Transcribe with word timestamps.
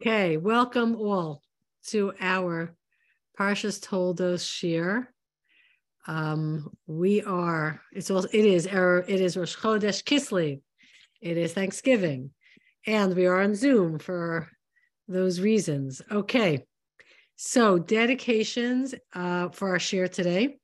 Okay, 0.00 0.38
welcome 0.38 0.96
all 0.96 1.42
to 1.88 2.14
our 2.20 2.74
Parshas 3.38 3.80
Toldos 3.82 4.42
Shiur. 4.42 5.06
Um, 6.06 6.70
we 6.86 7.22
are. 7.22 7.80
It's 7.92 8.10
also. 8.10 8.28
It 8.32 8.44
is 8.44 8.66
our. 8.66 9.00
It 9.00 9.20
is 9.20 9.36
Rosh 9.36 9.56
Chodesh 9.56 10.02
Kislev. 10.02 10.62
It 11.20 11.36
is 11.36 11.52
Thanksgiving, 11.52 12.30
and 12.86 13.14
we 13.14 13.26
are 13.26 13.42
on 13.42 13.54
Zoom 13.54 13.98
for 13.98 14.48
those 15.08 15.40
reasons. 15.40 16.00
Okay, 16.10 16.64
so 17.36 17.78
dedications 17.78 18.94
uh, 19.14 19.50
for 19.50 19.70
our 19.70 19.78
shiur 19.78 20.10
today. 20.10 20.56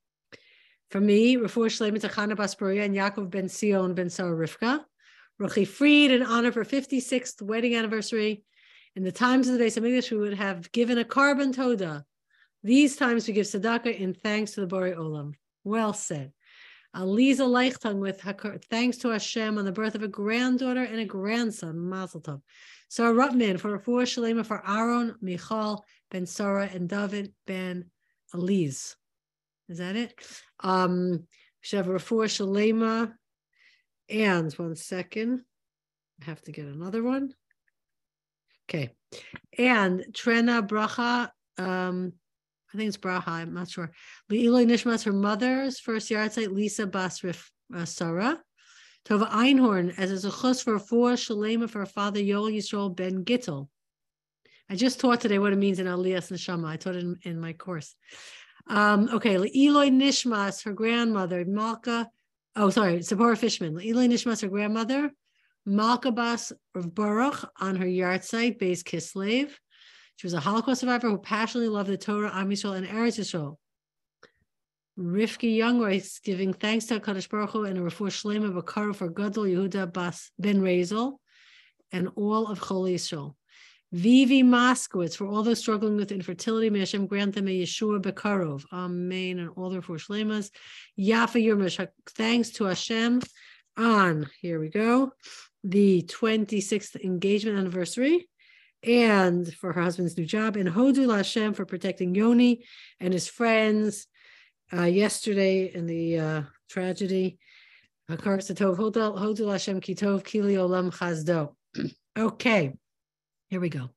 For 0.90 1.00
me, 1.00 1.36
Refuah 1.36 1.66
Shleimet 1.66 2.08
Chana 2.10 2.34
Basparia 2.34 2.84
and 2.84 2.94
Yaakov 2.94 3.30
Ben 3.30 3.48
Sion 3.48 3.94
Ben 3.94 4.08
Sarah 4.08 4.34
Rivka. 4.34 4.80
Ruchi 5.40 5.66
Fried 5.66 6.10
in 6.12 6.22
honor 6.22 6.48
of 6.48 6.54
her 6.54 6.64
56th 6.64 7.42
wedding 7.42 7.74
anniversary. 7.74 8.44
In 8.96 9.04
the 9.04 9.12
times 9.12 9.48
of 9.48 9.58
the 9.58 9.64
Beis 9.64 9.78
Hamikdash, 9.78 10.10
we 10.10 10.18
would 10.18 10.34
have 10.34 10.70
given 10.72 10.98
a 10.98 11.04
korban 11.04 11.54
toda. 11.54 12.04
These 12.62 12.96
times 12.96 13.26
we 13.26 13.34
give 13.34 13.46
tzedakah 13.46 13.98
in 13.98 14.14
thanks 14.14 14.52
to 14.52 14.60
the 14.60 14.66
Borei 14.66 14.96
Olam. 14.96 15.34
Well 15.64 15.92
said. 15.92 16.32
Aliza 16.96 17.46
Leichtang 17.46 17.98
with 18.00 18.22
thanks 18.70 18.96
to 18.98 19.10
Hashem 19.10 19.58
on 19.58 19.64
the 19.64 19.72
birth 19.72 19.94
of 19.94 20.02
a 20.02 20.08
granddaughter 20.08 20.82
and 20.82 20.98
a 20.98 21.04
grandson, 21.04 21.78
Mazel 21.78 22.20
Tov. 22.20 22.40
Sarah 22.88 23.12
Rutman 23.12 23.60
for 23.60 23.78
Refuah 23.78 24.04
Shalema 24.04 24.44
for 24.44 24.62
Aaron, 24.66 25.14
Michal, 25.20 25.84
Ben 26.10 26.24
Sarah, 26.24 26.70
and 26.72 26.88
David 26.88 27.32
Ben 27.46 27.90
Aliz. 28.34 28.96
Is 29.68 29.78
that 29.78 29.94
it? 29.94 30.14
Um, 30.60 31.10
we 31.10 31.26
should 31.60 31.84
have 31.84 31.86
Refuah 31.86 32.24
Shalema 32.26 33.12
and 34.08 34.52
one 34.54 34.74
second. 34.74 35.42
I 36.22 36.24
have 36.24 36.40
to 36.42 36.52
get 36.52 36.64
another 36.64 37.02
one. 37.02 37.34
Okay. 38.68 38.90
And 39.56 40.04
Trena 40.12 40.66
Bracha, 40.66 41.30
um, 41.58 42.12
I 42.72 42.76
think 42.76 42.88
it's 42.88 42.98
Bracha, 42.98 43.28
I'm 43.28 43.54
not 43.54 43.70
sure. 43.70 43.90
Le'iloi 44.30 44.66
Nishmas, 44.66 45.04
her 45.04 45.12
mother's 45.12 45.80
first 45.80 46.10
yahrzeit, 46.10 46.52
Lisa 46.52 46.86
Basrif 46.86 47.48
uh, 47.74 47.84
Sarah. 47.84 48.40
Tova 49.06 49.30
Einhorn, 49.30 49.98
as 49.98 50.10
a 50.12 50.28
zechus 50.28 50.62
for 50.62 50.78
four 50.78 51.12
Shalema 51.12 51.70
for 51.70 51.78
her 51.78 51.86
father, 51.86 52.20
Yoel 52.20 52.54
Yisrael 52.54 52.94
Ben 52.94 53.24
Gittel. 53.24 53.68
I 54.68 54.74
just 54.74 55.00
taught 55.00 55.22
today 55.22 55.38
what 55.38 55.54
it 55.54 55.56
means 55.56 55.78
in 55.78 55.86
Aliyas 55.86 56.30
Neshama. 56.30 56.68
I 56.68 56.76
taught 56.76 56.96
it 56.96 57.04
in, 57.04 57.16
in 57.22 57.40
my 57.40 57.54
course. 57.54 57.94
Um, 58.66 59.08
okay, 59.14 59.36
Eloi 59.36 59.88
Nishmas, 59.88 60.64
her 60.64 60.74
grandmother, 60.74 61.42
Malka 61.46 62.10
oh, 62.58 62.70
sorry, 62.70 63.02
Sephora 63.02 63.36
Fishman, 63.36 63.80
Eli 63.80 64.06
Nishmas, 64.08 64.42
her 64.42 64.48
grandmother, 64.48 65.10
Malkabas 65.68 66.52
of 66.74 66.94
Baruch 66.94 67.50
on 67.60 67.76
her 67.76 67.86
yahrzeit, 67.86 68.58
Beis 68.58 68.82
Kislev. 68.82 69.50
She 70.16 70.26
was 70.26 70.34
a 70.34 70.40
Holocaust 70.40 70.80
survivor 70.80 71.10
who 71.10 71.18
passionately 71.18 71.68
loved 71.68 71.90
the 71.90 71.96
Torah, 71.96 72.34
Am 72.34 72.50
Yisrael, 72.50 72.76
and 72.76 72.86
Eretz 72.86 73.18
Yisrael. 73.18 73.56
Rifki 74.98 75.56
Youngrice 75.56 76.20
giving 76.22 76.52
thanks 76.52 76.86
to 76.86 76.98
HaKadosh 76.98 77.28
Baruch 77.28 77.50
Hu 77.50 77.64
and 77.64 77.78
a 77.78 77.82
refuah 77.82 78.08
shlema 78.08 78.96
for 78.96 79.08
Gadol 79.08 79.44
Yehuda 79.44 79.92
Bas 79.92 80.32
Ben 80.40 80.60
Razel 80.60 81.18
and 81.92 82.08
all 82.16 82.48
of 82.48 82.58
Chol 82.58 82.92
Yisrael. 82.92 83.34
Vivi 83.92 84.42
Moskowitz, 84.42 85.16
for 85.16 85.26
all 85.26 85.42
those 85.42 85.60
struggling 85.60 85.96
with 85.96 86.12
infertility, 86.12 86.68
may 86.68 86.80
Hashem 86.80 87.06
grant 87.06 87.34
them 87.34 87.48
a 87.48 87.62
Yeshua 87.62 88.02
Bekarov. 88.02 88.64
Amen. 88.72 89.38
And 89.38 89.50
all 89.56 89.70
their 89.70 89.80
four 89.80 89.96
shlemas. 89.96 90.50
Yafa 90.98 91.42
Yirmish, 91.42 91.86
thanks 92.08 92.50
to 92.50 92.64
Hashem 92.64 93.22
on, 93.78 94.28
here 94.40 94.58
we 94.58 94.68
go, 94.68 95.12
the 95.64 96.02
26th 96.02 97.02
engagement 97.02 97.58
anniversary 97.58 98.28
and 98.82 99.52
for 99.54 99.72
her 99.72 99.82
husband's 99.82 100.16
new 100.16 100.24
job. 100.24 100.56
And 100.56 100.68
Hodu 100.68 101.14
Hashem 101.14 101.54
for 101.54 101.64
protecting 101.64 102.14
Yoni 102.14 102.64
and 103.00 103.12
his 103.12 103.28
friends 103.28 104.06
uh, 104.72 104.84
yesterday 104.84 105.72
in 105.74 105.86
the 105.86 106.18
uh, 106.18 106.42
tragedy. 106.68 107.38
Hodu 108.10 109.50
Hashem 109.50 109.80
Kitov 109.80 110.22
Kili 110.22 110.54
Olam 110.54 110.92
Chazdo. 110.92 111.54
Okay. 112.18 112.72
Here 113.48 113.60
we 113.60 113.68
go. 113.68 113.90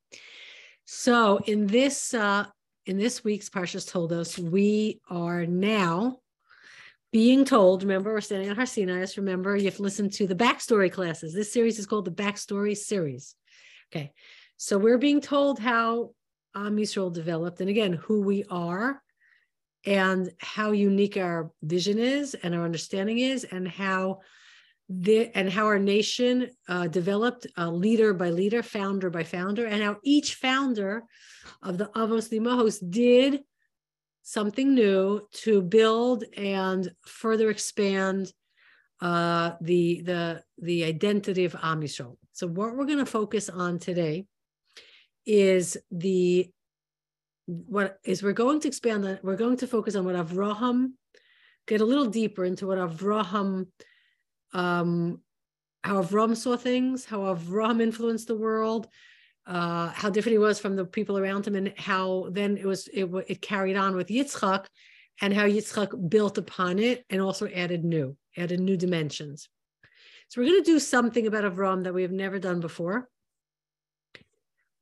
So 0.85 1.37
in 1.37 1.65
this 1.65 2.13
uh, 2.13 2.45
in 2.85 2.97
this 2.97 3.23
week's 3.23 3.49
Parshas 3.49 3.89
Toldos, 3.89 4.37
we 4.37 5.01
are 5.09 5.47
now 5.47 6.20
being 7.11 7.43
told. 7.43 7.83
Remember, 7.83 8.13
we're 8.13 8.21
standing 8.21 8.49
on 8.49 8.55
Har 8.55 8.65
Sinai. 8.65 9.05
Remember, 9.17 9.55
you 9.55 9.65
have 9.65 9.79
listened 9.79 10.13
to 10.13 10.27
the 10.27 10.35
backstory 10.35 10.91
classes. 10.91 11.33
This 11.33 11.51
series 11.51 11.77
is 11.77 11.85
called 11.85 12.05
the 12.05 12.11
Backstory 12.11 12.75
Series. 12.75 13.35
Okay, 13.93 14.13
so 14.57 14.77
we're 14.77 14.97
being 14.97 15.21
told 15.21 15.59
how 15.59 16.11
Am 16.55 16.77
Yisrael 16.77 17.13
developed, 17.13 17.61
and 17.61 17.69
again, 17.69 17.93
who 17.93 18.21
we 18.21 18.45
are, 18.49 19.01
and 19.85 20.31
how 20.39 20.71
unique 20.71 21.17
our 21.17 21.51
vision 21.63 21.99
is, 21.99 22.33
and 22.35 22.55
our 22.55 22.63
understanding 22.63 23.19
is, 23.19 23.43
and 23.43 23.67
how 23.67 24.19
the, 24.89 25.35
and 25.35 25.49
how 25.49 25.65
our 25.65 25.79
nation 25.79 26.49
uh, 26.67 26.87
developed 26.87 27.47
uh, 27.57 27.69
leader 27.69 28.13
by 28.13 28.29
leader, 28.29 28.61
founder 28.61 29.09
by 29.09 29.23
founder, 29.23 29.65
and 29.65 29.81
how 29.81 29.97
each 30.03 30.35
founder 30.35 31.03
of 31.61 31.77
the 31.77 31.85
Avos 31.95 32.31
Limahos 32.31 32.79
did 32.89 33.41
something 34.23 34.73
new 34.73 35.27
to 35.31 35.61
build 35.61 36.23
and 36.37 36.91
further 37.05 37.49
expand 37.49 38.31
uh, 39.01 39.53
the 39.61 40.01
the 40.01 40.43
the 40.61 40.83
identity 40.83 41.45
of 41.45 41.55
Am 41.61 41.81
Yisrael. 41.81 42.17
So 42.33 42.47
what 42.47 42.75
we're 42.75 42.85
going 42.85 42.99
to 42.99 43.05
focus 43.05 43.49
on 43.49 43.79
today 43.79 44.25
is 45.25 45.77
the 45.89 46.49
what 47.45 47.99
is 48.03 48.21
we're 48.23 48.33
going 48.33 48.59
to 48.61 48.67
expand 48.67 49.05
on. 49.05 49.19
We're 49.23 49.35
going 49.35 49.57
to 49.57 49.67
focus 49.67 49.95
on 49.95 50.05
what 50.05 50.15
Avraham 50.15 50.91
get 51.67 51.81
a 51.81 51.85
little 51.85 52.05
deeper 52.05 52.45
into 52.45 52.67
what 52.67 52.77
Avraham 52.77 53.67
um, 54.53 55.21
how 55.83 56.01
Avram 56.01 56.35
saw 56.35 56.57
things, 56.57 57.05
how 57.05 57.21
Avram 57.21 57.81
influenced 57.81 58.27
the 58.27 58.35
world, 58.35 58.87
uh, 59.45 59.89
how 59.89 60.09
different 60.09 60.33
he 60.33 60.39
was 60.39 60.59
from 60.59 60.75
the 60.75 60.85
people 60.85 61.17
around 61.17 61.47
him, 61.47 61.55
and 61.55 61.73
how 61.77 62.27
then 62.31 62.57
it 62.57 62.65
was 62.65 62.87
it, 62.93 63.09
it 63.27 63.41
carried 63.41 63.75
on 63.75 63.95
with 63.95 64.07
Yitzchak, 64.07 64.65
and 65.21 65.33
how 65.33 65.45
Yitzchak 65.45 66.09
built 66.09 66.37
upon 66.37 66.79
it 66.79 67.05
and 67.09 67.21
also 67.21 67.47
added 67.47 67.83
new, 67.83 68.15
added 68.37 68.59
new 68.59 68.77
dimensions. 68.77 69.49
So 70.29 70.41
we're 70.41 70.47
going 70.47 70.63
to 70.63 70.71
do 70.71 70.79
something 70.79 71.27
about 71.27 71.43
Avram 71.43 71.83
that 71.83 71.93
we 71.93 72.03
have 72.03 72.11
never 72.11 72.39
done 72.39 72.61
before. 72.61 73.09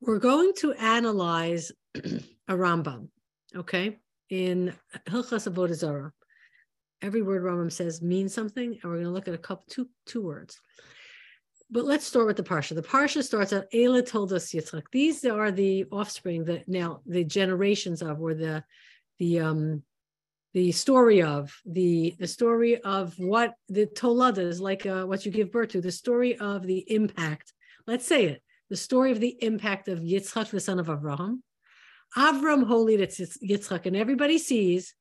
We're 0.01 0.19
going 0.19 0.53
to 0.57 0.73
analyze 0.73 1.71
a 1.95 2.53
Rambam, 2.53 3.09
okay, 3.55 3.97
in 4.29 4.73
Hilchos 5.07 5.51
Avodah 5.51 5.73
Zarah 5.73 6.13
every 7.01 7.21
word 7.21 7.43
Rambam 7.43 7.71
says 7.71 8.01
means 8.01 8.33
something, 8.33 8.71
and 8.71 8.83
we're 8.83 8.97
going 8.97 9.05
to 9.05 9.11
look 9.11 9.27
at 9.27 9.33
a 9.33 9.37
couple 9.37 9.65
two 9.69 9.89
two 10.05 10.21
words. 10.21 10.59
But 11.71 11.85
let's 11.85 12.05
start 12.05 12.25
with 12.25 12.37
the 12.37 12.43
parsha. 12.43 12.73
The 12.73 12.81
parsha 12.81 13.23
starts 13.23 13.53
out 13.53 13.65
Eileh 13.73 14.07
toldos 14.07 14.51
Yitzchak. 14.51 14.83
These 14.91 15.23
are 15.25 15.51
the 15.51 15.85
offspring 15.91 16.45
that 16.45 16.67
now 16.67 17.01
the 17.05 17.23
generations 17.23 18.01
of, 18.01 18.19
or 18.21 18.33
the 18.33 18.63
the 19.19 19.39
um 19.39 19.83
the 20.53 20.71
story 20.71 21.21
of 21.21 21.55
the 21.65 22.15
the 22.19 22.27
story 22.27 22.81
of 22.81 23.13
what 23.19 23.53
the 23.67 23.85
tolada 23.85 24.39
is 24.39 24.59
like 24.59 24.85
uh, 24.85 25.03
what 25.03 25.25
you 25.25 25.31
give 25.31 25.51
birth 25.51 25.69
to 25.69 25.81
the 25.81 25.91
story 25.91 26.37
of 26.37 26.65
the 26.65 26.79
impact 26.91 27.53
let's 27.85 28.07
say 28.07 28.25
it 28.25 28.41
the 28.69 28.75
story 28.75 29.11
of 29.11 29.19
the 29.19 29.37
impact 29.43 29.87
of 29.87 29.99
Yitzchak 29.99 30.49
the 30.49 30.59
son 30.59 30.79
of 30.79 30.87
Avraham 30.87 31.39
Avram 32.17 32.65
holy 32.65 32.95
that's 32.95 33.19
Yitzchak 33.19 33.85
and 33.85 33.95
everybody 33.95 34.39
sees 34.39 34.95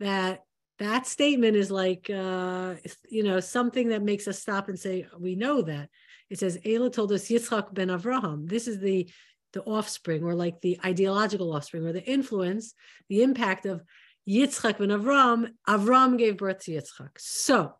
that 0.00 0.40
that 0.80 1.06
statement 1.06 1.56
is 1.56 1.70
like 1.70 2.10
uh, 2.10 2.74
you 3.08 3.22
know 3.22 3.38
something 3.38 3.90
that 3.90 4.02
makes 4.02 4.26
us 4.26 4.40
stop 4.40 4.68
and 4.68 4.78
say 4.78 5.06
we 5.18 5.36
know 5.36 5.62
that 5.62 5.88
it 6.30 6.38
says 6.38 6.58
Eileh 6.64 6.92
toldos 6.92 7.28
Yitzchak 7.28 7.72
ben 7.72 7.88
Avraham. 7.88 8.48
This 8.48 8.66
is 8.66 8.80
the 8.80 9.08
the 9.52 9.62
offspring 9.62 10.24
or 10.24 10.34
like 10.34 10.60
the 10.60 10.78
ideological 10.84 11.54
offspring 11.54 11.84
or 11.84 11.92
the 11.92 12.04
influence, 12.04 12.74
the 13.08 13.22
impact 13.22 13.66
of 13.66 13.82
Yitzchak 14.28 14.78
ben 14.78 14.88
Avram. 14.88 15.50
Avram 15.68 16.16
gave 16.16 16.38
birth 16.38 16.60
to 16.64 16.72
Yitzchak. 16.72 17.10
So, 17.18 17.74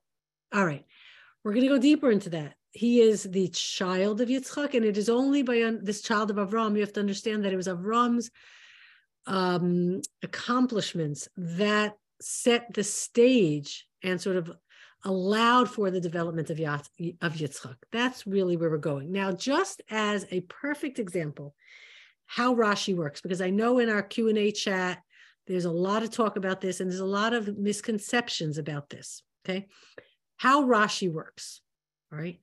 all 0.53 0.67
right, 0.67 0.85
we're 1.43 1.53
going 1.55 1.67
to 1.67 1.75
go 1.75 1.79
deeper 1.79 2.11
into 2.11 2.31
that. 2.31 2.55
He 2.73 3.01
is 3.01 3.23
the 3.23 3.49
child 3.49 4.21
of 4.21 4.29
Yitzchak, 4.29 4.75
and 4.75 4.85
it 4.85 4.99
is 4.99 5.09
only 5.09 5.43
by 5.43 5.63
un- 5.63 5.81
this 5.83 6.03
child 6.03 6.31
of 6.31 6.37
Avram 6.37 6.75
you 6.75 6.81
have 6.81 6.93
to 6.95 7.01
understand 7.01 7.45
that 7.45 7.53
it 7.53 7.57
was 7.57 7.69
Avram's 7.69 8.31
um, 9.27 10.03
accomplishments 10.23 11.29
that 11.37 11.95
set 12.21 12.73
the 12.75 12.85
stage 12.85 13.87
and 14.03 14.21
sort 14.21 14.37
of 14.37 14.51
allowed 15.05 15.71
for 15.71 15.91
the 15.91 16.01
development 16.01 16.51
of, 16.51 16.59
Yat- 16.59 16.89
of 17.23 17.35
Yitzchak. 17.35 17.77
That's 17.91 18.27
really 18.27 18.57
where 18.57 18.71
we're 18.71 18.79
going. 18.79 19.13
Now, 19.13 19.33
just 19.33 19.83
as 19.91 20.27
a 20.31 20.41
perfect 20.43 20.99
example, 20.99 21.55
how 22.27 22.55
Rashi 22.55 22.95
works, 22.95 23.21
because 23.21 23.41
I 23.41 23.51
know 23.51 23.79
in 23.79 23.89
our 23.89 24.03
Q&A 24.03 24.53
chat, 24.53 25.03
there's 25.47 25.65
a 25.65 25.71
lot 25.71 26.03
of 26.03 26.11
talk 26.11 26.37
about 26.37 26.61
this 26.61 26.81
and 26.81 26.91
there's 26.91 27.01
a 27.01 27.05
lot 27.05 27.33
of 27.33 27.59
misconceptions 27.59 28.59
about 28.59 28.89
this, 28.89 29.23
okay? 29.45 29.67
How 30.37 30.63
Rashi 30.63 31.11
works, 31.13 31.61
all 32.13 32.19
right? 32.19 32.39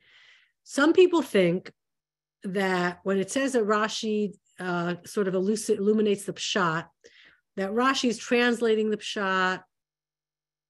Some 0.63 0.93
people 0.93 1.21
think 1.21 1.71
that 2.43 2.99
when 3.03 3.17
it 3.17 3.31
says 3.31 3.53
that 3.53 3.63
Rashi 3.63 4.33
uh, 4.59 4.95
sort 5.05 5.27
of 5.27 5.35
illuminates 5.35 6.25
the 6.25 6.33
pshat, 6.33 6.85
that 7.55 7.71
Rashi 7.71 8.09
is 8.09 8.17
translating 8.17 8.89
the 8.89 8.97
pshat, 8.97 9.61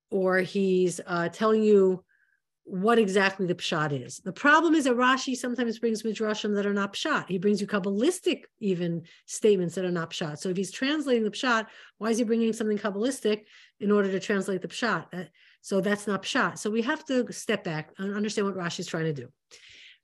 or 0.10 0.40
he's 0.40 1.00
uh, 1.06 1.30
telling 1.30 1.64
you 1.64 2.04
what 2.68 3.00
exactly 3.00 3.48
the 3.48 3.56
pshat 3.56 4.06
is. 4.06 4.20
The 4.20 4.34
problem 4.34 4.76
is 4.76 4.84
that 4.84 4.98
Rashi 4.98 5.38
sometimes 5.38 5.80
brings 5.80 6.04
midrashim 6.04 6.54
that 6.56 6.66
are 6.66 6.74
not 6.74 6.94
pshat. 6.94 7.30
He 7.30 7.38
brings 7.38 7.62
you 7.62 7.68
kabbalistic 7.68 8.44
even 8.60 9.04
statements 9.26 9.76
that 9.76 9.86
are 9.86 9.92
not 9.92 10.12
pshat. 10.12 10.40
So 10.40 10.50
if 10.50 10.58
he's 10.58 10.72
translating 10.72 11.24
the 11.24 11.32
pshat, 11.32 11.68
why 11.98 12.10
is 12.10 12.18
he 12.18 12.26
bringing 12.26 12.52
something 12.52 12.78
kabbalistic 12.78 13.44
in 13.80 13.90
order 13.90 14.12
to 14.12 14.20
translate 14.20 14.62
the 14.62 14.68
pshat? 14.68 15.06
Uh, 15.14 15.24
so 15.62 15.80
that's 15.80 16.08
not 16.08 16.24
pshat. 16.24 16.58
So 16.58 16.70
we 16.70 16.82
have 16.82 17.06
to 17.06 17.32
step 17.32 17.64
back 17.64 17.92
and 17.98 18.14
understand 18.14 18.48
what 18.48 18.58
Rashi 18.58 18.80
is 18.80 18.88
trying 18.88 19.06
to 19.06 19.14
do. 19.14 19.30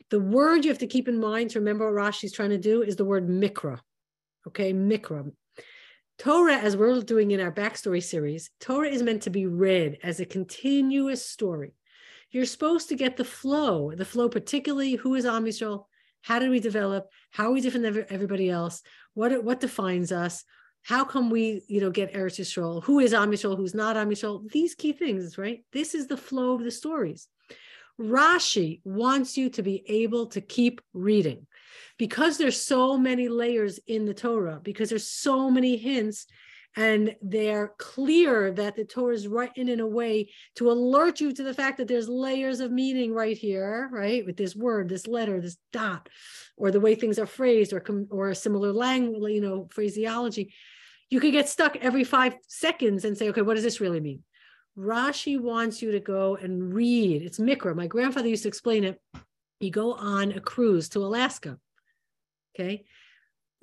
The 0.09 0.21
word 0.21 0.63
you 0.63 0.71
have 0.71 0.79
to 0.79 0.87
keep 0.87 1.09
in 1.09 1.19
mind 1.19 1.49
to 1.51 1.59
remember 1.59 1.93
what 1.93 2.01
Rashi 2.01 2.25
is 2.25 2.31
trying 2.31 2.51
to 2.51 2.57
do 2.57 2.81
is 2.81 2.95
the 2.95 3.05
word 3.05 3.27
mikra. 3.27 3.79
Okay, 4.47 4.71
mikra. 4.71 5.29
Torah, 6.19 6.57
as 6.57 6.77
we're 6.77 7.01
doing 7.01 7.31
in 7.31 7.39
our 7.39 7.51
backstory 7.51 8.01
series, 8.01 8.49
Torah 8.59 8.89
is 8.89 9.03
meant 9.03 9.23
to 9.23 9.29
be 9.29 9.45
read 9.45 9.97
as 10.03 10.19
a 10.19 10.25
continuous 10.25 11.25
story 11.25 11.73
you're 12.33 12.45
supposed 12.45 12.89
to 12.89 12.95
get 12.95 13.15
the 13.15 13.23
flow, 13.23 13.93
the 13.95 14.03
flow, 14.03 14.27
particularly 14.27 14.95
who 14.95 15.13
is 15.13 15.25
Am 15.25 15.45
Yisrael, 15.45 15.85
how 16.23 16.39
did 16.39 16.49
we 16.49 16.59
develop, 16.59 17.07
how 17.29 17.49
are 17.49 17.51
we 17.51 17.61
different 17.61 17.93
than 17.93 18.05
everybody 18.09 18.49
else, 18.49 18.81
what 19.13 19.43
what 19.43 19.59
defines 19.59 20.11
us, 20.11 20.43
how 20.81 21.05
come 21.05 21.29
we, 21.29 21.61
you 21.67 21.79
know, 21.79 21.91
get 21.91 22.13
Eretz 22.13 22.39
Yisrael, 22.39 22.83
who 22.83 22.99
is 22.99 23.13
Am 23.13 23.31
Yisrael, 23.31 23.55
who's 23.55 23.75
not 23.75 23.95
Am 23.95 24.09
Yisrael, 24.09 24.49
these 24.51 24.73
key 24.73 24.93
things, 24.93 25.37
right? 25.37 25.63
This 25.71 25.93
is 25.93 26.07
the 26.07 26.17
flow 26.17 26.55
of 26.55 26.63
the 26.63 26.71
stories. 26.71 27.27
Rashi 28.01 28.81
wants 28.83 29.37
you 29.37 29.51
to 29.51 29.61
be 29.61 29.83
able 29.87 30.25
to 30.27 30.41
keep 30.41 30.81
reading 30.93 31.45
because 31.97 32.37
there's 32.37 32.61
so 32.61 32.97
many 32.97 33.27
layers 33.27 33.79
in 33.87 34.05
the 34.05 34.13
Torah, 34.13 34.59
because 34.61 34.89
there's 34.89 35.07
so 35.07 35.49
many 35.49 35.77
hints 35.77 36.25
and 36.75 37.15
they're 37.21 37.73
clear 37.77 38.51
that 38.51 38.75
the 38.75 38.83
Torah 38.83 39.13
is 39.13 39.27
written 39.27 39.69
in 39.69 39.79
a 39.79 39.87
way 39.87 40.31
to 40.55 40.71
alert 40.71 41.21
you 41.21 41.31
to 41.31 41.43
the 41.43 41.53
fact 41.53 41.77
that 41.77 41.87
there's 41.87 42.09
layers 42.09 42.59
of 42.59 42.71
meaning 42.71 43.13
right 43.13 43.37
here, 43.37 43.89
right, 43.91 44.25
with 44.25 44.37
this 44.37 44.55
word, 44.55 44.89
this 44.89 45.05
letter, 45.05 45.39
this 45.39 45.57
dot, 45.71 46.09
or 46.57 46.71
the 46.71 46.79
way 46.79 46.95
things 46.95 47.19
are 47.19 47.27
phrased, 47.27 47.73
or 47.73 47.83
or 48.09 48.29
a 48.29 48.35
similar 48.35 48.73
language, 48.73 49.33
you 49.33 49.41
know, 49.41 49.67
phraseology. 49.71 50.53
You 51.09 51.19
could 51.19 51.31
get 51.31 51.47
stuck 51.47 51.75
every 51.75 52.03
five 52.03 52.35
seconds 52.47 53.05
and 53.05 53.15
say, 53.15 53.29
okay, 53.29 53.43
what 53.43 53.53
does 53.53 53.63
this 53.63 53.79
really 53.79 53.99
mean? 53.99 54.23
Rashi 54.75 55.39
wants 55.39 55.81
you 55.83 55.91
to 55.91 55.99
go 55.99 56.35
and 56.37 56.73
read. 56.73 57.21
It's 57.21 57.37
Mikra. 57.37 57.75
My 57.75 57.85
grandfather 57.85 58.29
used 58.29 58.43
to 58.43 58.49
explain 58.49 58.83
it. 58.83 58.99
You 59.63 59.71
go 59.71 59.93
on 59.93 60.31
a 60.33 60.39
cruise 60.39 60.89
to 60.89 60.99
Alaska. 60.99 61.57
Okay 62.55 62.85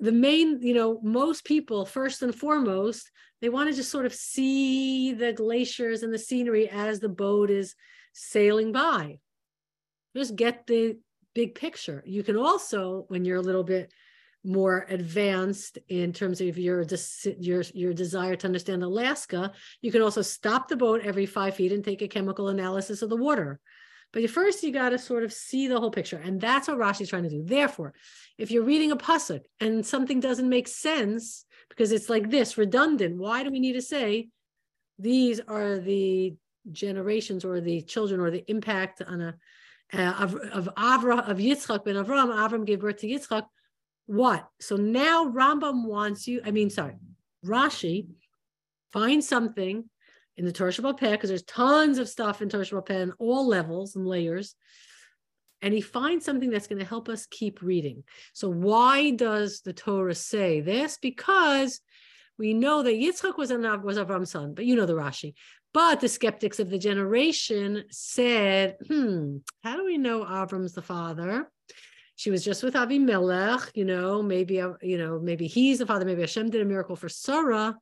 the 0.01 0.11
main, 0.11 0.59
you 0.61 0.73
know, 0.73 0.99
most 1.03 1.45
people, 1.45 1.85
first 1.85 2.23
and 2.23 2.33
foremost, 2.35 3.11
they 3.39 3.49
want 3.49 3.69
to 3.69 3.75
just 3.75 3.91
sort 3.91 4.07
of 4.07 4.13
see 4.13 5.13
the 5.13 5.31
glaciers 5.31 6.01
and 6.01 6.11
the 6.11 6.17
scenery 6.17 6.67
as 6.67 6.99
the 6.99 7.09
boat 7.09 7.51
is 7.51 7.75
sailing 8.11 8.71
by. 8.71 9.19
Just 10.15 10.35
get 10.35 10.65
the 10.65 10.97
big 11.35 11.53
picture. 11.53 12.03
You 12.05 12.23
can 12.23 12.35
also, 12.35 13.05
when 13.09 13.25
you're 13.25 13.37
a 13.37 13.41
little 13.41 13.63
bit 13.63 13.93
more 14.43 14.87
advanced 14.89 15.77
in 15.87 16.11
terms 16.11 16.41
of 16.41 16.57
your 16.57 16.83
your 17.39 17.61
your 17.75 17.93
desire 17.93 18.35
to 18.35 18.47
understand 18.47 18.81
Alaska, 18.81 19.51
you 19.81 19.91
can 19.91 20.01
also 20.01 20.23
stop 20.23 20.67
the 20.67 20.75
boat 20.75 21.01
every 21.03 21.27
five 21.27 21.55
feet 21.55 21.71
and 21.71 21.83
take 21.83 22.01
a 22.01 22.07
chemical 22.07 22.49
analysis 22.49 23.03
of 23.03 23.09
the 23.09 23.15
water. 23.15 23.59
But 24.13 24.29
first, 24.29 24.61
you 24.63 24.71
got 24.71 24.89
to 24.89 24.99
sort 24.99 25.23
of 25.23 25.31
see 25.31 25.67
the 25.67 25.79
whole 25.79 25.91
picture. 25.91 26.17
And 26.17 26.39
that's 26.39 26.67
what 26.67 26.77
Rashi's 26.77 27.09
trying 27.09 27.23
to 27.23 27.29
do. 27.29 27.43
Therefore, 27.43 27.93
if 28.37 28.51
you're 28.51 28.63
reading 28.63 28.91
a 28.91 28.97
pasuk 28.97 29.41
and 29.59 29.85
something 29.85 30.19
doesn't 30.19 30.49
make 30.49 30.67
sense 30.67 31.45
because 31.69 31.91
it's 31.91 32.09
like 32.09 32.29
this, 32.29 32.57
redundant, 32.57 33.17
why 33.17 33.43
do 33.43 33.51
we 33.51 33.59
need 33.59 33.73
to 33.73 33.81
say 33.81 34.27
these 34.99 35.39
are 35.47 35.77
the 35.79 36.35
generations 36.71 37.45
or 37.45 37.61
the 37.61 37.81
children 37.83 38.19
or 38.19 38.29
the 38.29 38.43
impact 38.47 39.01
on 39.01 39.21
a 39.21 39.35
uh, 39.93 40.13
of 40.19 40.35
of 40.35 40.69
Avra 40.75 41.29
of 41.29 41.37
Yitzchak 41.37 41.83
ben 41.85 41.95
Avram? 41.95 42.33
Avram 42.33 42.65
gave 42.65 42.81
birth 42.81 42.97
to 42.97 43.07
Yitzchak. 43.07 43.45
What? 44.07 44.47
So 44.59 44.75
now 44.75 45.25
Rambam 45.25 45.85
wants 45.85 46.27
you. 46.27 46.41
I 46.45 46.51
mean, 46.51 46.69
sorry, 46.69 46.95
Rashi. 47.45 48.07
Find 48.91 49.23
something 49.23 49.89
in 50.41 50.47
the 50.47 50.51
Torah 50.51 50.71
Shabbat 50.71 50.99
because 50.99 51.29
there's 51.29 51.43
tons 51.43 51.99
of 51.99 52.09
stuff 52.09 52.41
in 52.41 52.49
Torah 52.49 52.65
Shabbat 52.65 52.89
in 52.89 53.13
all 53.19 53.47
levels 53.47 53.95
and 53.95 54.07
layers. 54.07 54.55
And 55.61 55.71
he 55.71 55.81
finds 55.81 56.25
something 56.25 56.49
that's 56.49 56.65
going 56.65 56.79
to 56.79 56.85
help 56.85 57.07
us 57.09 57.27
keep 57.27 57.61
reading. 57.61 58.03
So 58.33 58.49
why 58.49 59.11
does 59.11 59.61
the 59.61 59.73
Torah 59.73 60.15
say 60.15 60.59
this? 60.59 60.97
Because 60.99 61.79
we 62.39 62.55
know 62.55 62.81
that 62.81 62.95
Yitzchak 62.95 63.37
was, 63.37 63.51
an, 63.51 63.61
was 63.83 63.99
Avram's 63.99 64.31
son, 64.31 64.55
but 64.55 64.65
you 64.65 64.75
know 64.75 64.87
the 64.87 64.93
Rashi. 64.95 65.35
But 65.75 65.99
the 65.99 66.09
skeptics 66.09 66.59
of 66.59 66.71
the 66.71 66.79
generation 66.79 67.83
said, 67.91 68.77
hmm, 68.87 69.37
how 69.63 69.77
do 69.77 69.85
we 69.85 69.99
know 69.99 70.25
Avram's 70.25 70.73
the 70.73 70.81
father? 70.81 71.51
She 72.15 72.31
was 72.31 72.43
just 72.43 72.63
with 72.63 72.73
Avimelech, 72.73 73.69
you 73.75 73.85
know, 73.85 74.23
maybe, 74.23 74.55
you 74.55 74.97
know, 74.97 75.19
maybe 75.19 75.45
he's 75.45 75.77
the 75.77 75.85
father, 75.85 76.05
maybe 76.05 76.21
Hashem 76.21 76.49
did 76.49 76.61
a 76.61 76.65
miracle 76.65 76.95
for 76.95 77.09
Sarah. 77.09 77.77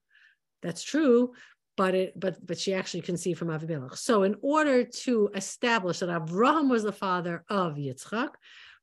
That's 0.62 0.84
true 0.84 1.32
but 1.80 1.96
it 1.96 2.20
but 2.20 2.46
but 2.46 2.60
she 2.60 2.74
actually 2.74 3.00
conceived 3.00 3.40
from 3.40 3.48
Avimelech. 3.48 3.98
So 3.98 4.24
in 4.24 4.36
order 4.42 4.84
to 4.84 5.30
establish 5.34 6.00
that 6.00 6.14
Abraham 6.14 6.68
was 6.68 6.84
the 6.84 6.92
father 6.92 7.46
of 7.50 7.76
Yitzchak, 7.76 8.32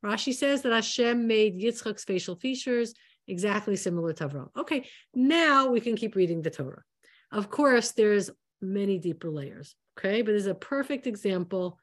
Rashi 0.03 0.33
says 0.33 0.63
that 0.63 0.73
Hashem 0.73 1.27
made 1.27 1.61
Yitzchak's 1.61 2.05
facial 2.05 2.37
features 2.37 2.95
exactly 3.29 3.77
similar 3.77 4.15
to 4.15 4.27
Avraham. 4.27 4.49
Okay, 4.57 4.87
now 5.15 5.69
we 5.69 5.81
can 5.83 5.95
keep 5.95 6.17
reading 6.17 6.41
the 6.41 6.49
Torah. 6.51 6.85
Of 7.31 7.51
course, 7.51 7.93
there's 7.93 8.31
many 8.63 8.99
deeper 8.99 9.31
layers. 9.31 9.75
Okay, 9.99 10.23
but 10.23 10.33
it's 10.33 10.47
a 10.47 10.55
perfect 10.55 11.07
example 11.07 11.79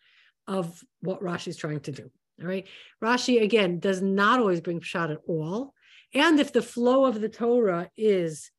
of 0.48 0.84
what 1.02 1.22
Rashi 1.22 1.50
is 1.50 1.58
trying 1.58 1.82
to 1.82 1.92
do. 1.92 2.10
All 2.42 2.48
right, 2.48 2.66
Rashi 3.04 3.40
again 3.40 3.80
does 3.80 4.02
not 4.02 4.40
always 4.40 4.62
bring 4.62 4.80
pshat 4.80 5.12
at 5.12 5.20
all, 5.28 5.76
and 6.16 6.40
if 6.40 6.52
the 6.52 6.64
flow 6.64 7.06
of 7.06 7.22
the 7.22 7.30
Torah 7.30 7.92
is 7.96 8.50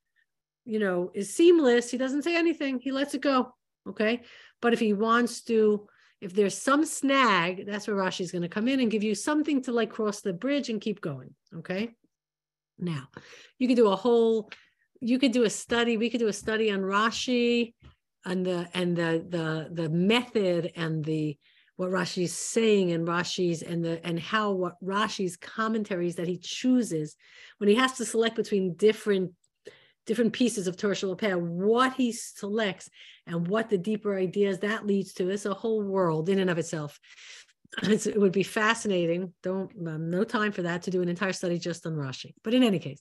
you 0.65 0.79
know, 0.79 1.11
is 1.15 1.35
seamless, 1.35 1.91
he 1.91 1.99
doesn't 1.99 2.23
say 2.23 2.37
anything. 2.37 2.81
He 2.81 2.93
lets 2.93 3.15
it 3.15 3.21
go. 3.21 3.55
Okay. 3.89 4.23
But 4.63 4.73
if 4.73 4.81
he 4.81 4.93
wants 4.93 5.43
to, 5.43 5.87
if 6.21 6.33
there's 6.33 6.57
some 6.57 6.87
snag, 6.87 7.67
that's 7.67 7.87
where 7.87 7.97
Rashi 7.97 8.23
is 8.23 8.33
going 8.33 8.43
to 8.43 8.49
come 8.49 8.69
in 8.69 8.81
and 8.81 8.91
give 8.91 9.03
you 9.03 9.15
something 9.15 9.63
to 9.63 9.73
like 9.73 9.91
cross 9.91 10.21
the 10.21 10.33
bridge 10.33 10.71
and 10.71 10.81
keep 10.81 11.01
going. 11.01 11.35
Okay. 11.57 11.91
Now, 12.79 13.09
you 13.59 13.69
could 13.69 13.77
do 13.77 13.89
a 13.89 13.97
whole, 13.97 14.51
you 15.01 15.19
could 15.19 15.33
do 15.33 15.45
a 15.45 15.51
study. 15.51 15.97
We 15.97 16.11
could 16.11 16.21
do 16.21 16.29
a 16.29 16.33
study 16.33 16.71
on 16.71 16.81
Rashi 16.81 17.75
and 18.25 18.45
the 18.45 18.69
and 18.75 18.97
the 18.97 19.25
the 19.29 19.83
the 19.83 19.89
method 19.91 20.73
and 20.77 21.05
the 21.05 21.37
what 21.77 21.91
Rashi's 21.91 22.33
saying 22.33 22.93
and 22.93 23.07
Rashi's 23.07 23.63
and 23.63 23.85
the 23.85 24.05
and 24.07 24.19
how 24.19 24.53
what 24.53 24.75
Rashi's 24.83 25.37
commentaries 25.37 26.17
that 26.17 26.29
he 26.29 26.39
chooses 26.39 27.17
when 27.59 27.69
he 27.69 27.75
has 27.75 27.93
to 27.95 28.05
select 28.05 28.37
between 28.37 28.75
different 28.75 29.33
different 30.07 30.33
pieces 30.33 30.67
of 30.67 30.77
Torah 30.77 30.95
Shabbat, 30.95 31.41
what 31.41 31.95
he 31.95 32.13
selects 32.13 32.91
and 33.27 33.49
what 33.49 33.71
the 33.71 33.79
deeper 33.79 34.17
ideas 34.17 34.59
that 34.61 34.87
leads 34.87 35.13
to 35.15 35.31
is 35.31 35.47
a 35.47 35.55
whole 35.55 35.83
world 35.83 36.29
in 36.29 36.39
and 36.39 36.51
of 36.51 36.59
itself. 36.59 36.99
It's, 37.83 38.07
it 38.07 38.21
would 38.21 38.31
be 38.31 38.45
fascinating. 38.45 39.33
Don't 39.43 39.69
um, 39.89 40.09
no 40.09 40.23
time 40.23 40.53
for 40.53 40.63
that 40.63 40.83
to 40.83 40.93
do 40.93 41.03
an 41.03 41.09
entire 41.09 41.33
study 41.33 41.59
just 41.59 41.85
on 41.87 41.95
Rashi. 41.95 42.33
But 42.45 42.55
in 42.55 42.63
any 42.63 42.79
case, 42.79 43.01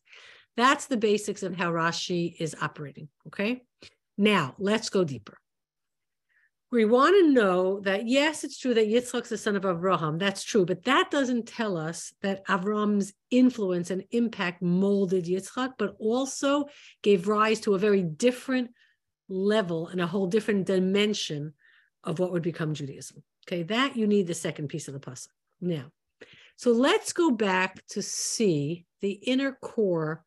that's 0.57 0.87
the 0.87 0.97
basics 0.97 1.43
of 1.43 1.55
how 1.55 1.71
Rashi 1.71 2.35
is 2.39 2.55
operating. 2.59 3.07
Okay. 3.27 3.61
Now 4.17 4.55
let's 4.57 4.89
go 4.89 5.03
deeper 5.03 5.37
we 6.73 6.85
want 6.85 7.15
to 7.15 7.31
know 7.31 7.79
that 7.81 8.07
yes, 8.07 8.43
it's 8.43 8.57
true 8.57 8.73
that 8.73 8.87
Yitzchak's 8.87 9.29
the 9.29 9.37
son 9.37 9.55
of 9.55 9.61
Avraham. 9.61 10.17
That's 10.17 10.43
true, 10.43 10.65
but 10.65 10.83
that 10.85 11.11
doesn't 11.11 11.47
tell 11.47 11.77
us 11.77 12.13
that 12.21 12.45
Avram's 12.47 13.13
influence 13.29 13.91
and 13.91 14.03
impact 14.09 14.63
molded 14.63 15.25
Yitzchak, 15.25 15.73
but 15.77 15.95
also 15.99 16.65
gave 17.03 17.27
rise 17.27 17.59
to 17.61 17.75
a 17.75 17.79
very 17.79 18.01
different 18.01 18.71
level 19.29 19.87
and 19.87 20.01
a 20.01 20.07
whole 20.07 20.25
different 20.25 20.65
dimension 20.65 21.53
of 22.03 22.17
what 22.17 22.31
would 22.31 22.41
become 22.41 22.73
Judaism. 22.73 23.23
Okay, 23.47 23.61
that 23.63 23.95
you 23.95 24.07
need 24.07 24.25
the 24.25 24.33
second 24.33 24.67
piece 24.67 24.87
of 24.87 24.95
the 24.95 24.99
puzzle. 24.99 25.31
Now, 25.61 25.91
so 26.55 26.71
let's 26.71 27.13
go 27.13 27.29
back 27.29 27.85
to 27.89 28.01
see 28.01 28.85
the 29.01 29.11
inner 29.11 29.51
core 29.51 30.25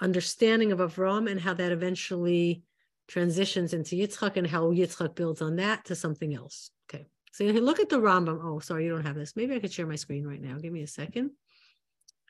understanding 0.00 0.72
of 0.72 0.80
Avram 0.80 1.30
and 1.30 1.40
how 1.40 1.54
that 1.54 1.70
eventually 1.70 2.64
transitions 3.08 3.72
into 3.72 3.96
Yitzchak 3.96 4.36
and 4.36 4.46
how 4.46 4.70
Yitzchak 4.70 5.14
builds 5.14 5.42
on 5.42 5.56
that 5.56 5.84
to 5.86 5.94
something 5.94 6.34
else. 6.34 6.70
Okay. 6.88 7.06
So 7.32 7.44
you 7.44 7.52
look 7.60 7.80
at 7.80 7.88
the 7.88 8.00
Rambam. 8.00 8.40
Oh, 8.42 8.60
sorry, 8.60 8.84
you 8.84 8.90
don't 8.90 9.06
have 9.06 9.16
this. 9.16 9.34
Maybe 9.36 9.54
I 9.54 9.58
could 9.58 9.72
share 9.72 9.86
my 9.86 9.96
screen 9.96 10.26
right 10.26 10.40
now. 10.40 10.58
Give 10.58 10.72
me 10.72 10.82
a 10.82 10.86
second. 10.86 11.30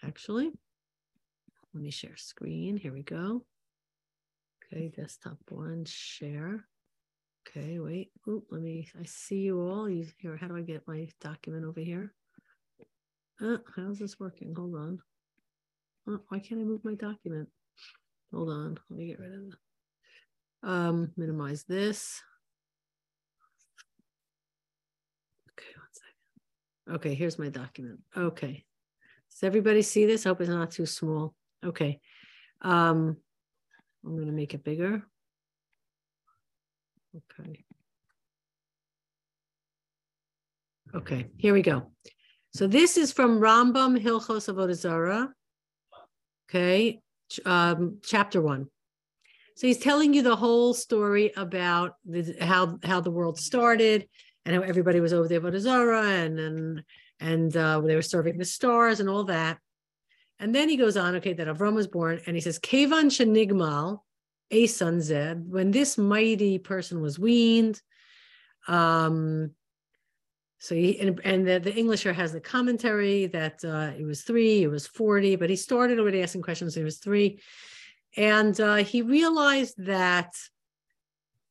Actually, 0.02 0.50
let 1.72 1.82
me 1.82 1.90
share 1.90 2.16
screen. 2.16 2.76
Here 2.76 2.92
we 2.92 3.02
go. 3.02 3.44
Okay, 4.72 4.88
desktop 4.88 5.38
one, 5.50 5.84
share. 5.86 6.66
Okay, 7.46 7.78
wait. 7.78 8.10
Ooh, 8.26 8.44
let 8.50 8.62
me, 8.62 8.88
I 8.98 9.04
see 9.04 9.40
you 9.40 9.60
all. 9.60 9.88
You 9.88 10.06
here, 10.18 10.36
how 10.36 10.48
do 10.48 10.56
I 10.56 10.62
get 10.62 10.88
my 10.88 11.08
document 11.20 11.64
over 11.64 11.80
here? 11.80 12.12
Uh, 13.40 13.58
how's 13.76 13.98
this 13.98 14.18
working? 14.18 14.54
Hold 14.54 14.74
on. 14.74 14.98
Uh, 16.08 16.18
why 16.28 16.38
can't 16.38 16.60
I 16.60 16.64
move 16.64 16.84
my 16.84 16.94
document? 16.94 17.48
Hold 18.32 18.50
on. 18.50 18.78
Let 18.88 18.98
me 18.98 19.06
get 19.06 19.18
rid 19.18 19.34
of 19.34 19.40
it. 19.40 19.54
Um, 20.64 21.12
minimize 21.16 21.64
this. 21.64 22.22
Okay, 25.50 25.72
one 25.76 25.88
second. 25.92 26.96
Okay, 26.96 27.14
here's 27.14 27.38
my 27.38 27.50
document. 27.50 28.00
Okay. 28.16 28.64
Does 29.30 29.42
everybody 29.42 29.82
see 29.82 30.06
this? 30.06 30.24
I 30.24 30.30
hope 30.30 30.40
it's 30.40 30.48
not 30.48 30.70
too 30.70 30.86
small. 30.86 31.34
Okay. 31.62 32.00
Um, 32.62 33.18
I'm 34.04 34.14
going 34.14 34.26
to 34.26 34.32
make 34.32 34.54
it 34.54 34.64
bigger. 34.64 35.02
Okay. 37.14 37.64
Okay, 40.94 41.26
here 41.38 41.52
we 41.52 41.62
go. 41.62 41.90
So 42.54 42.68
this 42.68 42.96
is 42.96 43.12
from 43.12 43.40
Rambam 43.40 44.00
Hilchos 44.00 44.48
Avodah 44.52 44.74
Zarah. 44.74 45.34
Okay, 46.48 47.00
um, 47.44 47.98
chapter 48.04 48.40
one. 48.40 48.68
So 49.56 49.66
he's 49.66 49.78
telling 49.78 50.14
you 50.14 50.22
the 50.22 50.36
whole 50.36 50.74
story 50.74 51.32
about 51.36 51.94
the, 52.04 52.36
how 52.40 52.78
how 52.82 53.00
the 53.00 53.10
world 53.10 53.38
started 53.38 54.08
and 54.44 54.54
how 54.54 54.62
everybody 54.62 55.00
was 55.00 55.12
over 55.12 55.28
there 55.28 55.40
Avodah 55.40 55.60
Zarah 55.60 56.08
and 56.08 56.38
and 56.38 56.82
and 57.20 57.56
uh, 57.56 57.80
they 57.80 57.94
were 57.94 58.02
serving 58.02 58.38
the 58.38 58.44
stars 58.44 59.00
and 59.00 59.08
all 59.08 59.24
that. 59.24 59.58
And 60.40 60.54
then 60.54 60.68
he 60.68 60.76
goes 60.76 60.96
on, 60.96 61.14
okay, 61.16 61.32
that 61.32 61.46
Avram 61.46 61.74
was 61.74 61.86
born, 61.86 62.20
and 62.26 62.36
he 62.36 62.40
says, 62.40 62.58
Kevan 62.58 63.08
Shenigmal, 63.08 64.00
a 64.50 64.66
son 64.66 65.00
Zeb, 65.00 65.44
when 65.48 65.70
this 65.70 65.96
mighty 65.96 66.58
person 66.58 67.00
was 67.00 67.18
weaned. 67.18 67.80
Um, 68.66 69.52
so 70.58 70.74
he 70.74 70.98
and, 70.98 71.20
and 71.24 71.46
the, 71.46 71.60
the 71.60 71.72
Englisher 71.72 72.14
has 72.14 72.32
the 72.32 72.40
commentary 72.40 73.26
that 73.26 73.64
uh, 73.64 73.92
it 73.96 74.04
was 74.04 74.22
three, 74.22 74.62
it 74.62 74.68
was 74.68 74.86
40, 74.86 75.36
but 75.36 75.50
he 75.50 75.56
started 75.56 75.98
already 76.00 76.22
asking 76.22 76.42
questions, 76.42 76.76
it 76.76 76.84
was 76.84 76.98
three. 76.98 77.40
And 78.16 78.58
uh, 78.60 78.76
he 78.76 79.02
realized 79.02 79.74
that 79.78 80.32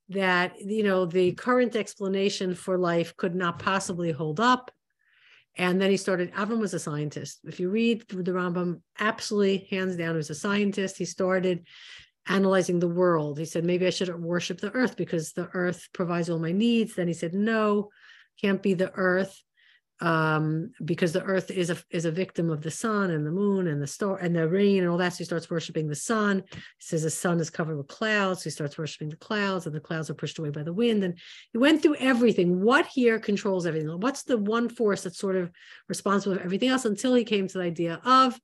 that 0.09 0.59
you 0.59 0.83
know 0.83 1.05
the 1.05 1.31
current 1.31 1.75
explanation 1.75 2.53
for 2.53 2.77
life 2.77 3.15
could 3.15 3.33
not 3.33 3.57
possibly 3.57 4.11
hold 4.11 4.39
up 4.39 4.69
and 5.55 5.79
then 5.79 5.91
he 5.91 5.97
started, 5.97 6.33
Avram 6.33 6.59
was 6.59 6.73
a 6.73 6.79
scientist. 6.79 7.39
If 7.43 7.59
you 7.59 7.69
read 7.69 8.07
the 8.07 8.31
Rambam, 8.31 8.81
absolutely 8.99 9.67
hands 9.69 9.95
down, 9.95 10.15
was 10.15 10.31
a 10.31 10.35
scientist. 10.35 10.97
He 10.97 11.05
started 11.05 11.67
analyzing 12.27 12.79
the 12.79 12.87
world. 12.87 13.37
He 13.37 13.45
said, 13.45 13.63
maybe 13.63 13.85
I 13.85 13.91
should 13.91 14.13
worship 14.19 14.59
the 14.59 14.71
earth 14.71 14.97
because 14.97 15.33
the 15.33 15.49
earth 15.53 15.89
provides 15.93 16.29
all 16.29 16.39
my 16.39 16.51
needs. 16.51 16.95
Then 16.95 17.07
he 17.07 17.13
said, 17.13 17.33
no, 17.33 17.89
can't 18.41 18.63
be 18.63 18.73
the 18.73 18.91
earth 18.95 19.39
um, 20.03 20.73
because 20.83 21.13
the 21.13 21.23
earth 21.23 21.49
is 21.49 21.69
a 21.69 21.77
is 21.89 22.03
a 22.03 22.11
victim 22.11 22.49
of 22.49 22.61
the 22.61 22.69
sun 22.69 23.09
and 23.09 23.25
the 23.25 23.31
moon 23.31 23.67
and 23.67 23.81
the 23.81 23.87
star 23.87 24.17
and 24.17 24.35
the 24.35 24.49
rain 24.49 24.79
and 24.79 24.89
all 24.89 24.97
that. 24.97 25.13
So 25.13 25.19
he 25.19 25.23
starts 25.23 25.49
worshiping 25.49 25.87
the 25.87 25.95
sun. 25.95 26.43
He 26.51 26.59
says 26.79 27.03
the 27.03 27.09
sun 27.09 27.39
is 27.39 27.49
covered 27.49 27.77
with 27.77 27.87
clouds. 27.87 28.41
So 28.41 28.45
he 28.45 28.49
starts 28.49 28.77
worshiping 28.77 29.07
the 29.07 29.15
clouds, 29.15 29.65
and 29.65 29.73
the 29.73 29.79
clouds 29.79 30.09
are 30.09 30.13
pushed 30.13 30.39
away 30.39 30.49
by 30.49 30.63
the 30.63 30.73
wind. 30.73 31.05
And 31.05 31.17
he 31.53 31.57
went 31.57 31.81
through 31.81 31.95
everything. 31.95 32.61
What 32.61 32.85
here 32.85 33.17
controls 33.17 33.65
everything? 33.65 33.97
What's 34.01 34.23
the 34.23 34.37
one 34.37 34.67
force 34.67 35.03
that's 35.03 35.17
sort 35.17 35.37
of 35.37 35.49
responsible 35.87 36.35
for 36.35 36.43
everything 36.43 36.67
else 36.67 36.83
until 36.83 37.15
he 37.15 37.23
came 37.23 37.47
to 37.47 37.57
the 37.57 37.63
idea 37.63 38.01
of 38.03 38.37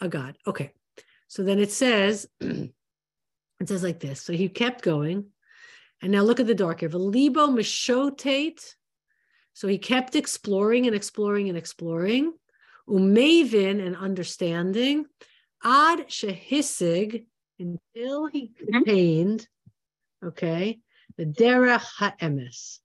a 0.00 0.08
God? 0.08 0.38
Okay. 0.46 0.70
So 1.26 1.42
then 1.42 1.58
it 1.58 1.72
says, 1.72 2.28
it 2.40 2.70
says 3.66 3.82
like 3.82 3.98
this. 3.98 4.22
So 4.22 4.32
he 4.32 4.48
kept 4.48 4.84
going. 4.84 5.26
And 6.02 6.12
now 6.12 6.22
look 6.22 6.38
at 6.38 6.46
the 6.46 6.54
dark 6.54 6.80
here. 6.80 6.88
Velibo 6.88 7.50
mishotate 7.50 8.74
so 9.52 9.68
he 9.68 9.78
kept 9.78 10.16
exploring 10.16 10.86
and 10.86 10.96
exploring 10.96 11.48
and 11.48 11.58
exploring. 11.58 12.32
Umavin 12.88 13.84
and 13.84 13.96
understanding. 13.96 15.06
Ad 15.62 16.08
shehisig 16.08 17.26
until 17.58 18.26
he 18.26 18.48
mm-hmm. 18.48 18.76
attained, 18.76 19.48
okay, 20.24 20.80
the 21.16 21.26
derech 21.26 21.84
ha'emes. 21.98 22.80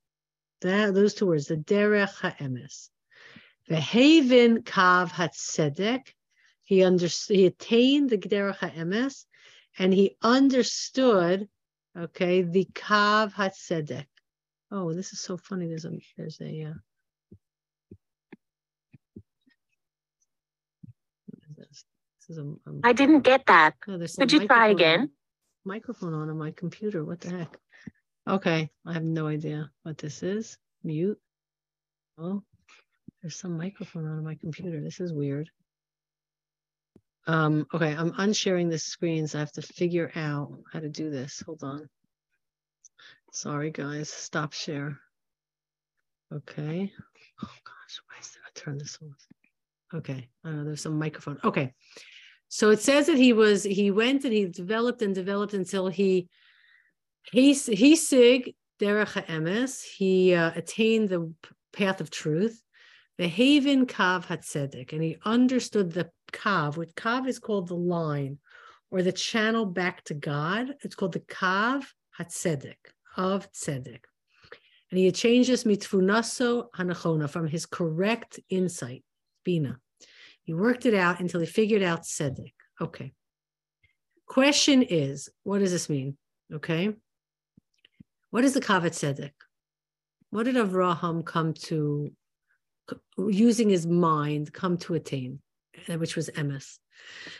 That, 0.61 0.93
those 0.93 1.13
two 1.13 1.27
words, 1.27 1.47
the 1.47 1.57
derech 1.57 2.13
ha'emes. 2.21 2.89
Vehavin 3.69 4.63
kav 4.63 5.09
hatzedek. 5.11 6.07
He 6.63 6.83
understood. 6.83 7.37
He 7.37 7.45
attained 7.45 8.09
the 8.09 8.17
derech 8.17 8.57
ha'emes, 8.57 9.25
and 9.77 9.93
he 9.93 10.17
understood, 10.21 11.47
okay, 11.97 12.41
the 12.41 12.65
kav 12.73 13.33
hatzedek. 13.33 14.07
Oh, 14.71 14.93
this 14.93 15.13
is 15.13 15.21
so 15.21 15.37
funny. 15.37 15.67
There's 15.67 15.85
a 15.85 15.91
there's 16.17 16.39
a 16.41 16.63
uh, 16.63 16.73
this? 21.57 21.85
this 22.27 22.29
is 22.29 22.37
a, 22.37 22.43
a, 22.43 22.73
I 22.83 22.93
didn't 22.93 23.21
get 23.21 23.45
that. 23.47 23.79
Could 23.81 24.31
you 24.31 24.47
try 24.47 24.69
again? 24.69 25.11
Microphone 25.65 26.13
on 26.13 26.29
on 26.29 26.37
my 26.37 26.51
computer. 26.51 27.03
What 27.03 27.21
the 27.21 27.29
heck? 27.29 27.57
Okay, 28.27 28.69
I 28.85 28.93
have 28.93 29.03
no 29.03 29.27
idea 29.27 29.69
what 29.83 29.97
this 29.97 30.23
is. 30.23 30.57
Mute. 30.83 31.19
Oh, 32.17 32.41
there's 33.21 33.35
some 33.35 33.57
microphone 33.57 34.05
on 34.05 34.23
my 34.23 34.35
computer. 34.35 34.81
This 34.81 34.99
is 34.99 35.13
weird. 35.13 35.49
Um, 37.27 37.65
okay, 37.73 37.95
I'm 37.95 38.13
unsharing 38.13 38.69
the 38.69 38.77
screen, 38.77 39.27
so 39.27 39.39
I 39.39 39.41
have 39.41 39.51
to 39.53 39.61
figure 39.61 40.11
out 40.15 40.51
how 40.71 40.79
to 40.79 40.89
do 40.89 41.09
this. 41.09 41.41
Hold 41.45 41.63
on. 41.63 41.89
Sorry, 43.35 43.69
guys. 43.69 44.09
Stop 44.09 44.53
share. 44.53 44.97
Okay. 46.33 46.89
Oh 47.43 47.57
gosh, 47.65 48.01
why 48.07 48.15
is 48.21 48.31
there? 48.31 48.43
I 48.47 48.49
turn 48.55 48.77
this 48.77 48.97
off. 49.03 49.27
Okay. 49.93 50.29
Know 50.45 50.63
there's 50.63 50.79
some 50.79 50.97
microphone. 50.97 51.37
Okay. 51.43 51.73
So 52.47 52.69
it 52.69 52.79
says 52.79 53.07
that 53.07 53.17
he 53.17 53.33
was 53.33 53.63
he 53.63 53.91
went 53.91 54.23
and 54.23 54.31
he 54.31 54.45
developed 54.45 55.01
and 55.01 55.13
developed 55.13 55.53
until 55.53 55.89
he 55.89 56.29
he 57.33 57.53
he 57.53 57.97
sig 57.97 58.55
derech 58.79 59.25
emes. 59.25 59.83
He 59.83 60.33
uh, 60.33 60.51
attained 60.55 61.09
the 61.09 61.33
path 61.73 61.99
of 61.99 62.09
truth, 62.09 62.63
the 63.17 63.27
haven 63.27 63.85
kav 63.85 64.27
hatzedek, 64.27 64.93
and 64.93 65.03
he 65.03 65.17
understood 65.25 65.91
the 65.91 66.09
kav. 66.31 66.77
Which 66.77 66.95
kav 66.95 67.27
is 67.27 67.39
called 67.39 67.67
the 67.67 67.75
line 67.75 68.39
or 68.91 69.01
the 69.01 69.11
channel 69.11 69.65
back 69.65 70.05
to 70.05 70.13
God. 70.13 70.73
It's 70.83 70.95
called 70.95 71.11
the 71.11 71.19
kav 71.19 71.83
hatzedek 72.17 72.94
of 73.15 73.51
tzedek. 73.51 74.01
And 74.91 74.99
he 74.99 75.11
changes 75.11 75.63
mitfunaso 75.63 76.69
hanachona 76.75 77.29
from 77.29 77.47
his 77.47 77.65
correct 77.65 78.39
insight, 78.49 79.03
bina. 79.43 79.79
He 80.43 80.53
worked 80.53 80.85
it 80.85 80.93
out 80.93 81.19
until 81.19 81.39
he 81.39 81.45
figured 81.45 81.81
out 81.81 82.03
tzedek. 82.03 82.53
Okay. 82.79 83.11
Question 84.27 84.83
is, 84.83 85.29
what 85.43 85.59
does 85.59 85.71
this 85.71 85.89
mean? 85.89 86.17
Okay. 86.53 86.93
What 88.29 88.43
is 88.43 88.53
the 88.53 88.61
kavat 88.61 88.91
tzedek? 88.91 89.31
What 90.29 90.43
did 90.43 90.55
Avraham 90.55 91.25
come 91.25 91.53
to, 91.53 92.11
using 93.17 93.69
his 93.69 93.87
mind, 93.87 94.51
come 94.51 94.77
to 94.79 94.95
attain, 94.95 95.39
which 95.87 96.15
was 96.15 96.29
emes? 96.31 96.77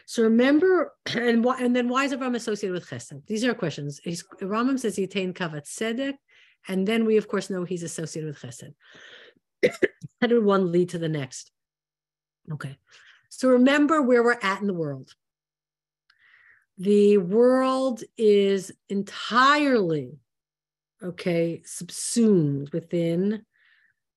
So 0.05 0.23
remember, 0.23 0.93
and 1.15 1.43
why, 1.43 1.59
and 1.59 1.75
then 1.75 1.89
why 1.89 2.05
is 2.05 2.13
Avram 2.13 2.35
associated 2.35 2.73
with 2.73 2.89
Chesed? 2.89 3.25
These 3.27 3.43
are 3.45 3.53
questions. 3.53 3.99
He's, 4.03 4.23
Rambam 4.41 4.79
says 4.79 4.95
he 4.95 5.03
attained 5.03 5.35
Kavat 5.35 5.65
Tzedek, 5.65 6.15
and 6.67 6.87
then 6.87 7.05
we 7.05 7.17
of 7.17 7.27
course 7.27 7.49
know 7.49 7.63
he's 7.63 7.83
associated 7.83 8.27
with 8.27 8.41
Chesed. 8.41 8.73
How 10.21 10.27
did 10.27 10.43
one 10.43 10.71
lead 10.71 10.89
to 10.89 10.99
the 10.99 11.09
next? 11.09 11.51
Okay, 12.51 12.77
so 13.29 13.49
remember 13.49 14.01
where 14.01 14.23
we're 14.23 14.39
at 14.41 14.61
in 14.61 14.67
the 14.67 14.73
world. 14.73 15.11
The 16.77 17.17
world 17.17 18.03
is 18.17 18.71
entirely 18.89 20.19
okay 21.01 21.61
subsumed 21.65 22.71
within 22.71 23.45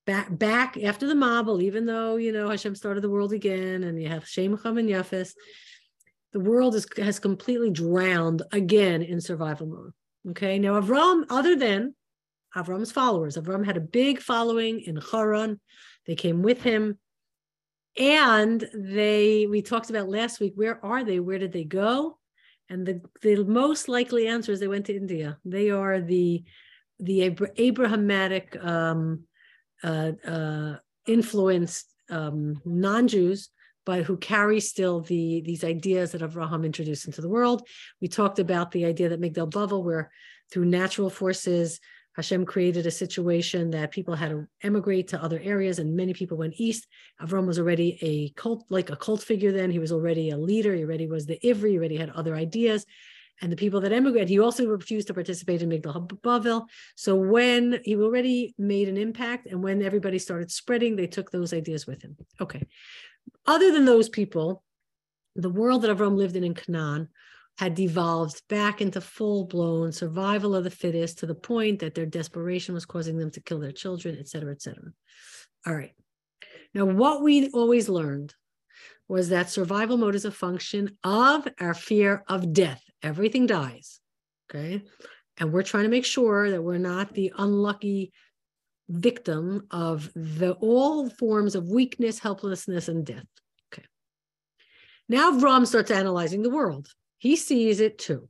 back 0.08 0.26
back 0.38 0.78
after 0.78 1.06
the 1.06 1.12
Mabul, 1.12 1.62
even 1.62 1.84
though 1.84 2.16
you 2.16 2.32
know 2.32 2.48
Hashem 2.48 2.74
started 2.74 3.02
the 3.02 3.10
world 3.10 3.34
again, 3.34 3.84
and 3.84 4.00
you 4.00 4.08
have 4.08 4.26
Shem 4.26 4.56
Cham 4.56 4.78
and 4.78 4.88
Yafis, 4.88 5.34
the 6.32 6.40
world 6.40 6.74
is, 6.74 6.86
has 6.96 7.18
completely 7.18 7.68
drowned 7.68 8.40
again 8.50 9.02
in 9.02 9.20
survival 9.20 9.66
mode. 9.66 9.92
Okay, 10.30 10.58
now 10.58 10.80
Avram, 10.80 11.24
other 11.28 11.54
than 11.56 11.94
Avram's 12.56 12.90
followers, 12.90 13.36
Avram 13.36 13.66
had 13.66 13.76
a 13.76 13.82
big 13.82 14.20
following 14.20 14.80
in 14.80 14.96
Haran. 14.96 15.60
They 16.06 16.14
came 16.14 16.42
with 16.42 16.62
him, 16.62 16.98
and 17.98 18.66
they 18.74 19.46
we 19.46 19.60
talked 19.60 19.90
about 19.90 20.08
last 20.08 20.40
week. 20.40 20.54
Where 20.56 20.82
are 20.82 21.04
they? 21.04 21.20
Where 21.20 21.38
did 21.38 21.52
they 21.52 21.64
go? 21.64 22.18
And 22.70 22.86
the 22.86 23.02
the 23.20 23.44
most 23.44 23.88
likely 23.88 24.26
answer 24.26 24.52
is 24.52 24.58
they 24.58 24.68
went 24.68 24.86
to 24.86 24.96
India. 24.96 25.36
They 25.44 25.68
are 25.68 26.00
the 26.00 26.44
the 26.98 27.36
Abrahamic 27.58 28.56
um, 28.64 29.27
uh, 29.82 30.12
uh, 30.26 30.76
influenced 31.06 31.86
um, 32.10 32.60
non-Jews, 32.64 33.50
but 33.84 34.04
who 34.04 34.16
carry 34.16 34.60
still 34.60 35.00
the 35.00 35.40
these 35.42 35.64
ideas 35.64 36.12
that 36.12 36.22
Avraham 36.22 36.64
introduced 36.64 37.06
into 37.06 37.20
the 37.20 37.28
world. 37.28 37.66
We 38.00 38.08
talked 38.08 38.38
about 38.38 38.70
the 38.70 38.84
idea 38.84 39.08
that 39.08 39.20
Migdal 39.20 39.50
Bavel, 39.50 39.82
where 39.82 40.10
through 40.50 40.66
natural 40.66 41.10
forces, 41.10 41.80
Hashem 42.18 42.46
created 42.46 42.84
a 42.84 42.90
situation 42.90 43.70
that 43.70 43.92
people 43.92 44.14
had 44.14 44.30
to 44.30 44.46
emigrate 44.62 45.08
to 45.08 45.22
other 45.22 45.40
areas, 45.42 45.78
and 45.78 45.94
many 45.94 46.12
people 46.12 46.36
went 46.36 46.54
east. 46.56 46.86
Avram 47.22 47.46
was 47.46 47.58
already 47.58 47.96
a 48.02 48.30
cult, 48.30 48.64
like 48.70 48.90
a 48.90 48.96
cult 48.96 49.22
figure 49.22 49.52
then. 49.52 49.70
He 49.70 49.78
was 49.78 49.92
already 49.92 50.30
a 50.30 50.36
leader. 50.36 50.74
He 50.74 50.82
already 50.82 51.06
was 51.06 51.26
the 51.26 51.38
Ivri. 51.44 51.70
He 51.70 51.78
already 51.78 51.96
had 51.96 52.10
other 52.10 52.34
ideas. 52.34 52.84
And 53.40 53.52
the 53.52 53.56
people 53.56 53.80
that 53.82 53.92
emigrated, 53.92 54.28
he 54.28 54.40
also 54.40 54.66
refused 54.66 55.06
to 55.08 55.14
participate 55.14 55.62
in 55.62 55.68
Migdal 55.68 56.08
Bavel. 56.22 56.66
So 56.96 57.14
when 57.14 57.80
he 57.84 57.94
already 57.96 58.54
made 58.58 58.88
an 58.88 58.96
impact, 58.96 59.46
and 59.46 59.62
when 59.62 59.80
everybody 59.82 60.18
started 60.18 60.50
spreading, 60.50 60.96
they 60.96 61.06
took 61.06 61.30
those 61.30 61.52
ideas 61.52 61.86
with 61.86 62.02
him. 62.02 62.16
Okay. 62.40 62.66
Other 63.46 63.70
than 63.70 63.84
those 63.84 64.08
people, 64.08 64.64
the 65.36 65.50
world 65.50 65.82
that 65.82 65.96
Avram 65.96 66.16
lived 66.16 66.34
in 66.34 66.42
in 66.42 66.54
Canaan 66.54 67.08
had 67.58 67.74
devolved 67.74 68.42
back 68.48 68.80
into 68.80 69.00
full 69.00 69.44
blown 69.44 69.92
survival 69.92 70.54
of 70.54 70.64
the 70.64 70.70
fittest 70.70 71.18
to 71.18 71.26
the 71.26 71.34
point 71.34 71.80
that 71.80 71.94
their 71.94 72.06
desperation 72.06 72.74
was 72.74 72.86
causing 72.86 73.18
them 73.18 73.30
to 73.32 73.40
kill 73.40 73.58
their 73.58 73.72
children, 73.72 74.16
et 74.18 74.28
cetera, 74.28 74.52
et 74.52 74.62
cetera. 74.62 74.92
All 75.66 75.74
right. 75.74 75.92
Now, 76.74 76.84
what 76.84 77.22
we 77.22 77.50
always 77.50 77.88
learned 77.88 78.34
was 79.08 79.28
that 79.28 79.50
survival 79.50 79.96
mode 79.96 80.14
is 80.14 80.24
a 80.24 80.30
function 80.30 80.96
of 81.02 81.48
our 81.60 81.74
fear 81.74 82.24
of 82.28 82.52
death. 82.52 82.82
Everything 83.02 83.46
dies. 83.46 84.00
Okay. 84.50 84.82
And 85.38 85.52
we're 85.52 85.62
trying 85.62 85.84
to 85.84 85.90
make 85.90 86.04
sure 86.04 86.50
that 86.50 86.62
we're 86.62 86.78
not 86.78 87.14
the 87.14 87.32
unlucky 87.38 88.12
victim 88.88 89.66
of 89.70 90.10
the 90.14 90.52
all 90.60 91.08
forms 91.10 91.54
of 91.54 91.68
weakness, 91.68 92.18
helplessness, 92.18 92.88
and 92.88 93.04
death. 93.04 93.26
Okay. 93.72 93.86
Now 95.08 95.32
Avram 95.32 95.66
starts 95.66 95.90
analyzing 95.90 96.42
the 96.42 96.50
world. 96.50 96.88
He 97.18 97.36
sees 97.36 97.80
it 97.80 97.98
too. 97.98 98.28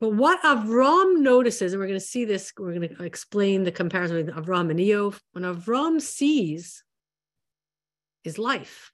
But 0.00 0.10
what 0.10 0.42
Avram 0.42 1.20
notices, 1.20 1.72
and 1.72 1.80
we're 1.80 1.86
going 1.86 1.98
to 1.98 2.04
see 2.04 2.24
this, 2.24 2.52
we're 2.58 2.74
going 2.74 2.88
to 2.88 3.02
explain 3.02 3.62
the 3.64 3.72
comparison 3.72 4.16
with 4.16 4.34
Avram 4.34 4.70
and 4.70 4.78
Eov. 4.78 5.18
When 5.32 5.44
Avram 5.44 6.00
sees 6.00 6.84
is 8.24 8.38
life. 8.38 8.92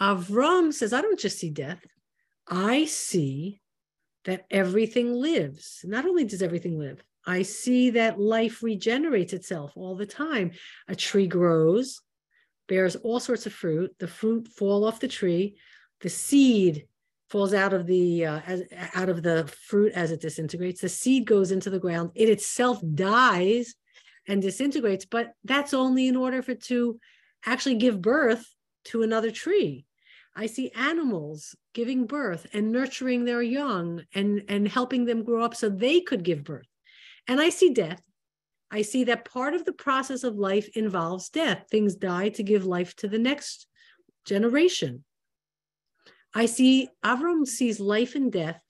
Avram 0.00 0.72
says, 0.72 0.92
I 0.92 1.00
don't 1.00 1.18
just 1.18 1.38
see 1.38 1.50
death, 1.50 1.80
I 2.52 2.84
see 2.84 3.62
that 4.26 4.44
everything 4.50 5.14
lives. 5.14 5.80
Not 5.84 6.04
only 6.04 6.24
does 6.24 6.42
everything 6.42 6.78
live, 6.78 7.02
I 7.26 7.42
see 7.42 7.90
that 7.90 8.20
life 8.20 8.62
regenerates 8.62 9.32
itself 9.32 9.72
all 9.74 9.96
the 9.96 10.04
time. 10.04 10.50
A 10.86 10.94
tree 10.94 11.26
grows, 11.26 12.02
bears 12.68 12.94
all 12.94 13.20
sorts 13.20 13.46
of 13.46 13.54
fruit. 13.54 13.94
The 13.98 14.06
fruit 14.06 14.48
fall 14.48 14.84
off 14.84 15.00
the 15.00 15.08
tree. 15.08 15.56
The 16.02 16.10
seed 16.10 16.86
falls 17.30 17.54
out 17.54 17.72
of 17.72 17.86
the 17.86 18.26
uh, 18.26 18.40
as, 18.46 18.64
out 18.94 19.08
of 19.08 19.22
the 19.22 19.46
fruit 19.46 19.92
as 19.94 20.10
it 20.10 20.20
disintegrates. 20.20 20.82
The 20.82 20.90
seed 20.90 21.24
goes 21.24 21.52
into 21.52 21.70
the 21.70 21.78
ground. 21.78 22.10
It 22.14 22.28
itself 22.28 22.82
dies 22.94 23.74
and 24.28 24.42
disintegrates, 24.42 25.06
but 25.06 25.32
that's 25.42 25.72
only 25.72 26.06
in 26.06 26.16
order 26.16 26.42
for 26.42 26.50
it 26.50 26.62
to 26.64 27.00
actually 27.46 27.76
give 27.76 28.02
birth 28.02 28.46
to 28.84 29.02
another 29.02 29.30
tree. 29.30 29.86
I 30.34 30.46
see 30.46 30.70
animals 30.70 31.54
giving 31.74 32.06
birth 32.06 32.46
and 32.52 32.72
nurturing 32.72 33.24
their 33.24 33.42
young 33.42 34.04
and, 34.14 34.42
and 34.48 34.66
helping 34.66 35.04
them 35.04 35.24
grow 35.24 35.44
up 35.44 35.54
so 35.54 35.68
they 35.68 36.00
could 36.00 36.22
give 36.22 36.44
birth. 36.44 36.66
And 37.28 37.40
I 37.40 37.50
see 37.50 37.70
death. 37.70 38.02
I 38.70 38.82
see 38.82 39.04
that 39.04 39.26
part 39.26 39.52
of 39.52 39.64
the 39.66 39.72
process 39.72 40.24
of 40.24 40.36
life 40.38 40.68
involves 40.74 41.28
death. 41.28 41.66
Things 41.70 41.94
die 41.94 42.30
to 42.30 42.42
give 42.42 42.64
life 42.64 42.96
to 42.96 43.08
the 43.08 43.18
next 43.18 43.66
generation. 44.24 45.04
I 46.34 46.46
see 46.46 46.88
Avram 47.04 47.46
sees 47.46 47.78
life 47.78 48.14
and 48.14 48.32
death, 48.32 48.62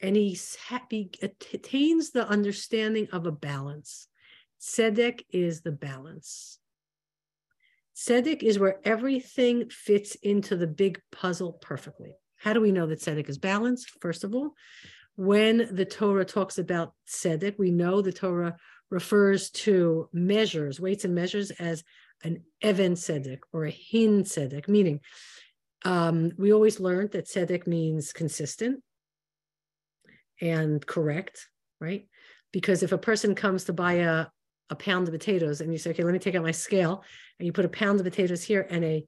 and 0.00 0.16
he 0.16 0.36
attains 0.72 2.10
the 2.10 2.26
understanding 2.28 3.08
of 3.12 3.26
a 3.26 3.32
balance. 3.32 4.08
Tzedek 4.60 5.22
is 5.30 5.60
the 5.60 5.72
balance. 5.72 6.59
Tzedek 8.00 8.42
is 8.42 8.58
where 8.58 8.78
everything 8.84 9.68
fits 9.68 10.14
into 10.16 10.56
the 10.56 10.66
big 10.66 11.00
puzzle 11.12 11.54
perfectly. 11.60 12.14
How 12.36 12.54
do 12.54 12.60
we 12.60 12.72
know 12.72 12.86
that 12.86 13.00
Tzedek 13.00 13.28
is 13.28 13.38
balanced? 13.38 13.90
First 14.00 14.24
of 14.24 14.34
all, 14.34 14.54
when 15.16 15.68
the 15.70 15.84
Torah 15.84 16.24
talks 16.24 16.56
about 16.56 16.94
Tzedek, 17.08 17.58
we 17.58 17.70
know 17.70 18.00
the 18.00 18.12
Torah 18.12 18.56
refers 18.90 19.50
to 19.50 20.08
measures, 20.12 20.80
weights 20.80 21.04
and 21.04 21.14
measures, 21.14 21.50
as 21.52 21.84
an 22.24 22.42
Even 22.62 22.94
Tzedek 22.94 23.40
or 23.52 23.66
a 23.66 23.70
Hin 23.70 24.24
Tzedek, 24.24 24.66
meaning 24.66 25.00
um, 25.84 26.32
we 26.36 26.52
always 26.52 26.80
learned 26.80 27.12
that 27.12 27.26
tzedek 27.26 27.66
means 27.66 28.12
consistent 28.12 28.82
and 30.40 30.84
correct, 30.86 31.48
right? 31.80 32.06
Because 32.52 32.82
if 32.82 32.92
a 32.92 32.98
person 32.98 33.34
comes 33.34 33.64
to 33.64 33.72
buy 33.72 33.94
a, 33.94 34.26
a 34.70 34.74
pound 34.74 35.08
of 35.08 35.12
potatoes 35.12 35.60
and 35.60 35.72
you 35.72 35.78
say, 35.78 35.90
okay, 35.90 36.04
let 36.04 36.12
me 36.12 36.18
take 36.18 36.34
out 36.34 36.42
my 36.42 36.50
scale, 36.50 37.04
and 37.38 37.46
you 37.46 37.52
put 37.52 37.64
a 37.64 37.68
pound 37.68 38.00
of 38.00 38.04
potatoes 38.04 38.42
here 38.42 38.66
and 38.70 38.84
a 38.84 39.06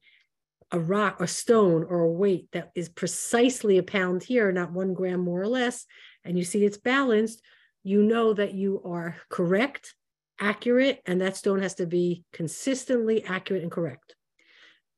a 0.75 0.81
rock, 0.81 1.21
a 1.21 1.27
stone, 1.27 1.85
or 1.85 2.01
a 2.01 2.11
weight 2.11 2.49
that 2.53 2.71
is 2.75 2.89
precisely 2.89 3.77
a 3.77 3.83
pound 3.83 4.23
here, 4.23 4.51
not 4.51 4.73
one 4.73 4.95
gram 4.95 5.21
more 5.21 5.43
or 5.43 5.47
less, 5.47 5.85
and 6.25 6.39
you 6.39 6.45
see 6.45 6.65
it's 6.65 6.79
balanced, 6.79 7.43
you 7.83 8.03
know 8.03 8.33
that 8.33 8.55
you 8.55 8.81
are 8.83 9.17
correct, 9.29 9.95
accurate, 10.41 11.03
and 11.05 11.21
that 11.21 11.37
stone 11.37 11.61
has 11.61 11.75
to 11.75 11.85
be 11.85 12.25
consistently 12.33 13.23
accurate 13.27 13.63
and 13.63 13.71
correct 13.71 14.15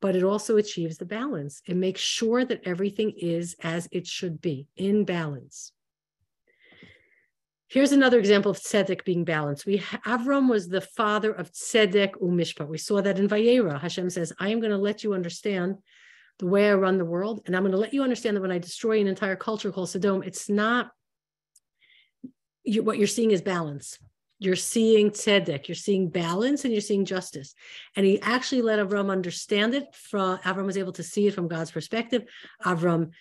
but 0.05 0.15
it 0.15 0.23
also 0.23 0.57
achieves 0.57 0.99
the 0.99 1.05
balance. 1.05 1.63
It 1.65 1.75
makes 1.75 1.99
sure 1.99 2.45
that 2.45 2.61
everything 2.63 3.11
is 3.17 3.55
as 3.63 3.87
it 3.91 4.05
should 4.05 4.39
be 4.39 4.67
in 4.75 5.03
balance. 5.03 5.71
Here's 7.67 7.91
another 7.91 8.19
example 8.19 8.51
of 8.51 8.59
tzedek 8.59 9.03
being 9.03 9.23
balanced. 9.23 9.65
We 9.65 9.79
Avram 9.79 10.49
was 10.49 10.67
the 10.67 10.81
father 10.81 11.31
of 11.31 11.51
tzedek 11.51 12.13
umishpat. 12.21 12.67
We 12.67 12.77
saw 12.77 13.01
that 13.01 13.17
in 13.17 13.27
Vayera. 13.27 13.79
Hashem 13.79 14.09
says, 14.09 14.33
"I 14.39 14.49
am 14.49 14.59
going 14.59 14.71
to 14.71 14.77
let 14.77 15.03
you 15.03 15.13
understand 15.13 15.77
the 16.37 16.45
way 16.47 16.69
I 16.69 16.73
run 16.73 16.97
the 16.97 17.05
world, 17.05 17.41
and 17.45 17.55
I'm 17.55 17.63
going 17.63 17.71
to 17.71 17.77
let 17.77 17.93
you 17.93 18.03
understand 18.03 18.35
that 18.35 18.41
when 18.41 18.51
I 18.51 18.59
destroy 18.59 18.99
an 18.99 19.07
entire 19.07 19.35
culture 19.35 19.71
called 19.71 19.89
Sodom, 19.89 20.21
it's 20.21 20.49
not 20.49 20.91
you, 22.63 22.83
what 22.83 22.97
you're 22.97 23.07
seeing 23.07 23.31
is 23.31 23.41
balance 23.41 23.97
you're 24.39 24.55
seeing 24.55 25.11
tzedek, 25.11 25.67
you're 25.67 25.75
seeing 25.75 26.09
balance, 26.09 26.65
and 26.65 26.73
you're 26.73 26.81
seeing 26.81 27.05
justice. 27.05 27.53
And 27.95 28.05
he 28.05 28.19
actually 28.21 28.61
let 28.61 28.79
Avram 28.79 29.09
understand 29.09 29.73
it. 29.73 29.85
From 29.95 30.39
Avram 30.39 30.65
was 30.65 30.77
able 30.77 30.91
to 30.93 31.03
see 31.03 31.27
it 31.27 31.33
from 31.33 31.47
God's 31.47 31.71
perspective. 31.71 32.23
Avram 32.63 33.11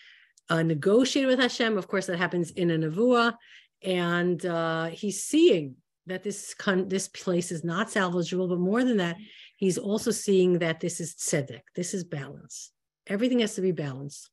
uh, 0.51 0.63
negotiated 0.63 1.29
with 1.29 1.39
Hashem. 1.39 1.79
Of 1.79 1.89
course, 1.89 2.07
that 2.07 2.19
happens 2.19 2.51
in 2.51 2.71
a 2.71 2.79
nevuah, 2.79 3.35
and 3.85 4.45
uh, 4.45 4.87
he's 4.87 5.23
seeing 5.23 5.77
that 6.07 6.23
this 6.23 6.55
con- 6.55 6.89
this 6.89 7.09
place 7.09 7.51
is 7.53 7.65
not 7.65 7.89
salvageable. 7.89 8.49
But 8.49 8.59
more 8.59 8.85
than 8.85 8.99
that, 8.99 9.17
he's 9.57 9.79
also 9.79 10.11
seeing 10.11 10.59
that 10.59 10.81
this 10.81 11.01
is 11.01 11.15
tzedek. 11.15 11.63
This 11.75 11.95
is 11.95 12.05
balance. 12.05 12.71
Everything 13.07 13.41
has 13.41 13.55
to 13.55 13.61
be 13.61 13.73
balanced. 13.73 14.31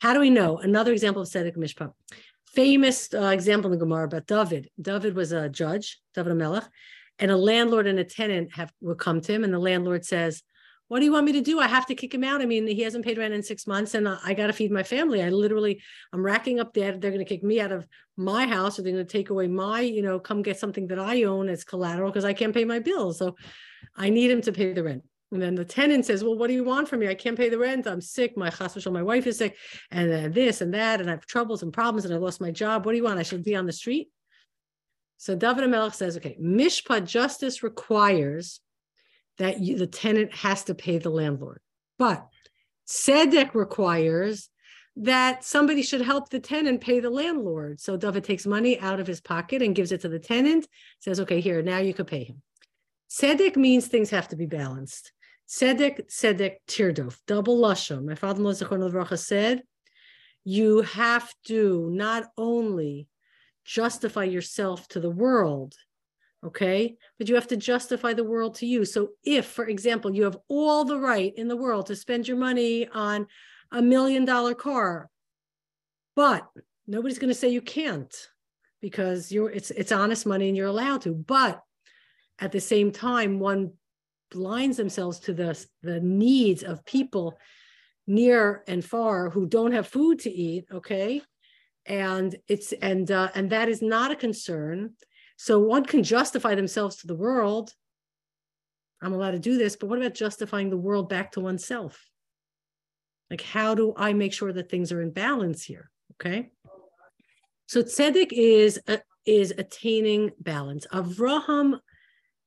How 0.00 0.14
do 0.14 0.20
we 0.20 0.30
know? 0.30 0.58
Another 0.58 0.92
example 0.92 1.22
of 1.22 1.28
tzedek 1.28 1.56
mishpat 1.56 1.92
famous 2.56 3.12
uh, 3.12 3.26
example 3.26 3.70
in 3.70 3.78
the 3.78 3.84
Gemara 3.84 4.06
about 4.06 4.26
David. 4.26 4.70
David 4.80 5.14
was 5.14 5.30
a 5.32 5.48
judge, 5.48 6.00
David 6.14 6.34
Melech, 6.34 6.64
and 7.18 7.30
a 7.30 7.36
landlord 7.36 7.86
and 7.86 7.98
a 7.98 8.04
tenant 8.04 8.54
have 8.54 8.72
would 8.80 8.98
come 8.98 9.20
to 9.20 9.32
him, 9.32 9.44
and 9.44 9.52
the 9.52 9.58
landlord 9.58 10.04
says, 10.04 10.42
"What 10.88 11.00
do 11.00 11.04
you 11.04 11.12
want 11.12 11.26
me 11.26 11.32
to 11.32 11.40
do? 11.40 11.58
I 11.58 11.66
have 11.66 11.86
to 11.86 11.94
kick 11.94 12.14
him 12.14 12.24
out. 12.24 12.42
I 12.42 12.46
mean, 12.46 12.66
he 12.66 12.82
hasn't 12.82 13.04
paid 13.04 13.18
rent 13.18 13.34
in 13.34 13.42
six 13.42 13.66
months, 13.66 13.94
and 13.94 14.08
I, 14.08 14.18
I 14.24 14.34
got 14.34 14.48
to 14.48 14.52
feed 14.52 14.70
my 14.70 14.82
family. 14.82 15.22
I 15.22 15.30
literally, 15.30 15.82
I'm 16.12 16.24
racking 16.24 16.60
up 16.60 16.72
debt. 16.72 17.00
They're 17.00 17.10
going 17.10 17.24
to 17.24 17.28
kick 17.28 17.42
me 17.42 17.60
out 17.60 17.72
of 17.72 17.86
my 18.16 18.46
house, 18.46 18.78
or 18.78 18.82
they're 18.82 18.92
going 18.92 19.06
to 19.06 19.12
take 19.12 19.30
away 19.30 19.46
my, 19.48 19.80
you 19.80 20.02
know, 20.02 20.18
come 20.18 20.42
get 20.42 20.58
something 20.58 20.86
that 20.88 20.98
I 20.98 21.24
own 21.24 21.48
as 21.48 21.64
collateral 21.64 22.10
because 22.10 22.24
I 22.24 22.32
can't 22.32 22.54
pay 22.54 22.64
my 22.64 22.78
bills. 22.78 23.18
So, 23.18 23.36
I 23.96 24.10
need 24.10 24.30
him 24.30 24.40
to 24.42 24.52
pay 24.52 24.72
the 24.72 24.82
rent." 24.82 25.04
And 25.32 25.42
then 25.42 25.56
the 25.56 25.64
tenant 25.64 26.06
says, 26.06 26.22
Well, 26.22 26.36
what 26.36 26.46
do 26.46 26.54
you 26.54 26.64
want 26.64 26.88
from 26.88 27.00
me? 27.00 27.08
I 27.08 27.14
can't 27.14 27.36
pay 27.36 27.48
the 27.48 27.58
rent. 27.58 27.86
I'm 27.86 28.00
sick. 28.00 28.36
My 28.36 28.50
hospital, 28.50 28.92
my 28.92 29.02
wife 29.02 29.26
is 29.26 29.38
sick, 29.38 29.56
and 29.90 30.12
uh, 30.12 30.28
this 30.28 30.60
and 30.60 30.72
that, 30.74 31.00
and 31.00 31.10
I 31.10 31.14
have 31.14 31.26
troubles 31.26 31.62
and 31.62 31.72
problems, 31.72 32.04
and 32.04 32.14
I 32.14 32.18
lost 32.18 32.40
my 32.40 32.52
job. 32.52 32.86
What 32.86 32.92
do 32.92 32.98
you 32.98 33.04
want? 33.04 33.18
I 33.18 33.24
should 33.24 33.42
be 33.42 33.56
on 33.56 33.66
the 33.66 33.72
street. 33.72 34.08
So 35.18 35.34
David 35.34 35.64
HaMelech 35.64 35.94
says, 35.94 36.16
Okay, 36.16 36.36
Mishpat 36.40 37.06
justice 37.06 37.62
requires 37.62 38.60
that 39.38 39.60
you, 39.60 39.76
the 39.76 39.86
tenant 39.86 40.34
has 40.34 40.64
to 40.64 40.74
pay 40.74 40.98
the 40.98 41.10
landlord. 41.10 41.60
But 41.98 42.26
Tzedek 42.88 43.54
requires 43.54 44.48
that 44.96 45.44
somebody 45.44 45.82
should 45.82 46.00
help 46.00 46.30
the 46.30 46.40
tenant 46.40 46.80
pay 46.80 47.00
the 47.00 47.10
landlord. 47.10 47.80
So 47.80 47.96
David 47.96 48.24
takes 48.24 48.46
money 48.46 48.80
out 48.80 49.00
of 49.00 49.06
his 49.06 49.20
pocket 49.20 49.60
and 49.60 49.74
gives 49.74 49.92
it 49.92 50.00
to 50.02 50.08
the 50.08 50.18
tenant, 50.18 50.66
says, 51.00 51.20
Okay, 51.20 51.40
here, 51.40 51.62
now 51.62 51.78
you 51.78 51.92
could 51.92 52.06
pay 52.06 52.24
him. 52.24 52.42
Tzedek 53.10 53.56
means 53.56 53.86
things 53.86 54.10
have 54.10 54.28
to 54.28 54.36
be 54.36 54.46
balanced. 54.46 55.12
Tzedek, 55.48 56.08
tzedek, 56.08 56.56
tirdof, 56.66 57.18
double 57.26 57.58
lashon. 57.58 58.04
My 58.04 58.14
father-in-law 58.14 58.52
Zechon 58.52 59.18
said, 59.18 59.62
you 60.46 60.82
have 60.82 61.34
to 61.48 61.90
not 61.92 62.28
only 62.38 63.08
justify 63.64 64.22
yourself 64.22 64.86
to 64.86 65.00
the 65.00 65.10
world, 65.10 65.74
okay, 66.46 66.96
but 67.18 67.28
you 67.28 67.34
have 67.34 67.48
to 67.48 67.56
justify 67.56 68.12
the 68.14 68.24
world 68.24 68.54
to 68.56 68.66
you. 68.66 68.84
So 68.84 69.10
if, 69.24 69.46
for 69.46 69.66
example, 69.68 70.14
you 70.14 70.24
have 70.24 70.38
all 70.48 70.84
the 70.84 70.98
right 70.98 71.32
in 71.36 71.48
the 71.48 71.56
world 71.56 71.86
to 71.86 71.96
spend 71.96 72.28
your 72.28 72.36
money 72.38 72.88
on 72.88 73.26
a 73.72 73.82
million 73.82 74.24
dollar 74.24 74.54
car, 74.54 75.10
but 76.14 76.46
nobody's 76.86 77.18
going 77.18 77.32
to 77.34 77.40
say 77.40 77.48
you 77.48 77.62
can't. 77.62 78.14
because 78.80 79.32
you're 79.32 79.50
it's 79.50 79.70
it's 79.72 79.92
honest 79.92 80.26
money 80.26 80.48
and 80.48 80.56
you're 80.56 80.66
allowed 80.66 81.02
to. 81.02 81.12
But 81.12 81.62
at 82.38 82.52
the 82.52 82.60
same 82.60 82.92
time, 82.92 83.38
one 83.40 83.72
blinds 84.30 84.76
themselves 84.76 85.18
to 85.20 85.32
the 85.32 85.66
the 85.82 86.00
needs 86.00 86.62
of 86.62 86.84
people 86.84 87.38
near 88.06 88.62
and 88.68 88.84
far 88.84 89.30
who 89.30 89.46
don't 89.46 89.72
have 89.72 89.86
food 89.88 90.20
to 90.20 90.30
eat. 90.30 90.66
Okay, 90.70 91.22
and 91.86 92.36
it's 92.48 92.72
and 92.72 93.10
uh, 93.10 93.30
and 93.34 93.50
that 93.50 93.68
is 93.68 93.82
not 93.82 94.12
a 94.12 94.16
concern. 94.16 94.94
So 95.36 95.58
one 95.58 95.84
can 95.84 96.02
justify 96.02 96.54
themselves 96.54 96.96
to 96.96 97.06
the 97.06 97.14
world. 97.14 97.72
I'm 99.02 99.12
allowed 99.12 99.32
to 99.32 99.38
do 99.38 99.58
this, 99.58 99.76
but 99.76 99.88
what 99.88 99.98
about 99.98 100.14
justifying 100.14 100.70
the 100.70 100.76
world 100.76 101.08
back 101.08 101.32
to 101.32 101.40
oneself? 101.40 102.02
Like, 103.30 103.42
how 103.42 103.74
do 103.74 103.92
I 103.96 104.12
make 104.12 104.32
sure 104.32 104.52
that 104.52 104.70
things 104.70 104.92
are 104.92 105.02
in 105.02 105.10
balance 105.10 105.64
here? 105.64 105.90
Okay. 106.14 106.50
So 107.66 107.82
tzedek 107.82 108.32
is 108.32 108.80
uh, 108.88 108.98
is 109.26 109.52
attaining 109.58 110.30
balance. 110.38 110.86
Avraham 110.92 111.80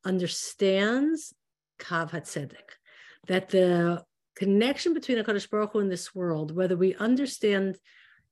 understands 0.05 1.33
kav 1.79 2.11
hatzedek, 2.11 2.77
that 3.27 3.49
the 3.49 4.03
connection 4.35 4.93
between 4.93 5.17
Hakadosh 5.17 5.49
Baruch 5.49 5.73
Hu 5.73 5.79
and 5.79 5.91
this 5.91 6.15
world, 6.15 6.55
whether 6.55 6.77
we 6.77 6.95
understand 6.95 7.77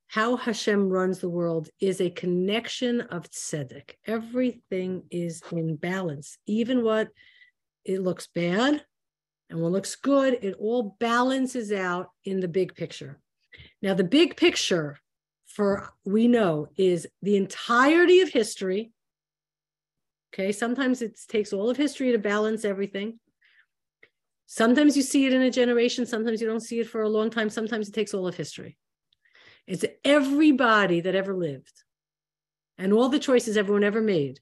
how 0.07 0.37
Hashem 0.37 0.89
runs 0.89 1.19
the 1.19 1.29
world, 1.29 1.69
is 1.79 1.99
a 1.99 2.09
connection 2.09 3.01
of 3.01 3.29
tzedek. 3.29 3.91
Everything 4.05 5.03
is 5.11 5.41
in 5.51 5.75
balance, 5.75 6.37
even 6.45 6.83
what 6.83 7.09
it 7.83 8.01
looks 8.01 8.27
bad 8.27 8.83
and 9.49 9.61
what 9.61 9.71
looks 9.71 9.95
good, 9.95 10.39
it 10.41 10.55
all 10.59 10.95
balances 10.99 11.71
out 11.71 12.09
in 12.25 12.39
the 12.39 12.47
big 12.47 12.75
picture. 12.75 13.19
Now, 13.81 13.93
the 13.93 14.03
big 14.03 14.35
picture 14.35 14.99
for 15.45 15.89
we 16.05 16.27
know 16.27 16.67
is 16.77 17.07
the 17.21 17.37
entirety 17.37 18.21
of 18.21 18.29
history. 18.29 18.91
Okay, 20.33 20.51
sometimes 20.51 21.01
it 21.01 21.17
takes 21.27 21.53
all 21.53 21.69
of 21.69 21.77
history 21.77 22.11
to 22.11 22.17
balance 22.17 22.65
everything. 22.65 23.19
Sometimes 24.45 24.95
you 24.95 25.03
see 25.03 25.25
it 25.25 25.33
in 25.33 25.41
a 25.41 25.51
generation, 25.51 26.05
sometimes 26.05 26.41
you 26.41 26.47
don't 26.47 26.61
see 26.61 26.79
it 26.79 26.89
for 26.89 27.01
a 27.01 27.09
long 27.09 27.29
time, 27.29 27.49
sometimes 27.49 27.89
it 27.89 27.93
takes 27.93 28.13
all 28.13 28.27
of 28.27 28.35
history. 28.35 28.77
It's 29.67 29.83
everybody 30.05 31.01
that 31.01 31.13
ever 31.13 31.35
lived 31.35 31.83
and 32.77 32.93
all 32.93 33.09
the 33.09 33.19
choices 33.19 33.57
everyone 33.57 33.83
ever 33.83 34.01
made 34.01 34.39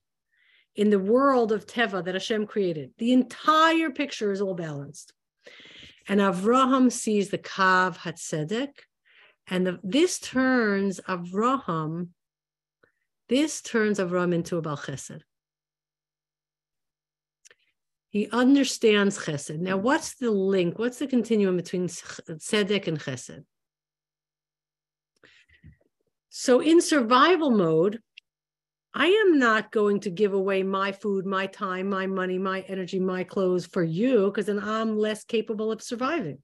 in 0.76 0.90
the 0.90 1.00
world 1.00 1.52
of 1.52 1.66
Teva 1.66 2.04
that 2.06 2.16
Hashem 2.16 2.46
created. 2.46 2.92
The 2.98 3.14
entire 3.14 3.90
picture 3.90 4.32
is 4.32 4.42
all 4.42 4.54
balanced. 4.54 5.14
And 6.08 6.20
Avraham 6.20 6.92
sees 6.92 7.30
the 7.30 7.40
Kav 7.40 7.98
Hatzedek, 7.98 8.74
and 9.48 9.66
the, 9.66 9.80
this 9.84 10.20
turns 10.20 11.00
Avraham, 11.08 12.10
this 13.30 13.62
turns 13.62 14.00
Avraham 14.00 14.34
into 14.34 14.58
a 14.58 14.62
Bal 14.62 14.78
Chesed. 14.78 15.22
He 18.10 18.30
understands 18.30 19.18
Chesed. 19.18 19.60
Now, 19.60 19.78
what's 19.78 20.16
the 20.16 20.30
link? 20.30 20.78
What's 20.78 21.00
the 21.00 21.08
continuum 21.08 21.58
between 21.58 21.88
Tzedek 21.88 22.88
and 22.88 23.00
Chesed? 23.00 23.44
So, 26.38 26.60
in 26.60 26.82
survival 26.82 27.50
mode, 27.50 28.02
I 28.94 29.08
am 29.08 29.40
not 29.40 29.72
going 29.72 30.02
to 30.02 30.10
give 30.10 30.34
away 30.34 30.64
my 30.64 30.92
food, 30.92 31.26
my 31.26 31.48
time, 31.48 31.88
my 31.88 32.08
money, 32.08 32.38
my 32.38 32.60
energy, 32.68 33.00
my 33.00 33.24
clothes 33.24 33.66
for 33.66 33.82
you 33.82 34.26
because 34.26 34.48
then 34.48 34.60
I'm 34.60 34.98
less 34.98 35.24
capable 35.24 35.72
of 35.72 35.82
surviving. 35.82 36.40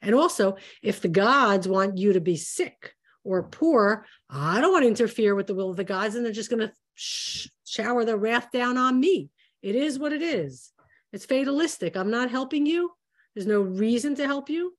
And 0.00 0.14
also, 0.14 0.58
if 0.80 1.00
the 1.00 1.08
gods 1.08 1.66
want 1.66 1.98
you 1.98 2.12
to 2.12 2.20
be 2.20 2.36
sick 2.36 2.94
or 3.24 3.42
poor, 3.42 4.06
I 4.30 4.60
don't 4.60 4.70
want 4.70 4.84
to 4.84 4.88
interfere 4.88 5.34
with 5.34 5.48
the 5.48 5.56
will 5.56 5.70
of 5.70 5.76
the 5.76 5.82
gods 5.82 6.14
and 6.14 6.24
they're 6.24 6.32
just 6.32 6.50
going 6.50 6.68
to 6.68 6.72
sh- 6.94 7.48
shower 7.64 8.04
their 8.04 8.16
wrath 8.16 8.52
down 8.52 8.78
on 8.78 9.00
me. 9.00 9.28
It 9.60 9.74
is 9.74 9.98
what 9.98 10.12
it 10.12 10.22
is. 10.22 10.70
It's 11.12 11.26
fatalistic. 11.26 11.96
I'm 11.96 12.12
not 12.12 12.30
helping 12.30 12.64
you. 12.64 12.92
There's 13.34 13.48
no 13.48 13.60
reason 13.60 14.14
to 14.14 14.26
help 14.26 14.48
you 14.48 14.76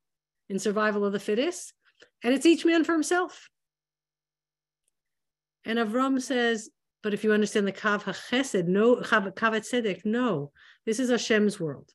in 0.48 0.58
survival 0.58 1.04
of 1.04 1.12
the 1.12 1.20
fittest. 1.20 1.74
And 2.24 2.34
it's 2.34 2.46
each 2.46 2.64
man 2.64 2.86
for 2.86 2.94
himself. 2.94 3.50
And 5.66 5.80
Avram 5.80 6.22
says, 6.22 6.70
but 7.02 7.14
if 7.14 7.24
you 7.24 7.34
understand 7.34 7.68
the 7.68 7.72
Kav 7.72 8.04
HaChesed, 8.04 8.68
no, 8.68 8.98
Kav 8.98 9.34
Tzedek, 9.34 10.06
no, 10.06 10.52
this 10.86 11.00
is 11.00 11.10
Hashem's 11.10 11.60
world. 11.60 11.92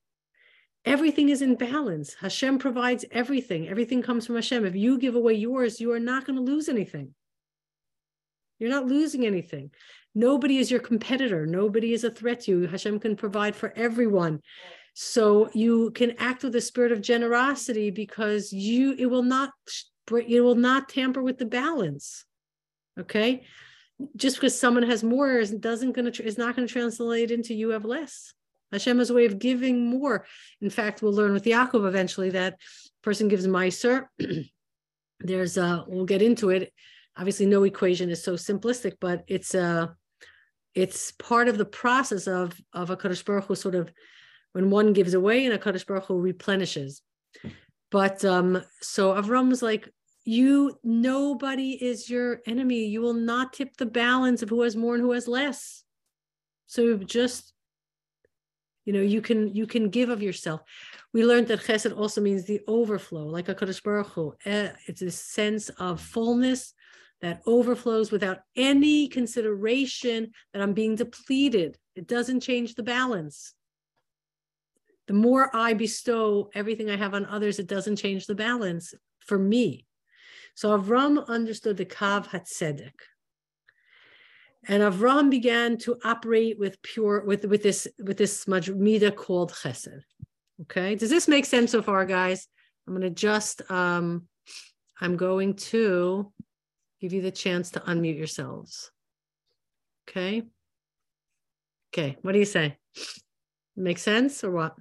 Everything 0.84 1.28
is 1.28 1.42
in 1.42 1.56
balance. 1.56 2.14
Hashem 2.14 2.58
provides 2.58 3.04
everything. 3.10 3.68
Everything 3.68 4.02
comes 4.02 4.26
from 4.26 4.36
Hashem. 4.36 4.64
If 4.64 4.74
you 4.74 4.98
give 4.98 5.14
away 5.14 5.34
yours, 5.34 5.80
you 5.80 5.92
are 5.92 6.00
not 6.00 6.24
going 6.24 6.36
to 6.36 6.42
lose 6.42 6.68
anything. 6.68 7.14
You're 8.58 8.70
not 8.70 8.86
losing 8.86 9.26
anything. 9.26 9.70
Nobody 10.14 10.58
is 10.58 10.70
your 10.70 10.80
competitor. 10.80 11.46
Nobody 11.46 11.92
is 11.92 12.04
a 12.04 12.10
threat 12.10 12.40
to 12.42 12.50
you. 12.50 12.66
Hashem 12.66 12.98
can 13.00 13.14
provide 13.14 13.54
for 13.54 13.72
everyone. 13.76 14.40
So 14.94 15.50
you 15.54 15.90
can 15.92 16.12
act 16.18 16.42
with 16.42 16.54
a 16.56 16.60
spirit 16.60 16.92
of 16.92 17.00
generosity 17.00 17.90
because 17.90 18.52
you 18.52 18.94
it 18.98 19.06
will 19.06 19.22
not 19.22 19.50
it 20.10 20.40
will 20.40 20.56
not 20.56 20.88
tamper 20.88 21.22
with 21.22 21.38
the 21.38 21.46
balance. 21.46 22.24
Okay. 23.00 23.44
Just 24.16 24.36
because 24.36 24.58
someone 24.58 24.84
has 24.84 25.04
more 25.04 25.38
is 25.38 25.50
doesn't 25.50 25.92
gonna 25.92 26.12
is 26.22 26.38
not 26.38 26.56
going 26.56 26.66
to 26.66 26.72
translate 26.72 27.30
into 27.30 27.54
you 27.54 27.70
have 27.70 27.84
less. 27.84 28.32
Hashem 28.72 28.98
has 28.98 29.10
a 29.10 29.14
way 29.14 29.26
of 29.26 29.38
giving 29.38 29.88
more. 29.90 30.26
In 30.60 30.70
fact, 30.70 31.02
we'll 31.02 31.12
learn 31.12 31.32
with 31.32 31.44
Yaakov 31.44 31.86
eventually 31.86 32.30
that 32.30 32.58
person 33.02 33.28
gives 33.28 33.46
maaser. 33.46 34.06
There's 35.20 35.56
a 35.56 35.84
we'll 35.86 36.06
get 36.06 36.22
into 36.22 36.50
it. 36.50 36.72
Obviously, 37.16 37.46
no 37.46 37.64
equation 37.64 38.10
is 38.10 38.22
so 38.22 38.34
simplistic, 38.34 38.94
but 39.00 39.24
it's 39.26 39.54
a 39.54 39.94
it's 40.74 41.10
part 41.12 41.48
of 41.48 41.58
the 41.58 41.64
process 41.64 42.26
of 42.26 42.58
of 42.72 42.88
HaKadosh 42.88 43.24
Baruch 43.24 43.46
Hu 43.46 43.54
sort 43.54 43.74
of 43.74 43.92
when 44.52 44.70
one 44.70 44.92
gives 44.92 45.14
away 45.14 45.46
and 45.46 45.60
HaKadosh 45.60 45.86
Baruch 45.86 46.06
Hu 46.06 46.20
replenishes. 46.20 47.02
But 47.90 48.24
um, 48.24 48.62
so 48.80 49.14
Avram 49.14 49.48
was 49.48 49.62
like, 49.62 49.88
you 50.30 50.78
nobody 50.84 51.72
is 51.72 52.08
your 52.08 52.40
enemy. 52.46 52.84
You 52.86 53.00
will 53.00 53.14
not 53.14 53.52
tip 53.52 53.76
the 53.76 53.86
balance 53.86 54.42
of 54.42 54.48
who 54.48 54.62
has 54.62 54.76
more 54.76 54.94
and 54.94 55.02
who 55.02 55.10
has 55.10 55.26
less. 55.26 55.82
So 56.66 56.96
just 56.98 57.52
you 58.84 58.92
know 58.92 59.00
you 59.00 59.20
can 59.20 59.52
you 59.52 59.66
can 59.66 59.90
give 59.90 60.08
of 60.08 60.22
yourself. 60.22 60.60
We 61.12 61.24
learned 61.24 61.48
that 61.48 61.60
chesed 61.60 61.96
also 61.98 62.20
means 62.20 62.44
the 62.44 62.60
overflow 62.68 63.26
like 63.26 63.48
a 63.48 63.54
Baruch 63.84 64.06
Hu. 64.08 64.34
Eh, 64.44 64.70
it's 64.86 65.02
a 65.02 65.10
sense 65.10 65.68
of 65.70 66.00
fullness 66.00 66.74
that 67.22 67.42
overflows 67.44 68.12
without 68.12 68.38
any 68.56 69.08
consideration 69.08 70.30
that 70.52 70.62
i'm 70.62 70.74
being 70.74 70.94
depleted. 70.94 71.76
It 71.96 72.06
doesn't 72.06 72.40
change 72.40 72.76
the 72.76 72.84
balance. 72.84 73.54
The 75.08 75.14
more 75.14 75.50
i 75.52 75.74
bestow 75.74 76.50
everything 76.54 76.88
i 76.88 76.96
have 76.96 77.14
on 77.14 77.26
others 77.26 77.58
it 77.58 77.66
doesn't 77.66 77.96
change 77.96 78.26
the 78.26 78.36
balance 78.36 78.94
for 79.26 79.36
me 79.36 79.86
so 80.60 80.78
Avram 80.78 81.26
understood 81.26 81.78
the 81.78 81.86
Kav 81.86 82.28
Hatzedek. 82.28 82.92
And 84.68 84.82
Avram 84.82 85.30
began 85.30 85.78
to 85.78 85.96
operate 86.04 86.58
with 86.58 86.82
pure 86.82 87.24
with 87.24 87.46
with 87.46 87.62
this 87.62 87.88
with 87.98 88.18
this 88.18 88.46
mida 88.46 89.10
called 89.10 89.52
Chesed. 89.52 90.02
Okay, 90.60 90.96
does 90.96 91.08
this 91.08 91.28
make 91.28 91.46
sense 91.46 91.72
so 91.72 91.80
far, 91.80 92.04
guys? 92.04 92.46
I'm 92.86 92.92
going 92.92 93.08
to 93.08 93.08
just 93.08 93.62
um, 93.70 94.28
I'm 95.00 95.16
going 95.16 95.54
to 95.72 96.30
give 97.00 97.14
you 97.14 97.22
the 97.22 97.30
chance 97.30 97.70
to 97.70 97.80
unmute 97.80 98.18
yourselves. 98.18 98.90
Okay. 100.06 100.42
Okay, 101.88 102.18
what 102.20 102.32
do 102.32 102.38
you 102.38 102.44
say? 102.44 102.76
Make 103.76 103.98
sense 103.98 104.44
or 104.44 104.50
what? 104.50 104.74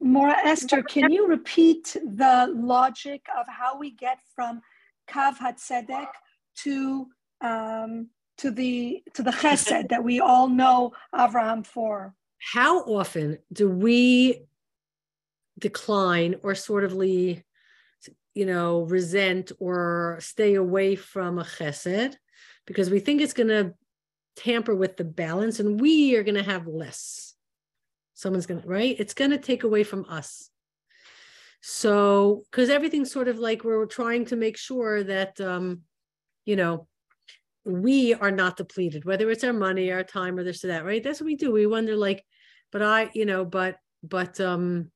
Mora 0.00 0.36
Esther, 0.44 0.82
can 0.82 1.10
you 1.10 1.26
repeat 1.26 1.96
the 2.04 2.52
logic 2.54 3.26
of 3.38 3.46
how 3.48 3.78
we 3.78 3.90
get 3.90 4.18
from 4.34 4.60
Kav 5.08 5.38
Hatzedek 5.38 6.08
to 6.56 7.06
um, 7.40 8.08
to 8.38 8.50
the 8.50 9.02
to 9.14 9.22
the 9.22 9.30
Chesed 9.30 9.88
that 9.88 10.04
we 10.04 10.20
all 10.20 10.48
know 10.48 10.92
Avraham 11.14 11.66
for? 11.66 12.14
How 12.38 12.80
often 12.80 13.38
do 13.52 13.68
we 13.68 14.42
decline 15.58 16.36
or 16.42 16.54
sort 16.54 16.84
of 16.84 16.92
you 16.92 17.42
know, 18.44 18.82
resent 18.82 19.52
or 19.58 20.18
stay 20.20 20.54
away 20.54 20.96
from 20.96 21.38
a 21.38 21.44
Chesed? 21.44 22.14
Because 22.66 22.90
we 22.90 23.00
think 23.00 23.20
it's 23.20 23.32
going 23.32 23.48
to 23.48 23.74
tamper 24.36 24.74
with 24.74 24.98
the 24.98 25.04
balance, 25.04 25.60
and 25.60 25.80
we 25.80 26.14
are 26.16 26.22
going 26.22 26.34
to 26.34 26.42
have 26.42 26.66
less 26.66 27.35
someone's 28.16 28.46
gonna 28.46 28.62
right? 28.64 28.96
It's 28.98 29.14
gonna 29.14 29.38
take 29.38 29.62
away 29.62 29.84
from 29.84 30.06
us. 30.08 30.50
So 31.60 32.42
because 32.50 32.70
everything's 32.70 33.12
sort 33.12 33.28
of 33.28 33.38
like 33.38 33.62
we're 33.62 33.86
trying 33.86 34.24
to 34.26 34.36
make 34.36 34.56
sure 34.56 35.04
that 35.04 35.40
um 35.40 35.82
you 36.46 36.56
know 36.56 36.88
we 37.64 38.14
are 38.14 38.30
not 38.30 38.56
depleted 38.56 39.04
whether 39.04 39.28
it's 39.30 39.42
our 39.42 39.52
money 39.52 39.90
our 39.90 40.04
time 40.04 40.38
or 40.38 40.44
this 40.44 40.64
or 40.64 40.68
that 40.68 40.84
right? 40.84 41.04
That's 41.04 41.20
what 41.20 41.26
we 41.26 41.36
do. 41.36 41.52
We 41.52 41.66
wonder 41.66 41.94
like 41.94 42.24
but 42.72 42.82
i 42.82 43.10
you 43.14 43.26
know 43.26 43.44
but 43.44 43.76
but 44.02 44.40
um 44.40 44.90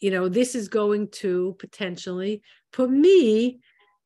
you 0.00 0.10
know 0.10 0.28
this 0.28 0.54
is 0.54 0.68
going 0.68 1.08
to 1.22 1.56
potentially 1.58 2.42
put 2.72 2.90
me 2.90 3.60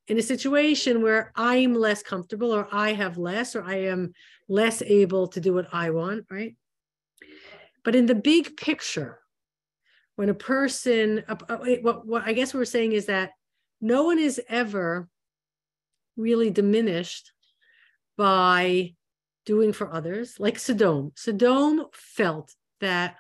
in 0.09 0.19
a 0.19 0.23
situation 0.23 1.03
where 1.03 1.33
I'm 1.37 1.75
less 1.75 2.03
comfortable 2.03 2.51
or 2.51 2.67
I 2.73 2.95
have 2.95 3.17
less 3.17 3.55
or 3.55 3.63
I 3.63 3.77
am 3.93 4.13
less 4.49 4.83
able 4.83 5.29
to 5.29 5.41
do 5.41 5.55
what 5.55 5.73
I 5.73 5.91
want, 5.91 6.27
right? 6.31 6.57
But 7.85 7.95
in 7.95 8.07
the 8.07 8.15
big 8.15 8.57
picture, 8.57 9.19
when 10.17 10.29
a 10.29 10.35
person, 10.35 11.25
what, 11.83 12.07
what 12.07 12.23
I 12.25 12.33
guess 12.33 12.55
we're 12.55 12.65
saying 12.65 12.93
is 12.93 13.07
that 13.07 13.31
no 13.81 14.05
one 14.05 14.19
is 14.19 14.41
ever 14.49 15.09
really 16.17 16.51
diminished 16.51 17.33
by 18.17 18.95
doing 19.45 19.73
for 19.73 19.93
others, 19.93 20.39
like 20.39 20.59
Sodom. 20.59 21.13
Sodom 21.17 21.87
felt 21.93 22.55
that 22.81 23.17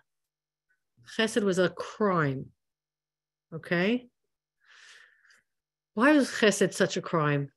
chesed 1.16 1.42
was 1.42 1.58
a 1.58 1.70
crime. 1.70 2.46
Okay. 3.52 4.06
Why 5.94 6.12
was 6.12 6.30
chesed 6.30 6.74
such 6.74 6.96
a 6.96 7.02
crime? 7.02 7.50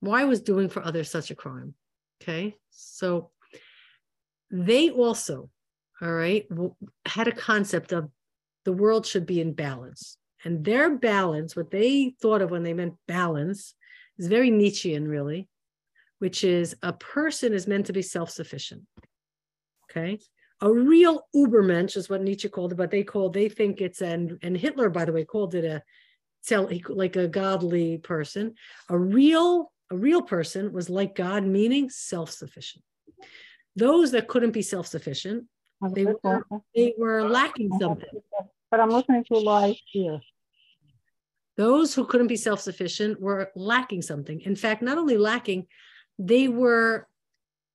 Why 0.00 0.24
was 0.24 0.40
doing 0.40 0.68
for 0.68 0.84
others 0.84 1.10
such 1.10 1.30
a 1.30 1.36
crime? 1.36 1.74
Okay. 2.20 2.56
So 2.70 3.30
they 4.50 4.90
also, 4.90 5.48
all 6.02 6.12
right, 6.12 6.46
had 7.06 7.28
a 7.28 7.32
concept 7.32 7.92
of 7.92 8.10
the 8.64 8.72
world 8.72 9.06
should 9.06 9.26
be 9.26 9.40
in 9.40 9.52
balance. 9.52 10.18
And 10.44 10.64
their 10.64 10.96
balance, 10.96 11.54
what 11.54 11.70
they 11.70 12.14
thought 12.20 12.42
of 12.42 12.50
when 12.50 12.64
they 12.64 12.74
meant 12.74 12.94
balance, 13.06 13.74
is 14.18 14.26
very 14.26 14.50
Nietzschean, 14.50 15.06
really, 15.06 15.48
which 16.18 16.42
is 16.42 16.74
a 16.82 16.92
person 16.92 17.52
is 17.52 17.68
meant 17.68 17.86
to 17.86 17.92
be 17.92 18.02
self 18.02 18.30
sufficient. 18.30 18.82
Okay. 19.90 20.18
A 20.60 20.72
real 20.72 21.26
Ubermensch 21.34 21.96
is 21.96 22.08
what 22.08 22.22
Nietzsche 22.22 22.48
called 22.48 22.72
it, 22.72 22.76
but 22.76 22.90
they 22.90 23.02
called, 23.02 23.34
they 23.34 23.48
think 23.48 23.80
it's, 23.80 24.00
and, 24.00 24.38
and 24.42 24.56
Hitler, 24.56 24.90
by 24.90 25.04
the 25.04 25.12
way, 25.12 25.24
called 25.24 25.54
it 25.54 25.64
a, 25.64 25.82
like 26.88 27.16
a 27.16 27.28
godly 27.28 27.98
person. 27.98 28.54
A 28.88 28.98
real, 28.98 29.72
a 29.90 29.96
real 29.96 30.22
person 30.22 30.72
was 30.72 30.88
like 30.88 31.14
God, 31.14 31.44
meaning 31.44 31.90
self 31.90 32.30
sufficient. 32.30 32.84
Those 33.76 34.12
that 34.12 34.28
couldn't 34.28 34.52
be 34.52 34.62
self 34.62 34.86
sufficient, 34.86 35.44
they 35.90 36.04
were, 36.04 36.46
they 36.74 36.94
were 36.98 37.28
lacking 37.28 37.70
something. 37.78 38.08
But 38.70 38.80
I'm 38.80 38.90
listening 38.90 39.24
to 39.24 39.34
a 39.34 39.38
live 39.38 39.76
here. 39.86 40.20
Those 41.56 41.94
who 41.94 42.06
couldn't 42.06 42.28
be 42.28 42.36
self 42.36 42.60
sufficient 42.60 43.20
were 43.20 43.50
lacking 43.54 44.02
something. 44.02 44.40
In 44.40 44.56
fact, 44.56 44.82
not 44.82 44.98
only 44.98 45.18
lacking, 45.18 45.66
they 46.18 46.48
were 46.48 47.06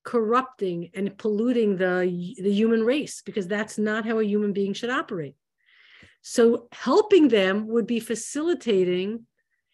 corrupting 0.04 0.90
and 0.94 1.16
polluting 1.18 1.76
the, 1.76 2.34
the 2.40 2.52
human 2.52 2.82
race 2.82 3.22
because 3.24 3.46
that's 3.46 3.78
not 3.78 4.06
how 4.06 4.18
a 4.18 4.24
human 4.24 4.52
being 4.52 4.72
should 4.72 4.90
operate. 4.90 5.34
So 6.22 6.68
helping 6.72 7.28
them 7.28 7.68
would 7.68 7.86
be 7.86 8.00
facilitating 8.00 9.26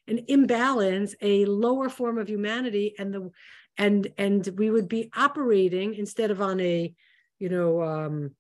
an 0.07 0.25
imbalance, 0.29 1.15
a 1.23 1.45
lower 1.47 1.89
form 1.89 2.19
of 2.19 2.29
humanity, 2.29 2.95
and 2.99 3.15
the 3.15 3.31
and 3.77 4.13
and 4.19 4.49
we 4.57 4.71
would 4.71 4.89
be 4.89 5.11
operating 5.17 5.95
instead 5.95 6.31
of 6.31 6.41
on 6.41 6.61
a, 6.61 6.93
you 7.39 7.49
know, 7.49 7.83
um, 7.83 8.31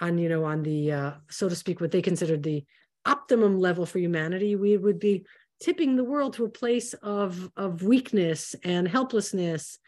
on 0.00 0.18
you 0.18 0.28
know 0.28 0.44
on 0.44 0.62
the 0.62 0.92
uh, 0.92 1.12
so 1.30 1.48
to 1.48 1.56
speak, 1.56 1.80
what 1.80 1.90
they 1.90 2.02
considered 2.02 2.42
the 2.42 2.64
optimum 3.04 3.58
level 3.58 3.86
for 3.86 3.98
humanity, 3.98 4.56
we 4.56 4.76
would 4.76 4.98
be 4.98 5.24
tipping 5.60 5.96
the 5.96 6.04
world 6.04 6.34
to 6.34 6.44
a 6.44 6.50
place 6.50 6.94
of 6.94 7.50
of 7.56 7.82
weakness 7.82 8.54
and 8.64 8.88
helplessness. 8.88 9.78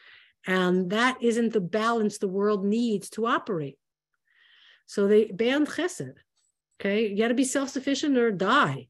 And 0.46 0.90
that 0.90 1.16
isn't 1.22 1.54
the 1.54 1.60
balance 1.60 2.18
the 2.18 2.28
world 2.28 2.66
needs 2.66 3.08
to 3.10 3.26
operate. 3.26 3.78
So 4.86 5.06
they 5.06 5.24
banned 5.24 5.68
chesed 5.68 6.12
okay? 6.80 7.08
You 7.08 7.18
got 7.18 7.28
to 7.28 7.34
be 7.34 7.44
self-sufficient 7.44 8.16
or 8.16 8.30
die. 8.30 8.88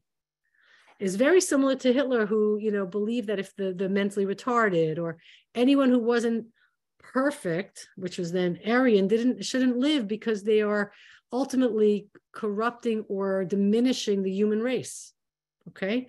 Is 0.97 1.15
very 1.15 1.41
similar 1.41 1.75
to 1.75 1.91
hitler 1.91 2.25
who 2.25 2.57
you 2.57 2.71
know 2.71 2.85
believed 2.85 3.27
that 3.27 3.39
if 3.39 3.53
the 3.55 3.73
the 3.73 3.89
mentally 3.89 4.25
retarded 4.25 4.97
or 4.97 5.17
anyone 5.53 5.89
who 5.89 5.99
wasn't 5.99 6.47
perfect 7.13 7.87
which 7.95 8.17
was 8.17 8.31
then 8.31 8.59
aryan 8.65 9.07
didn't 9.07 9.43
shouldn't 9.43 9.77
live 9.77 10.07
because 10.07 10.43
they 10.43 10.61
are 10.61 10.91
ultimately 11.31 12.07
corrupting 12.33 13.03
or 13.09 13.45
diminishing 13.45 14.23
the 14.23 14.31
human 14.31 14.61
race 14.61 15.13
okay 15.67 16.07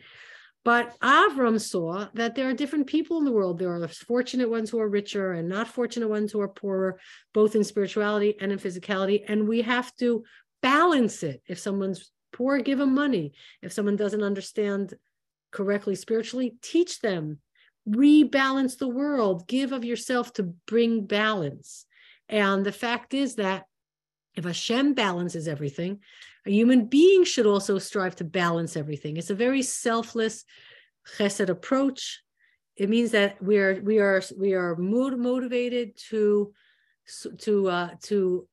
but 0.66 0.98
Avram 0.98 1.60
saw 1.60 2.08
that 2.14 2.34
there 2.34 2.48
are 2.48 2.52
different 2.52 2.88
people 2.88 3.18
in 3.18 3.24
the 3.24 3.30
world. 3.30 3.56
There 3.56 3.72
are 3.72 3.86
fortunate 3.86 4.50
ones 4.50 4.68
who 4.68 4.80
are 4.80 4.88
richer 4.88 5.34
and 5.34 5.48
not 5.48 5.68
fortunate 5.68 6.08
ones 6.08 6.32
who 6.32 6.40
are 6.40 6.48
poorer, 6.48 6.98
both 7.32 7.54
in 7.54 7.62
spirituality 7.62 8.34
and 8.40 8.50
in 8.50 8.58
physicality. 8.58 9.22
And 9.28 9.46
we 9.46 9.62
have 9.62 9.94
to 9.98 10.24
balance 10.62 11.22
it. 11.22 11.40
If 11.46 11.60
someone's 11.60 12.10
poor, 12.32 12.58
give 12.58 12.78
them 12.78 12.96
money. 12.96 13.34
If 13.62 13.72
someone 13.72 13.94
doesn't 13.94 14.24
understand 14.24 14.94
correctly 15.52 15.94
spiritually, 15.94 16.56
teach 16.62 16.98
them. 16.98 17.38
Rebalance 17.88 18.78
the 18.78 18.88
world. 18.88 19.46
Give 19.46 19.72
of 19.72 19.84
yourself 19.84 20.32
to 20.34 20.42
bring 20.42 21.06
balance. 21.06 21.86
And 22.28 22.64
the 22.64 22.72
fact 22.72 23.14
is 23.14 23.36
that 23.36 23.66
if 24.34 24.44
Hashem 24.44 24.94
balances 24.94 25.48
everything, 25.48 26.00
a 26.46 26.50
human 26.50 26.86
being 26.86 27.24
should 27.24 27.46
also 27.46 27.78
strive 27.78 28.16
to 28.16 28.24
balance 28.24 28.76
everything. 28.76 29.16
It's 29.16 29.30
a 29.30 29.34
very 29.34 29.62
selfless 29.62 30.44
chesed 31.16 31.48
approach. 31.48 32.22
It 32.76 32.90
means 32.90 33.12
that 33.12 33.42
we 33.42 33.58
are 33.58 33.80
we 33.82 33.98
are 33.98 34.22
we 34.36 34.54
are 34.54 34.76
motivated 34.76 35.96
to 36.10 36.52
to 37.38 37.68
uh, 37.68 37.90
to 38.04 38.46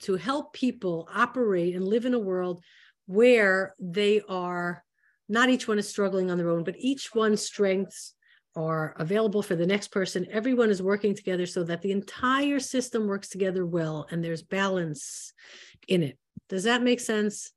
to 0.00 0.16
help 0.16 0.52
people 0.52 1.08
operate 1.14 1.76
and 1.76 1.86
live 1.86 2.04
in 2.04 2.14
a 2.14 2.18
world 2.18 2.62
where 3.06 3.74
they 3.78 4.22
are 4.28 4.84
not 5.28 5.48
each 5.48 5.68
one 5.68 5.78
is 5.78 5.88
struggling 5.88 6.30
on 6.30 6.38
their 6.38 6.50
own, 6.50 6.64
but 6.64 6.74
each 6.78 7.14
one's 7.14 7.42
strengths 7.42 8.14
are 8.56 8.94
available 8.98 9.42
for 9.42 9.56
the 9.56 9.66
next 9.66 9.88
person. 9.88 10.26
Everyone 10.30 10.70
is 10.70 10.82
working 10.82 11.14
together 11.14 11.46
so 11.46 11.64
that 11.64 11.82
the 11.82 11.92
entire 11.92 12.60
system 12.60 13.06
works 13.06 13.28
together 13.28 13.66
well 13.66 14.06
and 14.10 14.22
there's 14.22 14.42
balance 14.42 15.32
in 15.88 16.02
it. 16.02 16.18
Does 16.48 16.64
that 16.64 16.82
make 16.82 17.00
sense? 17.00 17.52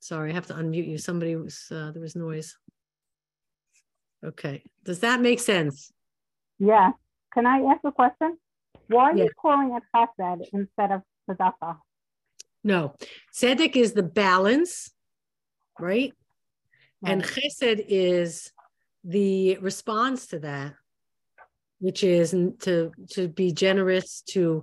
Sorry, 0.00 0.30
I 0.30 0.34
have 0.34 0.46
to 0.46 0.54
unmute 0.54 0.88
you. 0.88 0.98
Somebody 0.98 1.36
was, 1.36 1.66
uh, 1.70 1.92
there 1.92 2.02
was 2.02 2.16
noise. 2.16 2.56
Okay. 4.24 4.62
Does 4.84 5.00
that 5.00 5.20
make 5.20 5.40
sense? 5.40 5.92
Yeah. 6.58 6.92
Can 7.32 7.46
I 7.46 7.60
ask 7.60 7.80
a 7.84 7.92
question? 7.92 8.36
Why 8.88 9.10
are 9.10 9.16
yeah. 9.16 9.24
you 9.24 9.30
calling 9.40 9.76
it 9.76 9.82
chesed 9.94 10.46
instead 10.52 10.90
of 10.90 11.02
tzedakah? 11.28 11.76
No. 12.64 12.94
Tzedek 13.34 13.76
is 13.76 13.92
the 13.92 14.02
balance, 14.02 14.90
right? 15.78 16.12
right? 17.00 17.12
And 17.12 17.22
chesed 17.22 17.84
is 17.88 18.50
the 19.04 19.58
response 19.58 20.26
to 20.28 20.40
that, 20.40 20.74
which 21.78 22.04
is 22.04 22.30
to 22.60 22.92
to 23.10 23.28
be 23.28 23.52
generous, 23.52 24.22
to 24.30 24.62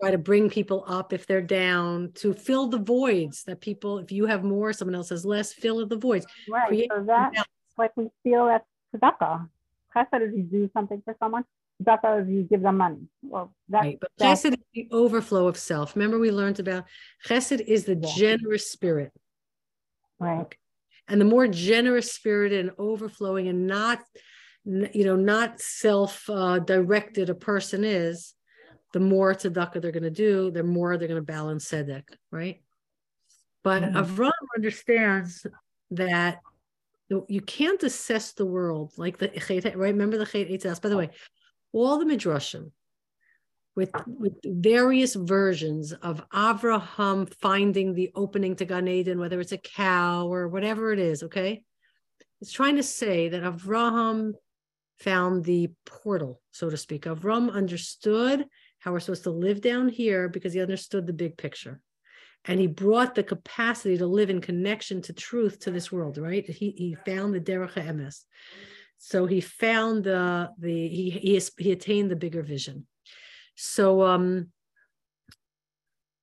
try 0.00 0.10
to 0.10 0.18
bring 0.18 0.50
people 0.50 0.84
up 0.86 1.12
if 1.12 1.26
they're 1.26 1.40
down, 1.40 2.12
to 2.14 2.32
fill 2.32 2.68
the 2.68 2.78
voids 2.78 3.44
that 3.44 3.60
people, 3.60 3.98
if 3.98 4.12
you 4.12 4.26
have 4.26 4.44
more, 4.44 4.72
someone 4.72 4.94
else 4.94 5.08
has 5.08 5.24
less, 5.24 5.52
fill 5.52 5.84
the 5.86 5.96
voids. 5.96 6.26
Right. 6.48 6.68
Create 6.68 6.90
so 6.94 7.04
that's 7.04 7.42
like 7.76 7.96
we 7.96 8.08
feel 8.22 8.48
at 8.48 8.64
tzedakah. 8.94 9.48
Chesed 9.94 10.28
is 10.28 10.34
you 10.36 10.42
do 10.42 10.70
something 10.74 11.02
for 11.04 11.16
someone. 11.18 11.44
Tzedakah 11.82 12.22
is 12.22 12.28
you 12.28 12.42
give 12.42 12.62
them 12.62 12.76
money. 12.76 13.08
Well, 13.22 13.54
that, 13.70 13.80
right. 13.80 13.98
But 14.00 14.10
chesed 14.20 14.52
is 14.52 14.64
the 14.74 14.88
overflow 14.92 15.48
of 15.48 15.56
self. 15.56 15.96
Remember, 15.96 16.18
we 16.18 16.30
learned 16.30 16.60
about 16.60 16.84
chesed 17.26 17.60
is 17.60 17.84
the 17.84 17.96
yeah. 17.96 18.08
generous 18.16 18.70
spirit. 18.70 19.12
Right. 20.20 20.40
Okay 20.40 20.58
and 21.08 21.20
the 21.20 21.24
more 21.24 21.46
generous 21.46 22.12
spirited 22.12 22.60
and 22.60 22.70
overflowing 22.78 23.48
and 23.48 23.66
not 23.66 24.00
you 24.64 25.04
know 25.04 25.16
not 25.16 25.60
self 25.60 26.28
uh, 26.28 26.58
directed 26.58 27.30
a 27.30 27.34
person 27.34 27.84
is 27.84 28.34
the 28.92 29.00
more 29.00 29.34
tzedakah 29.34 29.80
they're 29.80 29.92
going 29.92 30.02
to 30.02 30.10
do 30.10 30.50
the 30.50 30.62
more 30.62 30.96
they're 30.96 31.08
going 31.08 31.20
to 31.20 31.32
balance 31.32 31.70
tzedek 31.70 32.04
right? 32.30 32.62
But 33.64 33.82
mm-hmm. 33.82 33.96
avram 33.96 34.30
understands 34.56 35.46
that 35.92 36.38
you 37.08 37.40
can't 37.40 37.82
assess 37.82 38.32
the 38.32 38.46
world 38.46 38.92
like 38.96 39.18
the 39.18 39.30
right? 39.74 39.76
Remember 39.76 40.18
the 40.18 40.26
chet 40.26 40.82
by 40.82 40.88
the 40.88 40.96
way 40.96 41.10
all 41.72 41.98
the 41.98 42.04
midrashim 42.04 42.70
with, 43.78 43.92
with 44.08 44.32
various 44.44 45.14
versions 45.14 45.92
of 45.92 46.28
Avraham 46.30 47.32
finding 47.34 47.94
the 47.94 48.10
opening 48.16 48.56
to 48.56 48.64
Gan 48.64 48.88
Eden, 48.88 49.20
whether 49.20 49.38
it's 49.38 49.52
a 49.52 49.58
cow 49.58 50.26
or 50.26 50.48
whatever 50.48 50.92
it 50.92 50.98
is, 50.98 51.22
okay? 51.22 51.62
It's 52.40 52.50
trying 52.50 52.74
to 52.74 52.82
say 52.82 53.28
that 53.28 53.44
Avraham 53.44 54.32
found 54.98 55.44
the 55.44 55.70
portal, 55.86 56.40
so 56.50 56.68
to 56.68 56.76
speak. 56.76 57.04
Avram 57.04 57.52
understood 57.52 58.46
how 58.80 58.90
we're 58.90 58.98
supposed 58.98 59.22
to 59.22 59.30
live 59.30 59.60
down 59.60 59.88
here 59.88 60.28
because 60.28 60.52
he 60.52 60.60
understood 60.60 61.06
the 61.06 61.12
big 61.12 61.38
picture. 61.38 61.80
And 62.46 62.58
he 62.58 62.66
brought 62.66 63.14
the 63.14 63.22
capacity 63.22 63.96
to 63.98 64.08
live 64.08 64.28
in 64.28 64.40
connection 64.40 65.02
to 65.02 65.12
truth 65.12 65.60
to 65.60 65.70
this 65.70 65.92
world, 65.92 66.18
right? 66.18 66.44
He, 66.44 66.70
he 66.70 66.96
found 67.06 67.32
the 67.32 67.40
Derech 67.40 67.74
Emes. 67.74 68.24
So 68.96 69.26
he 69.26 69.40
found 69.40 70.02
the, 70.02 70.50
the 70.58 70.88
he, 70.88 71.10
he, 71.10 71.40
he 71.58 71.70
attained 71.70 72.10
the 72.10 72.16
bigger 72.16 72.42
vision. 72.42 72.88
So 73.60 74.02
um 74.02 74.52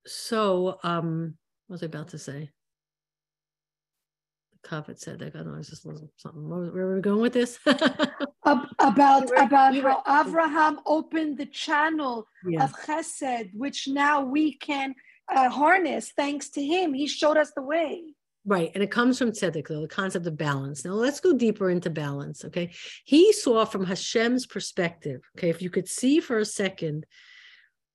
so 0.06 0.80
um 0.84 1.36
what 1.67 1.76
was 1.76 1.84
I 1.84 1.88
about 1.88 2.08
to 2.10 2.17
say? 2.17 2.50
Kavod 4.65 4.98
Tzedek. 4.98 5.36
I 5.36 5.39
don't 5.39 5.52
know. 5.52 5.60
It's 5.60 5.69
just 5.69 5.84
a 5.84 5.89
little 5.89 6.10
something. 6.15 6.48
Where, 6.50 6.86
are 6.88 6.95
we 6.95 7.02
going 7.02 7.21
with 7.21 7.34
this? 7.34 7.60
About 8.45 8.67
about 8.80 9.28
were- 9.28 9.89
how 10.06 10.21
Abraham 10.21 10.80
opened 10.86 11.39
the 11.39 11.48
channel 11.48 12.28
yeah. 12.48 12.63
of 12.63 12.74
Chesed, 12.74 13.50
which 13.56 13.88
now 13.88 14.24
we 14.24 14.54
can 14.54 14.93
uh, 15.36 15.50
harness 15.50 16.12
thanks 16.15 16.50
to 16.52 16.63
him. 16.63 16.93
He 16.93 17.08
showed 17.08 17.38
us 17.38 17.52
the 17.56 17.63
way. 17.63 18.14
Right. 18.47 18.71
And 18.75 18.84
it 18.84 18.91
comes 18.91 19.17
from 19.17 19.31
Tzedek, 19.31 19.67
though, 19.67 19.81
the 19.81 19.88
concept 19.88 20.27
of 20.27 20.38
balance. 20.38 20.86
Now 20.86 20.91
let's 20.91 21.19
go 21.19 21.34
deeper 21.34 21.71
into 21.71 21.89
balance. 21.89 22.45
Okay. 22.45 22.71
He 23.03 23.34
saw 23.34 23.65
from 23.65 23.86
Hashem's 23.86 24.45
perspective. 24.45 25.21
Okay. 25.36 25.49
If 25.49 25.63
you 25.63 25.71
could 25.71 25.89
see 25.89 26.19
for 26.19 26.38
a 26.38 26.45
second 26.45 27.08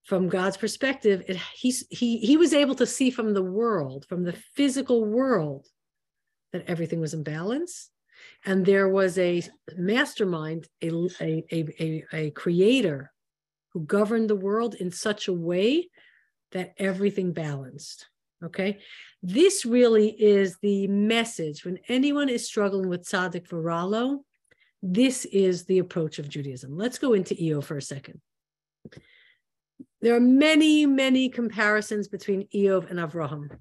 from 0.04 0.28
God's 0.28 0.56
perspective, 0.56 1.22
it, 1.28 1.36
he's, 1.54 1.86
he, 1.88 2.18
he 2.18 2.36
was 2.36 2.52
able 2.52 2.74
to 2.76 2.86
see 2.86 3.10
from 3.10 3.32
the 3.32 3.44
world, 3.44 4.06
from 4.08 4.24
the 4.24 4.32
physical 4.32 5.04
world, 5.04 5.68
that 6.52 6.64
everything 6.66 7.00
was 7.00 7.14
in 7.14 7.22
balance. 7.22 7.90
And 8.44 8.66
there 8.66 8.88
was 8.88 9.18
a 9.18 9.42
mastermind, 9.76 10.66
a, 10.82 10.90
a, 11.20 11.44
a, 11.52 12.04
a 12.12 12.30
creator 12.32 13.12
who 13.72 13.84
governed 13.84 14.28
the 14.28 14.34
world 14.36 14.74
in 14.74 14.90
such 14.90 15.28
a 15.28 15.32
way 15.32 15.90
that 16.50 16.74
everything 16.76 17.32
balanced. 17.32 18.08
Okay. 18.44 18.78
This 19.22 19.66
really 19.66 20.08
is 20.08 20.56
the 20.62 20.86
message 20.86 21.64
when 21.64 21.78
anyone 21.88 22.28
is 22.28 22.46
struggling 22.46 22.88
with 22.88 23.04
tzaddik 23.04 23.48
viralo. 23.48 24.20
This 24.82 25.26
is 25.26 25.64
the 25.64 25.78
approach 25.78 26.18
of 26.18 26.28
Judaism. 26.28 26.76
Let's 26.76 26.98
go 26.98 27.12
into 27.12 27.40
Eo 27.42 27.60
for 27.60 27.76
a 27.76 27.82
second. 27.82 28.20
There 30.00 30.16
are 30.16 30.20
many, 30.20 30.86
many 30.86 31.28
comparisons 31.28 32.08
between 32.08 32.48
Eov 32.54 32.90
and 32.90 32.98
Avraham. 32.98 33.58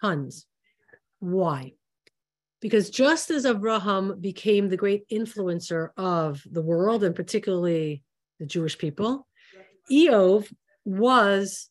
Tons. 0.00 0.46
Why? 1.18 1.74
Because 2.62 2.88
just 2.88 3.30
as 3.30 3.44
Avraham 3.44 4.20
became 4.20 4.68
the 4.68 4.78
great 4.78 5.06
influencer 5.10 5.90
of 5.98 6.42
the 6.50 6.62
world 6.62 7.04
and 7.04 7.14
particularly 7.14 8.02
the 8.38 8.46
Jewish 8.46 8.78
people, 8.78 9.26
Eov 9.90 10.50
was 10.86 11.68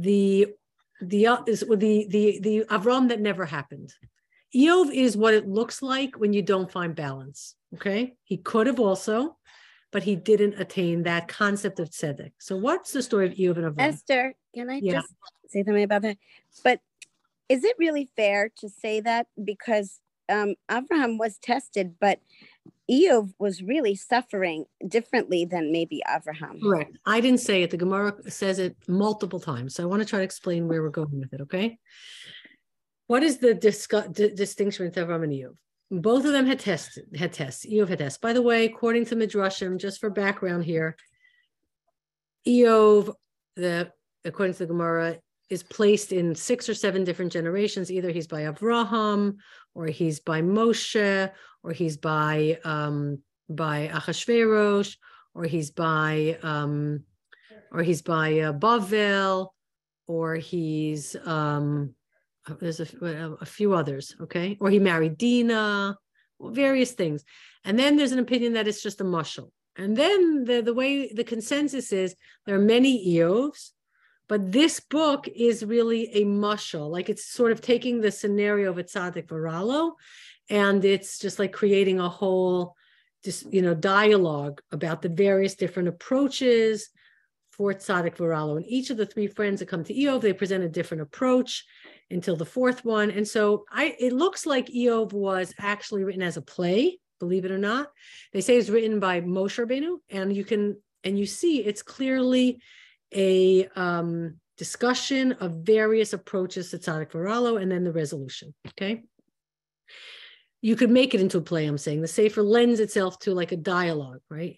the 0.00 0.48
the 1.00 1.26
uh, 1.26 1.42
is 1.46 1.60
the 1.60 2.06
the 2.08 2.40
the 2.40 2.64
Avram 2.70 3.08
that 3.08 3.20
never 3.20 3.44
happened. 3.44 3.92
Eov 4.54 4.92
is 4.92 5.16
what 5.16 5.34
it 5.34 5.48
looks 5.48 5.82
like 5.82 6.18
when 6.18 6.32
you 6.32 6.42
don't 6.42 6.70
find 6.70 6.94
balance. 6.94 7.56
Okay, 7.74 8.14
he 8.24 8.36
could 8.36 8.66
have 8.66 8.80
also, 8.80 9.36
but 9.92 10.02
he 10.02 10.16
didn't 10.16 10.54
attain 10.58 11.02
that 11.02 11.28
concept 11.28 11.80
of 11.80 11.90
tzedek. 11.90 12.32
So, 12.38 12.56
what's 12.56 12.92
the 12.92 13.02
story 13.02 13.26
of 13.26 13.32
Eov 13.34 13.56
and 13.58 13.74
Avram? 13.74 13.88
Esther, 13.88 14.34
can 14.54 14.70
I 14.70 14.80
Yeah. 14.80 15.00
just 15.00 15.14
say 15.48 15.64
something 15.64 15.82
about 15.82 16.02
that? 16.02 16.16
But 16.64 16.80
is 17.48 17.64
it 17.64 17.76
really 17.78 18.08
fair 18.16 18.50
to 18.60 18.68
say 18.68 19.00
that 19.00 19.26
because 19.42 20.00
um, 20.28 20.54
Abraham 20.70 21.18
was 21.18 21.38
tested, 21.38 21.96
but 22.00 22.20
Eov 22.90 23.32
was 23.38 23.62
really 23.62 23.96
suffering 23.96 24.64
differently 24.86 25.44
than 25.44 25.72
maybe 25.72 26.02
Abraham? 26.08 26.60
Correct. 26.60 26.96
I 27.04 27.20
didn't 27.20 27.40
say 27.40 27.62
it. 27.62 27.70
The 27.70 27.76
Gemara 27.76 28.14
says 28.30 28.58
it 28.58 28.76
multiple 28.86 29.40
times. 29.40 29.74
So 29.74 29.82
I 29.82 29.86
want 29.86 30.02
to 30.02 30.08
try 30.08 30.20
to 30.20 30.24
explain 30.24 30.68
where 30.68 30.82
we're 30.82 30.90
going 30.90 31.18
with 31.18 31.32
it. 31.32 31.40
Okay. 31.42 31.78
What 33.08 33.22
is 33.22 33.38
the 33.38 33.54
discu- 33.54 34.12
di- 34.12 34.34
distinction 34.34 34.88
between 34.88 35.06
Avram 35.06 35.24
and 35.24 35.32
Eov? 35.32 35.56
Both 35.90 36.24
of 36.24 36.32
them 36.32 36.46
had 36.46 36.58
tests. 36.60 36.98
had 37.16 37.32
tests. 37.32 37.66
Eov 37.66 37.88
had 37.88 37.98
tests. 37.98 38.18
By 38.18 38.32
the 38.32 38.42
way, 38.42 38.64
according 38.64 39.06
to 39.06 39.16
Midrashim, 39.16 39.78
just 39.78 40.00
for 40.00 40.10
background 40.10 40.64
here, 40.64 40.96
Eov, 42.46 43.14
the 43.56 43.92
according 44.24 44.54
to 44.54 44.58
the 44.60 44.66
Gemara, 44.66 45.18
is 45.48 45.62
placed 45.62 46.12
in 46.12 46.34
six 46.34 46.68
or 46.68 46.74
seven 46.74 47.04
different 47.04 47.32
generations. 47.32 47.90
Either 47.90 48.10
he's 48.10 48.26
by 48.26 48.42
Avraham, 48.42 49.36
or 49.74 49.86
he's 49.86 50.20
by 50.20 50.42
Moshe, 50.42 51.30
or 51.62 51.72
he's 51.72 51.96
by 51.96 52.58
um, 52.64 53.22
by 53.48 53.88
Achashverosh, 53.92 54.96
or 55.34 55.44
he's 55.44 55.70
by 55.70 56.38
um, 56.42 57.04
or 57.70 57.82
he's 57.82 58.02
by 58.02 58.40
uh, 58.40 58.52
Bavel, 58.52 59.48
or 60.06 60.36
he's 60.36 61.16
um, 61.24 61.94
there's 62.60 62.80
a, 62.80 63.36
a 63.40 63.46
few 63.46 63.74
others, 63.74 64.14
okay, 64.20 64.56
or 64.60 64.70
he 64.70 64.78
married 64.78 65.18
Dina, 65.18 65.96
various 66.40 66.92
things, 66.92 67.24
and 67.64 67.78
then 67.78 67.96
there's 67.96 68.12
an 68.12 68.18
opinion 68.18 68.54
that 68.54 68.68
it's 68.68 68.82
just 68.82 69.00
a 69.00 69.04
mushal, 69.04 69.50
and 69.76 69.96
then 69.96 70.44
the 70.44 70.62
the 70.62 70.74
way 70.74 71.12
the 71.12 71.24
consensus 71.24 71.92
is 71.92 72.14
there 72.46 72.56
are 72.56 72.60
many 72.60 73.16
Eovs, 73.18 73.72
but 74.28 74.50
this 74.50 74.80
book 74.80 75.28
is 75.28 75.64
really 75.64 76.10
a 76.14 76.24
mushal, 76.24 76.90
like 76.90 77.08
it's 77.08 77.26
sort 77.26 77.52
of 77.52 77.60
taking 77.60 78.00
the 78.00 78.10
scenario 78.10 78.70
of 78.70 78.78
a 78.78 78.84
tzaddik 78.84 79.26
varalo, 79.26 79.92
and 80.50 80.84
it's 80.84 81.18
just 81.18 81.38
like 81.38 81.52
creating 81.52 82.00
a 82.00 82.08
whole 82.08 82.74
just 83.24 83.52
you 83.52 83.62
know 83.62 83.74
dialogue 83.74 84.60
about 84.72 85.02
the 85.02 85.08
various 85.08 85.54
different 85.54 85.88
approaches 85.88 86.88
for 87.50 87.72
tzaddik 87.72 88.16
varalo 88.16 88.56
and 88.56 88.66
each 88.66 88.90
of 88.90 88.96
the 88.96 89.06
three 89.06 89.26
friends 89.26 89.60
that 89.60 89.66
come 89.66 89.82
to 89.82 89.94
eov 89.94 90.20
they 90.20 90.32
present 90.32 90.62
a 90.62 90.68
different 90.68 91.02
approach 91.02 91.64
until 92.10 92.36
the 92.36 92.44
fourth 92.44 92.84
one. 92.84 93.10
And 93.10 93.26
so 93.26 93.64
i 93.70 93.96
it 93.98 94.12
looks 94.12 94.46
like 94.46 94.66
eov 94.68 95.12
was 95.12 95.54
actually 95.58 96.04
written 96.04 96.22
as 96.22 96.36
a 96.36 96.42
play 96.42 96.98
believe 97.18 97.44
it 97.44 97.50
or 97.50 97.58
not. 97.58 97.90
They 98.32 98.40
say 98.40 98.56
it's 98.56 98.68
written 98.68 99.00
by 99.00 99.20
moshe 99.20 99.64
Rabbeinu, 99.64 99.98
and 100.10 100.34
you 100.34 100.44
can 100.44 100.76
and 101.04 101.18
you 101.18 101.26
see 101.26 101.60
it's 101.60 101.82
clearly 101.82 102.60
a 103.14 103.68
um, 103.76 104.36
discussion 104.56 105.32
of 105.32 105.52
various 105.62 106.12
approaches 106.12 106.70
to 106.70 106.78
tzaddik 106.78 107.10
varalo 107.10 107.60
and 107.60 107.70
then 107.70 107.84
the 107.84 107.92
resolution 107.92 108.54
okay? 108.68 109.02
You 110.62 110.74
could 110.74 110.90
make 110.90 111.14
it 111.14 111.20
into 111.20 111.38
a 111.38 111.42
play 111.42 111.66
i'm 111.66 111.78
saying. 111.78 112.00
The 112.00 112.08
Sefer 112.08 112.42
lends 112.42 112.80
itself 112.80 113.18
to 113.20 113.34
like 113.34 113.52
a 113.52 113.56
dialogue 113.56 114.20
right? 114.30 114.56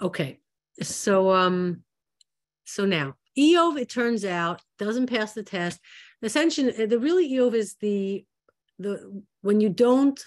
Okay 0.00 0.38
so 0.82 1.30
um 1.30 1.82
so 2.64 2.84
now 2.84 3.14
eov 3.38 3.78
it 3.78 3.88
turns 3.88 4.24
out 4.24 4.60
doesn't 4.78 5.10
pass 5.10 5.32
the 5.32 5.42
test. 5.42 5.80
Essentially 6.22 6.86
the 6.86 6.98
really 6.98 7.30
eov 7.32 7.54
is 7.54 7.76
the 7.80 8.24
the 8.78 9.22
when 9.42 9.60
you 9.60 9.68
don't 9.68 10.20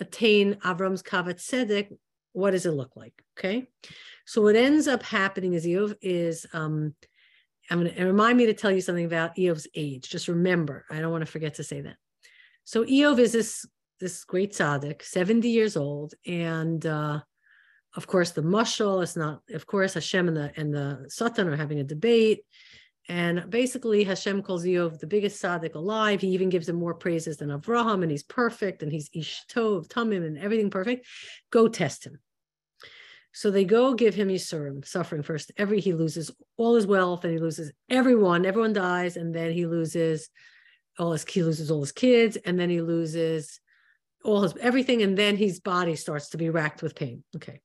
attain 0.00 0.54
avram's 0.64 1.02
kavat 1.02 1.36
tzedek 1.36 1.96
what 2.34 2.50
does 2.52 2.66
it 2.66 2.72
look 2.72 2.94
like 2.94 3.14
okay 3.38 3.66
so 4.26 4.42
what 4.42 4.54
ends 4.56 4.86
up 4.86 5.02
happening 5.02 5.54
is 5.54 5.64
eov 5.66 5.94
is 6.02 6.46
um 6.52 6.94
i'm 7.70 7.82
going 7.82 7.94
to 7.94 8.04
remind 8.04 8.36
me 8.36 8.46
to 8.46 8.54
tell 8.54 8.70
you 8.70 8.80
something 8.80 9.06
about 9.06 9.34
eov's 9.36 9.66
age 9.74 10.08
just 10.08 10.28
remember 10.28 10.84
i 10.90 11.00
don't 11.00 11.10
want 11.10 11.24
to 11.24 11.30
forget 11.30 11.54
to 11.54 11.64
say 11.64 11.80
that 11.80 11.96
so 12.64 12.84
eov 12.84 13.18
is 13.18 13.32
this 13.32 13.66
this 14.00 14.24
great 14.24 14.52
tzaddik, 14.52 15.02
70 15.02 15.48
years 15.48 15.76
old, 15.76 16.14
and 16.26 16.84
uh, 16.84 17.20
of 17.96 18.06
course 18.06 18.32
the 18.32 18.42
mushal 18.42 19.02
is 19.02 19.16
not. 19.16 19.40
Of 19.52 19.66
course, 19.66 19.94
Hashem 19.94 20.28
and 20.28 20.36
the 20.36 20.52
and 20.56 20.74
the 20.74 21.06
Satan 21.08 21.48
are 21.48 21.56
having 21.56 21.80
a 21.80 21.84
debate, 21.84 22.44
and 23.08 23.48
basically 23.48 24.04
Hashem 24.04 24.42
calls 24.42 24.64
Eov 24.64 24.98
the 24.98 25.06
biggest 25.06 25.42
tzaddik 25.42 25.74
alive. 25.74 26.20
He 26.20 26.28
even 26.28 26.48
gives 26.48 26.68
him 26.68 26.76
more 26.76 26.94
praises 26.94 27.36
than 27.36 27.50
Avraham, 27.50 28.02
and 28.02 28.10
he's 28.10 28.22
perfect, 28.22 28.82
and 28.82 28.92
he's 28.92 29.10
ish 29.12 29.42
tov, 29.50 29.88
tamim, 29.88 30.26
and 30.26 30.38
everything 30.38 30.70
perfect. 30.70 31.06
Go 31.50 31.68
test 31.68 32.04
him. 32.06 32.18
So 33.34 33.50
they 33.50 33.64
go 33.64 33.94
give 33.94 34.14
him 34.14 34.28
Yisurim, 34.28 34.86
suffering 34.86 35.22
first. 35.22 35.50
Every 35.56 35.80
he 35.80 35.92
loses 35.92 36.30
all 36.56 36.76
his 36.76 36.86
wealth, 36.86 37.24
and 37.24 37.32
he 37.32 37.40
loses 37.40 37.72
everyone. 37.90 38.46
Everyone 38.46 38.72
dies, 38.72 39.16
and 39.16 39.34
then 39.34 39.50
he 39.50 39.66
loses 39.66 40.30
all 41.00 41.10
his 41.10 41.24
he 41.24 41.42
loses 41.42 41.68
all 41.68 41.80
his 41.80 41.90
kids, 41.90 42.36
and 42.36 42.58
then 42.58 42.70
he 42.70 42.80
loses 42.80 43.60
all 44.24 44.42
his 44.42 44.54
everything, 44.60 45.02
and 45.02 45.18
then 45.18 45.36
his 45.36 45.58
body 45.58 45.96
starts 45.96 46.28
to 46.28 46.38
be 46.38 46.48
racked 46.48 46.80
with 46.80 46.94
pain. 46.94 47.24
Okay. 47.34 47.60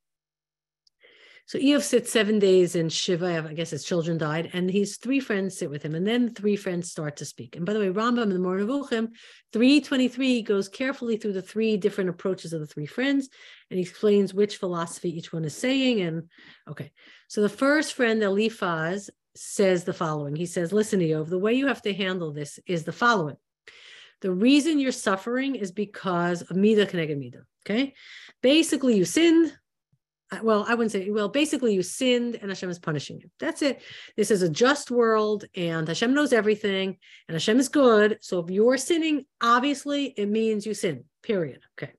So 1.46 1.58
Eov 1.58 1.82
sits 1.82 2.12
seven 2.12 2.38
days 2.38 2.76
in 2.76 2.90
Shiva. 2.90 3.46
I 3.48 3.54
guess 3.54 3.70
his 3.70 3.84
children 3.84 4.18
died, 4.18 4.50
and 4.54 4.72
his 4.72 4.98
three 4.98 5.20
friends 5.20 5.58
sit 5.58 5.70
with 5.70 5.84
him, 5.84 5.94
and 5.94 6.06
then 6.06 6.34
three 6.34 6.56
friends 6.56 6.92
start 6.92 7.18
to 7.18 7.26
speak. 7.26 7.56
And 7.56 7.66
by 7.66 7.74
the 7.74 7.80
way, 7.80 7.90
Rambam 7.90 8.24
in 8.24 8.30
the 8.30 8.40
Moreh 8.40 8.62
Nevuchim, 8.62 9.10
323 9.54 10.42
goes 10.42 10.68
carefully 10.68 11.18
through 11.18 11.34
the 11.34 11.42
three 11.42 11.78
different 11.78 12.10
approaches 12.10 12.54
of 12.54 12.60
the 12.60 12.68
three 12.68 12.86
friends, 12.86 13.30
and 13.70 13.78
he 13.78 13.82
explains 13.82 14.34
which 14.34 14.58
philosophy 14.58 15.16
each 15.16 15.32
one 15.32 15.46
is 15.46 15.56
saying. 15.56 16.02
And 16.02 16.30
okay, 16.68 16.92
so 17.28 17.42
the 17.42 17.50
first 17.50 17.94
friend, 17.94 18.22
the 18.22 18.28
Eliphaz, 18.28 19.10
says 19.36 19.84
the 19.84 19.94
following. 19.94 20.36
He 20.36 20.46
says, 20.46 20.74
"Listen, 20.74 21.00
Eov, 21.00 21.30
the 21.30 21.40
way 21.40 21.54
you 21.54 21.68
have 21.68 21.82
to 21.84 21.94
handle 21.94 22.32
this 22.32 22.60
is 22.66 22.84
the 22.84 22.92
following." 22.92 23.38
The 24.22 24.32
reason 24.32 24.80
you're 24.80 24.92
suffering 24.92 25.56
is 25.56 25.72
because 25.72 26.42
of 26.42 26.58
mida 26.58 26.86
mida. 27.16 27.46
Okay, 27.66 27.94
basically 28.42 28.98
you 28.98 29.06
sinned. 29.06 29.54
Well, 30.44 30.66
I 30.68 30.76
wouldn't 30.76 30.92
say. 30.92 31.10
Well, 31.10 31.30
basically 31.30 31.74
you 31.74 31.82
sinned, 31.84 32.36
and 32.36 32.52
Hashem 32.52 32.70
is 32.70 32.80
punishing 32.80 33.20
you. 33.20 33.30
That's 33.40 33.62
it. 33.62 33.82
This 34.18 34.30
is 34.30 34.42
a 34.42 34.50
just 34.50 34.92
world, 34.92 35.46
and 35.56 35.88
Hashem 35.88 36.14
knows 36.14 36.34
everything, 36.34 36.98
and 37.28 37.36
Hashem 37.36 37.60
is 37.60 37.70
good. 37.70 38.18
So 38.22 38.40
if 38.40 38.50
you're 38.50 38.78
sinning, 38.78 39.26
obviously 39.42 40.14
it 40.18 40.28
means 40.28 40.66
you 40.66 40.74
sin. 40.74 41.06
Period. 41.24 41.62
Okay. 41.78 41.94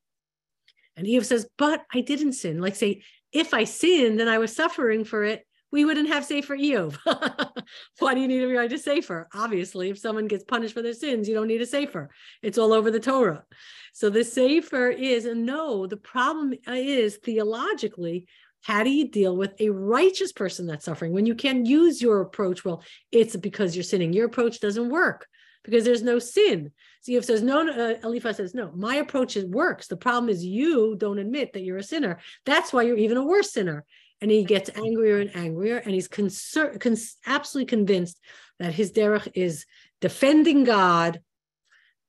And 0.96 1.06
Eov 1.06 1.24
says, 1.24 1.48
"But 1.56 1.84
I 1.92 2.00
didn't 2.00 2.32
sin." 2.34 2.60
Like 2.60 2.76
say, 2.76 3.02
if 3.32 3.54
I 3.54 3.64
sinned 3.64 4.20
and 4.20 4.28
I 4.28 4.38
was 4.38 4.54
suffering 4.54 5.04
for 5.04 5.24
it, 5.24 5.46
we 5.72 5.84
wouldn't 5.84 6.08
have 6.08 6.24
Sefer 6.24 6.56
Eov. 6.56 6.98
Why 7.98 8.14
do 8.14 8.20
you 8.20 8.28
need 8.28 8.40
to 8.40 8.74
a 8.74 8.78
Sefer? 8.78 9.28
Obviously, 9.34 9.90
if 9.90 9.98
someone 9.98 10.26
gets 10.26 10.44
punished 10.44 10.74
for 10.74 10.82
their 10.82 10.94
sins, 10.94 11.28
you 11.28 11.34
don't 11.34 11.46
need 11.46 11.60
a 11.60 11.66
Sefer. 11.66 12.10
It's 12.42 12.58
all 12.58 12.72
over 12.72 12.90
the 12.90 13.00
Torah. 13.00 13.44
So 13.92 14.10
the 14.10 14.24
Sefer 14.24 14.88
is, 14.88 15.26
no, 15.26 15.86
the 15.86 15.96
problem 15.96 16.54
is 16.66 17.18
theologically, 17.18 18.26
how 18.62 18.82
do 18.82 18.90
you 18.90 19.08
deal 19.08 19.36
with 19.36 19.54
a 19.60 19.70
righteous 19.70 20.32
person 20.32 20.66
that's 20.66 20.84
suffering 20.84 21.12
when 21.12 21.26
you 21.26 21.34
can't 21.34 21.66
use 21.66 22.02
your 22.02 22.20
approach? 22.20 22.64
Well, 22.64 22.82
it's 23.10 23.36
because 23.36 23.74
you're 23.74 23.84
sinning. 23.84 24.12
Your 24.12 24.26
approach 24.26 24.60
doesn't 24.60 24.90
work 24.90 25.26
because 25.64 25.84
there's 25.84 26.02
no 26.02 26.18
sin. 26.18 26.72
So 27.00 27.12
Eov 27.12 27.24
says, 27.24 27.42
no, 27.42 27.62
no 27.62 27.72
uh, 27.72 27.94
Eliphaz 28.04 28.36
says, 28.36 28.54
no, 28.54 28.70
my 28.74 28.96
approach 28.96 29.36
is, 29.36 29.44
works. 29.46 29.86
The 29.86 29.96
problem 29.96 30.28
is 30.28 30.44
you 30.44 30.96
don't 30.96 31.18
admit 31.18 31.54
that 31.54 31.62
you're 31.62 31.78
a 31.78 31.82
sinner. 31.82 32.18
That's 32.44 32.72
why 32.72 32.82
you're 32.82 32.98
even 32.98 33.16
a 33.16 33.24
worse 33.24 33.52
sinner 33.52 33.84
and 34.20 34.30
he 34.30 34.44
gets 34.44 34.70
angrier 34.76 35.18
and 35.18 35.34
angrier 35.34 35.78
and 35.78 35.94
he's 35.94 36.08
concern, 36.08 36.78
cons- 36.78 37.16
absolutely 37.26 37.66
convinced 37.66 38.20
that 38.58 38.74
his 38.74 38.92
derech 38.92 39.28
is 39.34 39.66
defending 40.00 40.64
god 40.64 41.20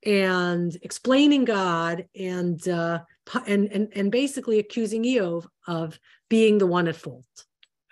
and 0.05 0.75
explaining 0.81 1.45
god 1.45 2.05
and 2.17 2.67
uh, 2.67 2.99
and, 3.47 3.71
and 3.71 3.89
and 3.95 4.11
basically 4.11 4.59
accusing 4.59 5.03
Eov 5.03 5.45
of 5.67 5.99
being 6.29 6.57
the 6.57 6.67
one 6.67 6.87
at 6.87 6.95
fault 6.95 7.25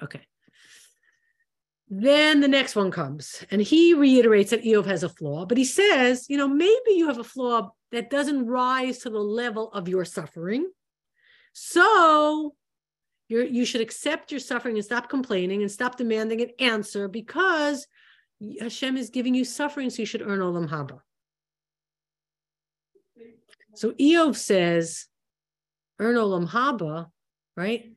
okay 0.01 0.21
then 1.89 2.39
the 2.39 2.47
next 2.47 2.75
one 2.75 2.91
comes 2.91 3.43
and 3.51 3.61
he 3.61 3.93
reiterates 3.93 4.51
that 4.51 4.63
Eov 4.63 4.85
has 4.85 5.03
a 5.03 5.09
flaw 5.09 5.45
but 5.45 5.57
he 5.57 5.65
says 5.65 6.25
you 6.29 6.37
know 6.37 6.47
maybe 6.47 6.91
you 6.91 7.07
have 7.07 7.19
a 7.19 7.23
flaw 7.23 7.71
that 7.91 8.09
doesn't 8.09 8.45
rise 8.45 8.99
to 8.99 9.09
the 9.09 9.19
level 9.19 9.71
of 9.71 9.87
your 9.87 10.05
suffering 10.05 10.69
so 11.53 12.53
you're, 13.27 13.45
you 13.45 13.63
should 13.63 13.81
accept 13.81 14.31
your 14.31 14.39
suffering 14.39 14.75
and 14.75 14.85
stop 14.85 15.09
complaining 15.09 15.61
and 15.61 15.71
stop 15.71 15.97
demanding 15.97 16.41
an 16.41 16.49
answer 16.59 17.07
because 17.07 17.87
Hashem 18.59 18.97
is 18.97 19.09
giving 19.09 19.35
you 19.35 19.45
suffering, 19.45 19.89
so 19.89 20.01
you 20.01 20.05
should 20.05 20.21
earn 20.21 20.39
olam 20.39 20.69
haba. 20.69 21.01
So 23.75 23.91
Eov 23.91 24.35
says, 24.35 25.05
earn 25.99 26.15
olam 26.15 26.49
haba, 26.49 27.07
right? 27.55 27.91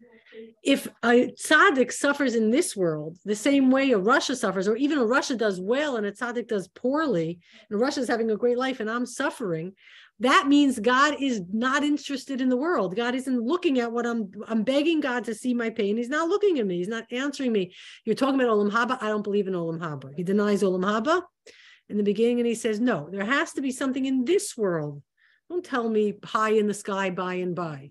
If 0.62 0.88
a 1.02 1.32
tzaddik 1.32 1.92
suffers 1.92 2.34
in 2.34 2.50
this 2.50 2.76
world 2.76 3.18
the 3.24 3.34
same 3.34 3.70
way 3.70 3.92
a 3.92 3.98
rasha 3.98 4.36
suffers, 4.36 4.68
or 4.68 4.76
even 4.76 4.98
a 4.98 5.04
rasha 5.04 5.36
does 5.36 5.60
well 5.60 5.96
and 5.96 6.06
a 6.06 6.12
tzaddik 6.12 6.48
does 6.48 6.68
poorly, 6.68 7.40
and 7.70 7.82
is 7.98 8.08
having 8.08 8.30
a 8.30 8.36
great 8.36 8.58
life 8.58 8.80
and 8.80 8.90
I'm 8.90 9.06
suffering, 9.06 9.72
that 10.20 10.46
means 10.46 10.78
God 10.78 11.16
is 11.20 11.42
not 11.52 11.82
interested 11.82 12.40
in 12.40 12.48
the 12.48 12.56
world. 12.56 12.94
God 12.94 13.14
isn't 13.14 13.40
looking 13.40 13.80
at 13.80 13.90
what 13.90 14.06
I'm 14.06 14.30
I'm 14.46 14.62
begging 14.62 15.00
God 15.00 15.24
to 15.24 15.34
see 15.34 15.52
my 15.52 15.70
pain. 15.70 15.96
He's 15.96 16.08
not 16.08 16.28
looking 16.28 16.58
at 16.58 16.66
me. 16.66 16.78
He's 16.78 16.88
not 16.88 17.06
answering 17.10 17.52
me. 17.52 17.74
You're 18.04 18.14
talking 18.14 18.40
about 18.40 18.56
Olam 18.56 18.70
Haba. 18.70 19.02
I 19.02 19.08
don't 19.08 19.24
believe 19.24 19.48
in 19.48 19.54
Olam 19.54 19.80
Haba. 19.80 20.12
He 20.14 20.22
denies 20.22 20.62
Olam 20.62 20.84
Haba 20.84 21.22
in 21.88 21.96
the 21.96 22.02
beginning 22.02 22.38
and 22.38 22.46
he 22.46 22.54
says, 22.54 22.80
no, 22.80 23.08
there 23.10 23.24
has 23.24 23.52
to 23.52 23.62
be 23.62 23.70
something 23.70 24.06
in 24.06 24.24
this 24.24 24.56
world. 24.56 25.02
Don't 25.48 25.64
tell 25.64 25.88
me 25.88 26.14
high 26.24 26.52
in 26.52 26.66
the 26.66 26.74
sky 26.74 27.10
by 27.10 27.34
and 27.34 27.54
by. 27.54 27.90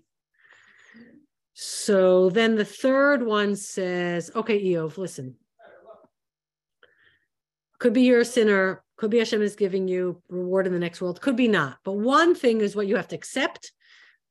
So 1.54 2.30
then 2.30 2.56
the 2.56 2.64
third 2.64 3.22
one 3.24 3.56
says, 3.56 4.30
okay, 4.34 4.62
Eov, 4.62 4.96
listen. 4.96 5.36
Could 7.78 7.92
be 7.92 8.02
you're 8.02 8.20
a 8.20 8.24
sinner 8.24 8.82
could 9.02 9.10
be 9.10 9.18
Hashem 9.18 9.42
is 9.42 9.56
giving 9.56 9.88
you 9.88 10.22
reward 10.28 10.64
in 10.64 10.72
the 10.72 10.78
next 10.78 11.00
world. 11.00 11.20
Could 11.20 11.34
be 11.34 11.48
not. 11.48 11.78
But 11.82 11.94
one 11.94 12.36
thing 12.36 12.60
is 12.60 12.76
what 12.76 12.86
you 12.86 12.94
have 12.94 13.08
to 13.08 13.16
accept. 13.16 13.72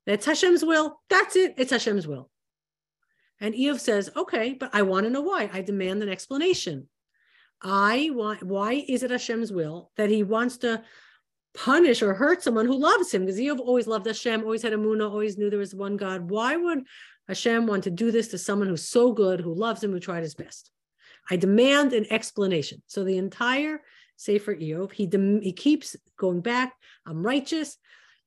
That's 0.05 0.25
Hashem's 0.25 0.63
will. 0.63 1.01
That's 1.09 1.35
it. 1.35 1.55
It's 1.57 1.71
Hashem's 1.71 2.07
will. 2.07 2.29
And 3.41 3.53
Eov 3.53 3.81
says, 3.81 4.09
okay, 4.15 4.53
but 4.53 4.69
I 4.71 4.83
want 4.83 5.05
to 5.05 5.09
know 5.09 5.19
why. 5.19 5.49
I 5.51 5.61
demand 5.61 6.01
an 6.01 6.07
explanation. 6.07 6.87
I 7.61 8.11
want, 8.13 8.43
why 8.43 8.85
is 8.87 9.03
it 9.03 9.11
Hashem's 9.11 9.51
will 9.51 9.91
that 9.97 10.09
he 10.09 10.23
wants 10.23 10.55
to 10.59 10.83
punish 11.53 12.01
or 12.01 12.13
hurt 12.13 12.41
someone 12.41 12.65
who 12.65 12.79
loves 12.79 13.13
him? 13.13 13.25
Because 13.25 13.41
Eov 13.41 13.59
always 13.59 13.87
loved 13.87 14.05
Hashem, 14.05 14.41
always 14.41 14.61
had 14.61 14.71
emuna, 14.71 15.11
always 15.11 15.37
knew 15.37 15.49
there 15.49 15.59
was 15.59 15.75
one 15.75 15.97
God. 15.97 16.29
Why 16.29 16.55
would 16.55 16.85
Hashem 17.31 17.65
want 17.65 17.83
to 17.85 17.91
do 17.91 18.11
this 18.11 18.27
to 18.29 18.37
someone 18.37 18.67
who's 18.67 18.87
so 18.87 19.11
good, 19.11 19.39
who 19.41 19.53
loves 19.53 19.83
him, 19.83 19.91
who 19.91 19.99
tried 19.99 20.23
his 20.23 20.35
best? 20.35 20.71
I 21.29 21.35
demand 21.35 21.93
an 21.93 22.05
explanation. 22.11 22.81
So 22.87 23.03
the 23.03 23.17
entire 23.17 23.81
Sefer 24.21 24.55
Eov. 24.55 24.91
He, 24.91 25.07
dem- 25.07 25.41
he 25.41 25.51
keeps 25.51 25.95
going 26.15 26.41
back. 26.41 26.73
I'm 27.07 27.25
righteous. 27.25 27.77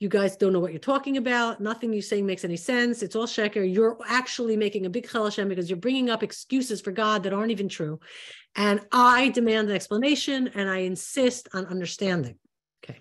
You 0.00 0.09
guys 0.09 0.36
don't 0.36 0.52
know 0.52 0.59
what 0.59 0.72
you're 0.72 0.80
talking 0.80 1.18
about. 1.18 1.61
Nothing 1.61 1.92
you're 1.92 2.02
saying 2.02 2.26
makes 2.26 2.44
any 2.44 2.57
sense. 2.57 3.00
It's 3.00 3.14
all 3.14 3.28
sheker. 3.28 3.62
You're 3.72 3.96
actually 4.05 4.57
making 4.57 4.86
a 4.86 4.90
big 4.90 5.09
chel 5.09 5.24
Hashem 5.24 5.48
because 5.48 5.70
you're 5.70 5.78
bringing 5.78 6.11
up 6.11 6.24
excuses 6.24 6.80
for 6.80 6.90
God 6.90 7.22
that 7.22 7.32
aren't 7.32 7.52
even 7.52 7.68
true. 7.68 8.00
And 8.57 8.80
I 8.90 9.28
demand 9.28 9.68
an 9.68 9.76
explanation 9.76 10.50
and 10.55 10.68
I 10.68 10.78
insist 10.78 11.48
on 11.55 11.66
understanding. 11.66 12.38
Okay. 12.84 12.98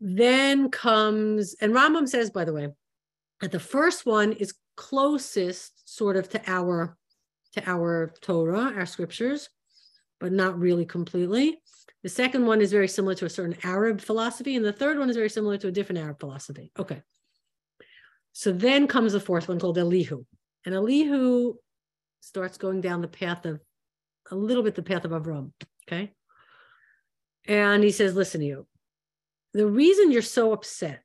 Then 0.00 0.70
comes, 0.70 1.56
and 1.60 1.74
Rambam 1.74 2.08
says, 2.08 2.30
by 2.30 2.44
the 2.44 2.52
way, 2.52 2.68
that 3.40 3.52
the 3.52 3.60
first 3.60 4.06
one 4.06 4.32
is 4.32 4.54
closest 4.76 5.88
sort 5.88 6.16
of 6.16 6.28
to 6.30 6.40
our 6.46 6.96
to 7.52 7.68
our 7.68 8.14
Torah, 8.20 8.72
our 8.76 8.86
scriptures 8.86 9.48
but 10.20 10.32
not 10.32 10.58
really 10.58 10.84
completely. 10.84 11.60
The 12.02 12.08
second 12.08 12.46
one 12.46 12.60
is 12.60 12.70
very 12.70 12.88
similar 12.88 13.14
to 13.16 13.24
a 13.24 13.30
certain 13.30 13.56
Arab 13.64 14.00
philosophy, 14.00 14.54
and 14.54 14.64
the 14.64 14.72
third 14.72 14.98
one 14.98 15.10
is 15.10 15.16
very 15.16 15.30
similar 15.30 15.56
to 15.58 15.68
a 15.68 15.72
different 15.72 16.00
Arab 16.00 16.20
philosophy. 16.20 16.70
Okay. 16.78 17.02
So 18.32 18.52
then 18.52 18.86
comes 18.86 19.12
the 19.12 19.20
fourth 19.20 19.48
one 19.48 19.58
called 19.58 19.78
Elihu. 19.78 20.24
And 20.64 20.74
Elihu 20.74 21.54
starts 22.20 22.58
going 22.58 22.80
down 22.80 23.00
the 23.00 23.08
path 23.08 23.44
of 23.44 23.60
a 24.30 24.36
little 24.36 24.62
bit 24.62 24.74
the 24.74 24.82
path 24.82 25.04
of 25.04 25.10
Avram. 25.10 25.52
Okay. 25.88 26.12
And 27.46 27.82
he 27.82 27.90
says, 27.90 28.14
Listen 28.14 28.40
to 28.40 28.46
you. 28.46 28.66
The 29.52 29.66
reason 29.66 30.12
you're 30.12 30.22
so 30.22 30.52
upset, 30.52 31.02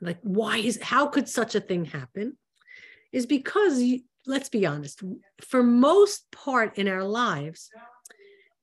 like, 0.00 0.18
why 0.22 0.58
is 0.58 0.80
how 0.80 1.06
could 1.06 1.28
such 1.28 1.54
a 1.54 1.60
thing 1.60 1.84
happen? 1.84 2.36
Is 3.12 3.26
because 3.26 3.82
let's 4.26 4.48
be 4.48 4.66
honest, 4.66 5.02
for 5.40 5.62
most 5.62 6.30
part 6.30 6.78
in 6.78 6.88
our 6.88 7.04
lives, 7.04 7.70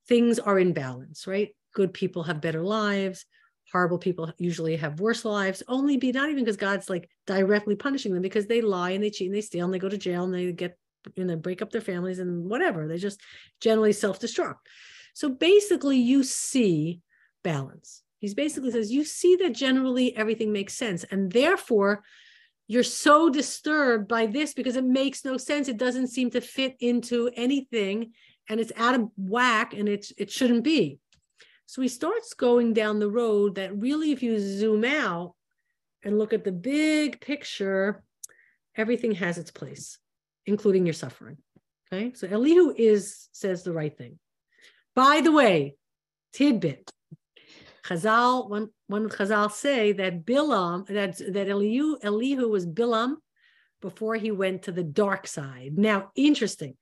things 0.07 0.39
are 0.39 0.59
in 0.59 0.73
balance, 0.73 1.25
right? 1.25 1.55
Good 1.73 1.93
people 1.93 2.23
have 2.23 2.41
better 2.41 2.61
lives. 2.61 3.25
Horrible 3.71 3.97
people 3.97 4.31
usually 4.38 4.75
have 4.75 4.99
worse 4.99 5.25
lives, 5.25 5.63
only 5.67 5.97
be 5.97 6.11
not 6.11 6.29
even 6.29 6.43
because 6.43 6.57
God's 6.57 6.89
like 6.89 7.09
directly 7.25 7.75
punishing 7.75 8.13
them 8.13 8.21
because 8.21 8.45
they 8.45 8.61
lie 8.61 8.91
and 8.91 9.03
they 9.03 9.09
cheat 9.09 9.27
and 9.27 9.36
they 9.36 9.41
steal 9.41 9.65
and 9.65 9.73
they 9.73 9.79
go 9.79 9.89
to 9.89 9.97
jail 9.97 10.25
and 10.25 10.34
they 10.34 10.51
get, 10.51 10.77
you 11.15 11.25
know, 11.25 11.36
break 11.36 11.63
up 11.63 11.71
their 11.71 11.81
families 11.81 12.19
and 12.19 12.47
whatever. 12.47 12.88
They 12.88 12.97
just 12.97 13.19
generally 13.61 13.93
self 13.93 14.19
destruct. 14.19 14.57
So 15.15 15.29
basically, 15.29 15.97
you 15.97 16.23
see 16.23 17.01
balance. 17.43 18.03
He's 18.24 18.34
basically 18.34 18.71
says, 18.71 18.89
you 18.89 19.03
see 19.03 19.36
that 19.41 19.51
generally 19.51 20.15
everything 20.15 20.53
makes 20.53 20.76
sense. 20.76 21.03
And 21.03 21.30
therefore, 21.30 22.03
you're 22.69 22.82
so 22.82 23.30
disturbed 23.30 24.07
by 24.07 24.28
this 24.28 24.53
because 24.53 24.78
it 24.78 24.86
makes 24.86 25.26
no 25.26 25.36
sense. 25.36 25.67
It 25.67 25.76
doesn't 25.76 26.07
seem 26.07 26.30
to 26.30 26.39
fit 26.39 26.78
into 26.80 27.30
anything 27.36 28.13
and 28.47 28.61
it's 28.61 28.71
out 28.78 28.95
of 28.95 29.09
whack 29.17 29.74
and 29.74 29.89
it's 29.89 30.13
it 30.17 30.32
shouldn't 30.32 30.63
be. 30.63 30.99
So 31.65 31.82
he 31.82 31.89
starts 31.89 32.34
going 32.34 32.71
down 32.71 32.99
the 32.99 33.09
road 33.09 33.55
that 33.55 33.78
really, 33.78 34.13
if 34.13 34.24
you 34.24 34.39
zoom 34.39 34.86
out 34.86 35.34
and 36.01 36.17
look 36.17 36.32
at 36.32 36.45
the 36.45 36.53
big 36.53 37.19
picture, 37.19 38.05
everything 38.78 39.11
has 39.15 39.38
its 39.38 39.51
place, 39.51 39.97
including 40.45 40.86
your 40.86 40.93
suffering. 40.93 41.39
Okay. 41.91 42.13
So 42.15 42.30
Elihu 42.30 42.74
is 42.74 43.28
says 43.34 43.63
the 43.63 43.74
right 43.74 43.97
thing. 43.97 44.17
By 44.95 45.19
the 45.19 45.34
way, 45.34 45.76
tidbit. 46.32 46.89
Chazal, 47.84 48.49
one, 48.49 48.69
one 48.88 49.09
Chazal 49.09 49.51
say 49.51 49.91
that 49.93 50.25
Bilam, 50.25 50.88
that, 50.88 51.17
that 51.34 51.49
Elihu, 51.49 51.97
Elihu 52.01 52.47
was 52.49 52.65
Bilam 52.65 53.15
before 53.81 54.15
he 54.15 54.31
went 54.31 54.63
to 54.63 54.71
the 54.71 54.84
dark 54.84 55.27
side. 55.27 55.77
Now, 55.77 56.11
interesting. 56.15 56.75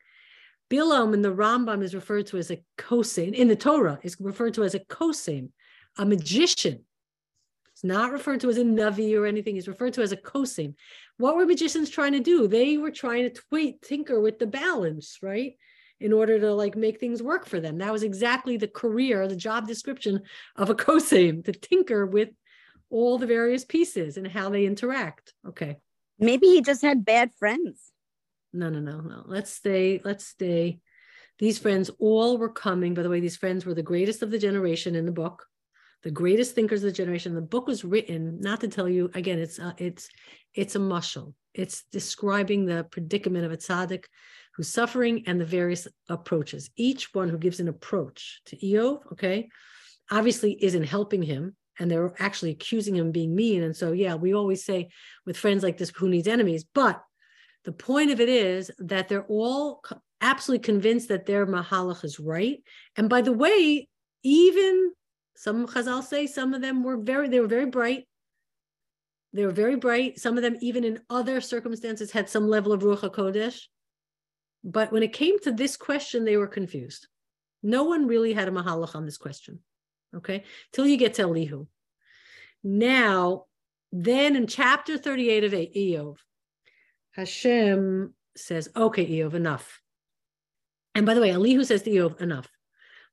Bilam 0.69 1.13
in 1.13 1.21
the 1.21 1.33
Rambam 1.33 1.83
is 1.83 1.95
referred 1.95 2.27
to 2.27 2.37
as 2.37 2.51
a 2.51 2.63
kosim. 2.77 3.33
In 3.33 3.47
the 3.47 3.55
Torah, 3.55 3.99
is 4.03 4.15
referred 4.19 4.53
to 4.53 4.63
as 4.63 4.75
a 4.75 4.79
kosim, 4.79 5.49
a 5.97 6.05
magician. 6.05 6.85
It's 7.73 7.83
not 7.83 8.11
referred 8.11 8.41
to 8.41 8.49
as 8.49 8.57
a 8.57 8.63
navi 8.63 9.17
or 9.19 9.25
anything. 9.25 9.55
He's 9.55 9.67
referred 9.67 9.93
to 9.93 10.01
as 10.01 10.11
a 10.11 10.17
kosim. 10.17 10.75
What 11.17 11.35
were 11.35 11.45
magicians 11.45 11.89
trying 11.89 12.13
to 12.13 12.19
do? 12.19 12.47
They 12.47 12.77
were 12.77 12.91
trying 12.91 13.23
to 13.23 13.41
tweet, 13.49 13.81
tinker 13.81 14.21
with 14.21 14.39
the 14.39 14.47
balance, 14.47 15.17
right? 15.21 15.53
In 16.01 16.13
order 16.13 16.39
to 16.39 16.53
like 16.53 16.75
make 16.75 16.99
things 16.99 17.21
work 17.21 17.45
for 17.45 17.59
them. 17.59 17.77
That 17.77 17.93
was 17.93 18.03
exactly 18.03 18.57
the 18.57 18.67
career, 18.67 19.27
the 19.27 19.35
job 19.35 19.67
description 19.67 20.21
of 20.55 20.69
a 20.69 20.75
kosim, 20.83 21.45
to 21.45 21.51
tinker 21.53 22.05
with 22.05 22.29
all 22.89 23.17
the 23.17 23.27
various 23.27 23.63
pieces 23.63 24.17
and 24.17 24.27
how 24.27 24.49
they 24.49 24.65
interact. 24.65 25.33
Okay. 25.47 25.77
Maybe 26.19 26.47
he 26.47 26.61
just 26.61 26.81
had 26.81 27.05
bad 27.05 27.31
friends 27.39 27.91
no, 28.53 28.69
no, 28.69 28.79
no, 28.79 28.99
no. 28.99 29.23
Let's 29.25 29.51
stay. 29.51 30.01
Let's 30.03 30.25
stay. 30.25 30.79
These 31.39 31.59
friends 31.59 31.89
all 31.99 32.37
were 32.37 32.49
coming. 32.51 32.93
By 32.93 33.03
the 33.03 33.09
way, 33.09 33.19
these 33.19 33.37
friends 33.37 33.65
were 33.65 33.73
the 33.73 33.81
greatest 33.81 34.21
of 34.21 34.31
the 34.31 34.39
generation 34.39 34.95
in 34.95 35.05
the 35.05 35.11
book, 35.11 35.45
the 36.03 36.11
greatest 36.11 36.53
thinkers 36.53 36.83
of 36.83 36.89
the 36.89 36.95
generation. 36.95 37.33
The 37.33 37.41
book 37.41 37.67
was 37.67 37.83
written 37.83 38.39
not 38.41 38.61
to 38.61 38.67
tell 38.67 38.89
you 38.89 39.09
again. 39.13 39.39
It's 39.39 39.59
uh, 39.59 39.73
it's 39.77 40.09
it's 40.53 40.75
a 40.75 40.79
mushal. 40.79 41.33
It's 41.53 41.83
describing 41.91 42.65
the 42.65 42.85
predicament 42.91 43.45
of 43.45 43.51
a 43.51 43.57
tzaddik 43.57 44.05
who's 44.55 44.69
suffering 44.69 45.23
and 45.27 45.39
the 45.39 45.45
various 45.45 45.87
approaches. 46.09 46.69
Each 46.75 47.13
one 47.13 47.29
who 47.29 47.37
gives 47.37 47.59
an 47.59 47.67
approach 47.67 48.41
to 48.47 48.57
Eov, 48.57 49.11
okay, 49.13 49.49
obviously 50.09 50.61
isn't 50.63 50.83
helping 50.83 51.23
him 51.23 51.55
and 51.79 51.89
they're 51.89 52.13
actually 52.19 52.51
accusing 52.51 52.95
him 52.95 53.07
of 53.07 53.13
being 53.13 53.35
mean. 53.35 53.63
And 53.63 53.75
so, 53.75 53.91
yeah, 53.91 54.15
we 54.15 54.33
always 54.33 54.63
say 54.63 54.89
with 55.25 55.37
friends 55.37 55.63
like 55.63 55.77
this, 55.77 55.89
who 55.89 56.09
needs 56.09 56.27
enemies? 56.27 56.65
But 56.73 57.01
the 57.63 57.71
point 57.71 58.11
of 58.11 58.19
it 58.19 58.29
is 58.29 58.71
that 58.79 59.07
they're 59.07 59.25
all 59.25 59.83
absolutely 60.19 60.63
convinced 60.63 61.07
that 61.09 61.25
their 61.25 61.45
mahalach 61.45 62.03
is 62.03 62.19
right. 62.19 62.61
And 62.97 63.09
by 63.09 63.21
the 63.21 63.31
way, 63.31 63.87
even 64.23 64.91
some 65.35 65.65
Chazal 65.65 66.03
say 66.03 66.27
some 66.27 66.53
of 66.53 66.61
them 66.61 66.83
were 66.83 66.97
very, 66.97 67.27
they 67.29 67.39
were 67.39 67.47
very 67.47 67.65
bright. 67.65 68.07
They 69.33 69.45
were 69.45 69.51
very 69.51 69.77
bright. 69.77 70.19
Some 70.19 70.37
of 70.37 70.43
them, 70.43 70.57
even 70.61 70.83
in 70.83 70.99
other 71.09 71.39
circumstances, 71.39 72.11
had 72.11 72.29
some 72.29 72.47
level 72.47 72.73
of 72.73 72.81
Ruach 72.81 72.99
HaKodesh. 72.99 73.61
But 74.63 74.91
when 74.91 75.03
it 75.03 75.13
came 75.13 75.39
to 75.39 75.51
this 75.51 75.77
question, 75.77 76.23
they 76.23 76.37
were 76.37 76.47
confused. 76.47 77.07
No 77.63 77.83
one 77.83 78.07
really 78.07 78.33
had 78.33 78.47
a 78.47 78.51
mahalach 78.51 78.95
on 78.95 79.05
this 79.05 79.17
question. 79.17 79.59
Okay. 80.15 80.43
Till 80.73 80.87
you 80.87 80.97
get 80.97 81.15
to 81.15 81.23
Elihu. 81.23 81.65
Now, 82.63 83.45
then 83.91 84.35
in 84.35 84.47
chapter 84.47 84.97
38 84.97 85.43
of 85.43 85.51
Eov, 85.51 86.17
Hashem 87.11 88.13
says, 88.35 88.69
okay, 88.75 89.05
Eov, 89.05 89.33
enough. 89.33 89.81
And 90.95 91.05
by 91.05 91.13
the 91.13 91.21
way, 91.21 91.31
Elihu 91.31 91.63
says 91.63 91.83
to 91.83 91.89
Eov, 91.89 92.21
enough, 92.21 92.47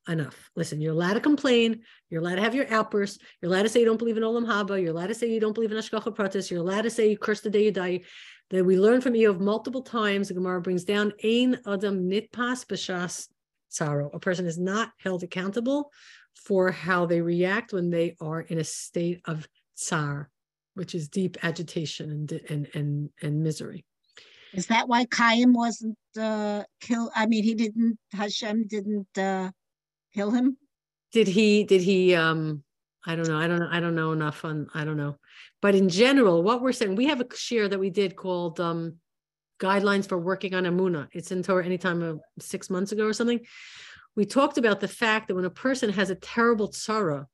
enough. 0.08 0.50
Listen, 0.54 0.80
you're 0.80 0.92
allowed 0.92 1.14
to 1.14 1.20
complain. 1.20 1.82
You're 2.10 2.20
allowed 2.20 2.36
to 2.36 2.42
have 2.42 2.54
your 2.54 2.72
outbursts. 2.72 3.18
You're 3.40 3.50
allowed 3.50 3.62
to 3.62 3.68
say 3.68 3.80
you 3.80 3.86
don't 3.86 3.98
believe 3.98 4.16
in 4.16 4.22
Olam 4.22 4.46
Haba. 4.46 4.80
You're 4.80 4.90
allowed 4.90 5.08
to 5.08 5.14
say 5.14 5.30
you 5.30 5.40
don't 5.40 5.54
believe 5.54 5.72
in 5.72 5.78
Hashgacha 5.78 6.14
Pratis. 6.14 6.50
You're 6.50 6.60
allowed 6.60 6.82
to 6.82 6.90
say 6.90 7.10
you 7.10 7.18
curse 7.18 7.40
the 7.40 7.50
day 7.50 7.64
you 7.64 7.72
die. 7.72 8.02
That 8.50 8.64
we 8.64 8.78
learn 8.78 9.00
from 9.00 9.12
Eov 9.12 9.40
multiple 9.40 9.82
times. 9.82 10.28
The 10.28 10.34
Gemara 10.34 10.60
brings 10.62 10.84
down, 10.84 11.12
Ein 11.22 11.58
Adam 11.66 12.08
Nitpas 12.08 12.64
B'Shas 12.64 13.28
Tzaro. 13.70 14.14
A 14.14 14.18
person 14.18 14.46
is 14.46 14.58
not 14.58 14.90
held 14.98 15.22
accountable 15.22 15.90
for 16.34 16.70
how 16.70 17.04
they 17.04 17.20
react 17.20 17.72
when 17.72 17.90
they 17.90 18.16
are 18.20 18.40
in 18.40 18.58
a 18.58 18.64
state 18.64 19.20
of 19.26 19.46
tsar, 19.74 20.30
which 20.74 20.94
is 20.94 21.08
deep 21.08 21.36
agitation 21.42 22.10
and 22.10 22.32
and 22.48 22.68
and, 22.74 23.10
and 23.22 23.42
misery. 23.42 23.84
Is 24.54 24.66
that 24.68 24.88
why 24.88 25.04
Cain 25.04 25.52
wasn't 25.52 25.98
uh, 26.18 26.64
killed? 26.80 27.10
I 27.14 27.26
mean, 27.26 27.44
he 27.44 27.54
didn't. 27.54 27.98
Hashem 28.12 28.66
didn't 28.66 29.18
uh, 29.18 29.50
kill 30.14 30.30
him. 30.30 30.56
Did 31.12 31.28
he? 31.28 31.64
Did 31.64 31.82
he? 31.82 32.14
Um, 32.14 32.64
I 33.06 33.16
don't 33.16 33.28
know. 33.28 33.38
I 33.38 33.46
don't 33.46 33.60
know. 33.60 33.68
I 33.70 33.80
don't 33.80 33.94
know 33.94 34.12
enough 34.12 34.44
on. 34.44 34.68
I 34.74 34.84
don't 34.84 34.96
know. 34.96 35.16
But 35.62 35.74
in 35.74 35.88
general, 35.88 36.42
what 36.42 36.60
we're 36.60 36.72
saying, 36.72 36.96
we 36.96 37.06
have 37.06 37.20
a 37.20 37.24
shiur 37.24 37.70
that 37.70 37.78
we 37.78 37.90
did 37.90 38.16
called 38.16 38.60
um, 38.60 38.96
guidelines 39.60 40.08
for 40.08 40.18
working 40.18 40.54
on 40.54 40.64
Amuna. 40.64 41.08
It's 41.12 41.30
in 41.30 41.42
TorahAnytime 41.42 42.02
of 42.02 42.20
six 42.38 42.70
months 42.70 42.92
ago 42.92 43.04
or 43.04 43.12
something 43.12 43.40
we 44.18 44.26
talked 44.26 44.58
about 44.58 44.80
the 44.80 44.88
fact 44.88 45.28
that 45.28 45.36
when 45.36 45.44
a 45.44 45.50
person 45.50 45.90
has 45.90 46.10
a 46.10 46.16
terrible 46.16 46.70
tzara, 46.70 47.26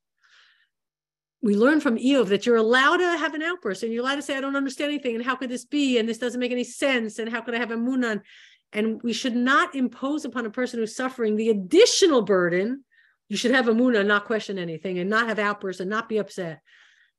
we 1.41 1.55
learn 1.55 1.81
from 1.81 1.97
Eov 1.97 2.27
that 2.27 2.45
you're 2.45 2.57
allowed 2.57 2.97
to 2.97 3.17
have 3.17 3.33
an 3.33 3.41
outburst 3.41 3.81
and 3.81 3.91
you're 3.91 4.03
allowed 4.03 4.17
to 4.17 4.21
say, 4.21 4.37
I 4.37 4.41
don't 4.41 4.55
understand 4.55 4.91
anything. 4.91 5.15
And 5.15 5.25
how 5.25 5.35
could 5.35 5.49
this 5.49 5.65
be? 5.65 5.97
And 5.97 6.07
this 6.07 6.19
doesn't 6.19 6.39
make 6.39 6.51
any 6.51 6.63
sense. 6.63 7.17
And 7.17 7.27
how 7.27 7.41
could 7.41 7.55
I 7.55 7.57
have 7.57 7.71
a 7.71 7.75
munan? 7.75 8.21
And 8.71 9.01
we 9.01 9.13
should 9.13 9.35
not 9.35 9.73
impose 9.73 10.25
upon 10.25 10.45
a 10.45 10.51
person 10.51 10.79
who's 10.79 10.95
suffering 10.95 11.35
the 11.35 11.49
additional 11.49 12.21
burden. 12.21 12.84
You 13.29 13.37
should 13.37 13.51
have 13.51 13.65
emuna, 13.65 13.99
and 13.99 14.07
not 14.07 14.25
question 14.25 14.59
anything, 14.59 14.99
and 14.99 15.09
not 15.09 15.27
have 15.27 15.39
outbursts 15.39 15.81
and 15.81 15.89
not 15.89 16.09
be 16.09 16.17
upset. 16.17 16.61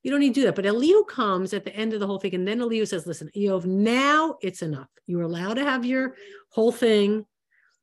You 0.02 0.10
don't 0.10 0.20
need 0.20 0.34
to 0.34 0.40
do 0.40 0.46
that. 0.46 0.54
But 0.54 0.66
Elihu 0.66 1.04
comes 1.04 1.52
at 1.52 1.64
the 1.64 1.74
end 1.74 1.92
of 1.92 2.00
the 2.00 2.06
whole 2.06 2.20
thing, 2.20 2.34
and 2.34 2.46
then 2.46 2.60
Elihu 2.60 2.86
says, 2.86 3.06
Listen, 3.06 3.30
Eov, 3.36 3.64
now 3.64 4.36
it's 4.40 4.62
enough. 4.62 4.88
You're 5.06 5.22
allowed 5.22 5.54
to 5.54 5.64
have 5.64 5.84
your 5.84 6.14
whole 6.50 6.72
thing. 6.72 7.24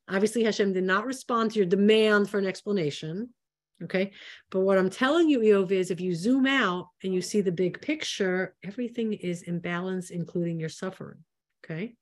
Obviously, 0.08 0.44
Hashem 0.44 0.72
did 0.72 0.84
not 0.84 1.06
respond 1.06 1.50
to 1.50 1.58
your 1.58 1.66
demand 1.66 2.30
for 2.30 2.38
an 2.38 2.46
explanation. 2.46 3.30
Okay. 3.82 4.12
But 4.50 4.60
what 4.60 4.78
I'm 4.78 4.90
telling 4.90 5.28
you, 5.28 5.40
Eov, 5.40 5.70
is 5.70 5.90
if 5.90 6.00
you 6.00 6.14
zoom 6.14 6.46
out 6.46 6.88
and 7.02 7.12
you 7.12 7.20
see 7.20 7.40
the 7.40 7.52
big 7.52 7.80
picture, 7.80 8.54
everything 8.62 9.12
is 9.14 9.42
in 9.42 9.58
balance, 9.58 10.10
including 10.10 10.60
your 10.60 10.68
suffering. 10.68 11.18
Okay. 11.64 11.94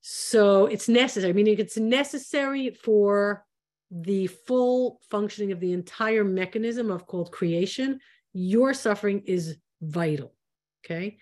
So 0.00 0.66
it's 0.66 0.88
necessary, 0.88 1.32
meaning 1.32 1.56
it's 1.58 1.76
necessary 1.76 2.70
for 2.70 3.44
the 3.90 4.26
full 4.26 5.00
functioning 5.10 5.52
of 5.52 5.60
the 5.60 5.72
entire 5.72 6.24
mechanism 6.24 6.90
of 6.90 7.06
called 7.06 7.32
creation. 7.32 8.00
Your 8.32 8.74
suffering 8.74 9.22
is 9.26 9.56
vital. 9.80 10.34
Okay. 10.84 11.18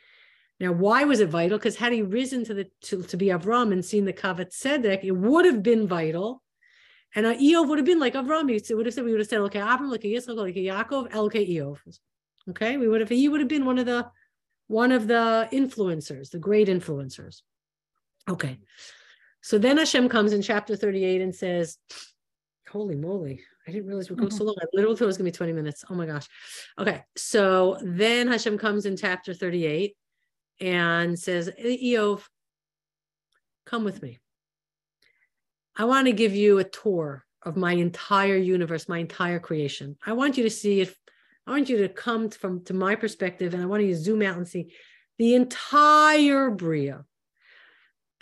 Now, 0.61 0.73
why 0.73 1.05
was 1.05 1.21
it 1.21 1.29
vital? 1.29 1.59
Because 1.59 1.77
had 1.77 1.93
he 1.93 2.03
risen 2.03 2.45
to 2.45 2.55
the 2.55 2.71
to, 2.83 3.03
to 3.03 3.17
be 3.17 3.27
Avram 3.27 3.73
and 3.73 3.85
seen 3.85 4.05
the 4.05 4.13
Kavat 4.13 4.51
Tzedek, 4.51 5.05
it 5.05 5.13
would 5.13 5.45
have 5.45 5.63
been 5.63 5.87
vital. 5.87 6.43
And 7.17 7.27
uh, 7.27 7.35
Eov 7.35 7.69
would 7.69 7.79
have 7.79 7.87
been 7.87 8.01
like 8.01 8.15
Avram. 8.15 8.49
He 8.49 8.75
would 8.75 8.87
have 8.87 8.95
said, 8.95 9.05
we 9.05 9.13
would 9.13 9.21
have 9.21 9.29
said, 9.29 9.41
okay, 9.41 9.61
Avram, 9.61 9.91
like 9.91 10.05
a 10.05 10.09
Yitzchak, 10.09 10.37
like 10.37 10.57
a 10.57 10.59
Yaakov, 10.59 11.15
okay, 11.15 11.47
Eov. 11.47 11.79
Okay, 12.51 12.77
we 12.77 12.89
would 12.89 13.01
have, 13.01 13.09
he 13.09 13.29
would 13.29 13.41
have 13.41 13.49
been 13.49 13.65
one 13.65 13.79
of 13.79 13.87
the 13.87 14.07
one 14.67 14.93
of 14.93 15.07
the 15.07 15.49
influencers, 15.53 16.31
the 16.31 16.39
great 16.39 16.69
influencers. 16.69 17.43
Okay. 18.29 18.59
So 19.43 19.59
then 19.59 19.77
Hashem 19.77 20.09
comes 20.09 20.33
in 20.33 20.41
chapter 20.41 20.75
38 20.75 21.21
and 21.21 21.35
says, 21.35 21.77
Holy 22.71 22.97
moly, 22.97 23.41
I 23.67 23.71
didn't 23.71 23.87
realize 23.87 24.11
we're 24.11 24.17
going 24.17 24.29
mm-hmm. 24.29 24.39
so 24.39 24.45
long. 24.45 24.57
I 24.61 24.67
literally 24.73 24.97
thought 24.97 25.05
it 25.05 25.07
was 25.07 25.19
going 25.19 25.31
to 25.31 25.33
be 25.33 25.37
20 25.37 25.53
minutes. 25.53 25.85
Oh 25.89 25.95
my 25.95 26.07
gosh. 26.07 26.27
Okay. 26.79 27.03
So 27.17 27.79
then 27.83 28.27
Hashem 28.27 28.59
comes 28.59 28.87
in 28.87 28.97
chapter 28.97 29.33
38 29.33 29.97
and 30.61 31.19
says, 31.19 31.51
Eov, 31.63 32.23
come 33.67 33.85
with 33.85 34.03
me. 34.03 34.19
I 35.77 35.85
want 35.85 36.07
to 36.07 36.13
give 36.13 36.35
you 36.35 36.59
a 36.59 36.65
tour 36.65 37.25
of 37.43 37.57
my 37.57 37.73
entire 37.73 38.37
universe, 38.37 38.89
my 38.89 38.99
entire 38.99 39.39
creation. 39.39 39.97
I 40.05 40.13
want 40.13 40.37
you 40.37 40.45
to 40.45 40.51
see 40.51 40.81
if 40.81 40.97
I 41.47 41.51
want 41.51 41.69
you 41.69 41.79
to 41.79 41.89
come 41.89 42.31
from 42.31 42.65
to 42.65 42.75
my 42.75 42.95
perspective, 42.95 43.53
and 43.53 43.63
I 43.63 43.67
want 43.67 43.83
you 43.83 43.91
to 43.91 43.97
zoom 43.97 44.23
out 44.23 44.37
and 44.37 44.49
see 44.49 44.73
the 45.19 45.35
entire 45.35 46.51
Bria. 46.51 47.05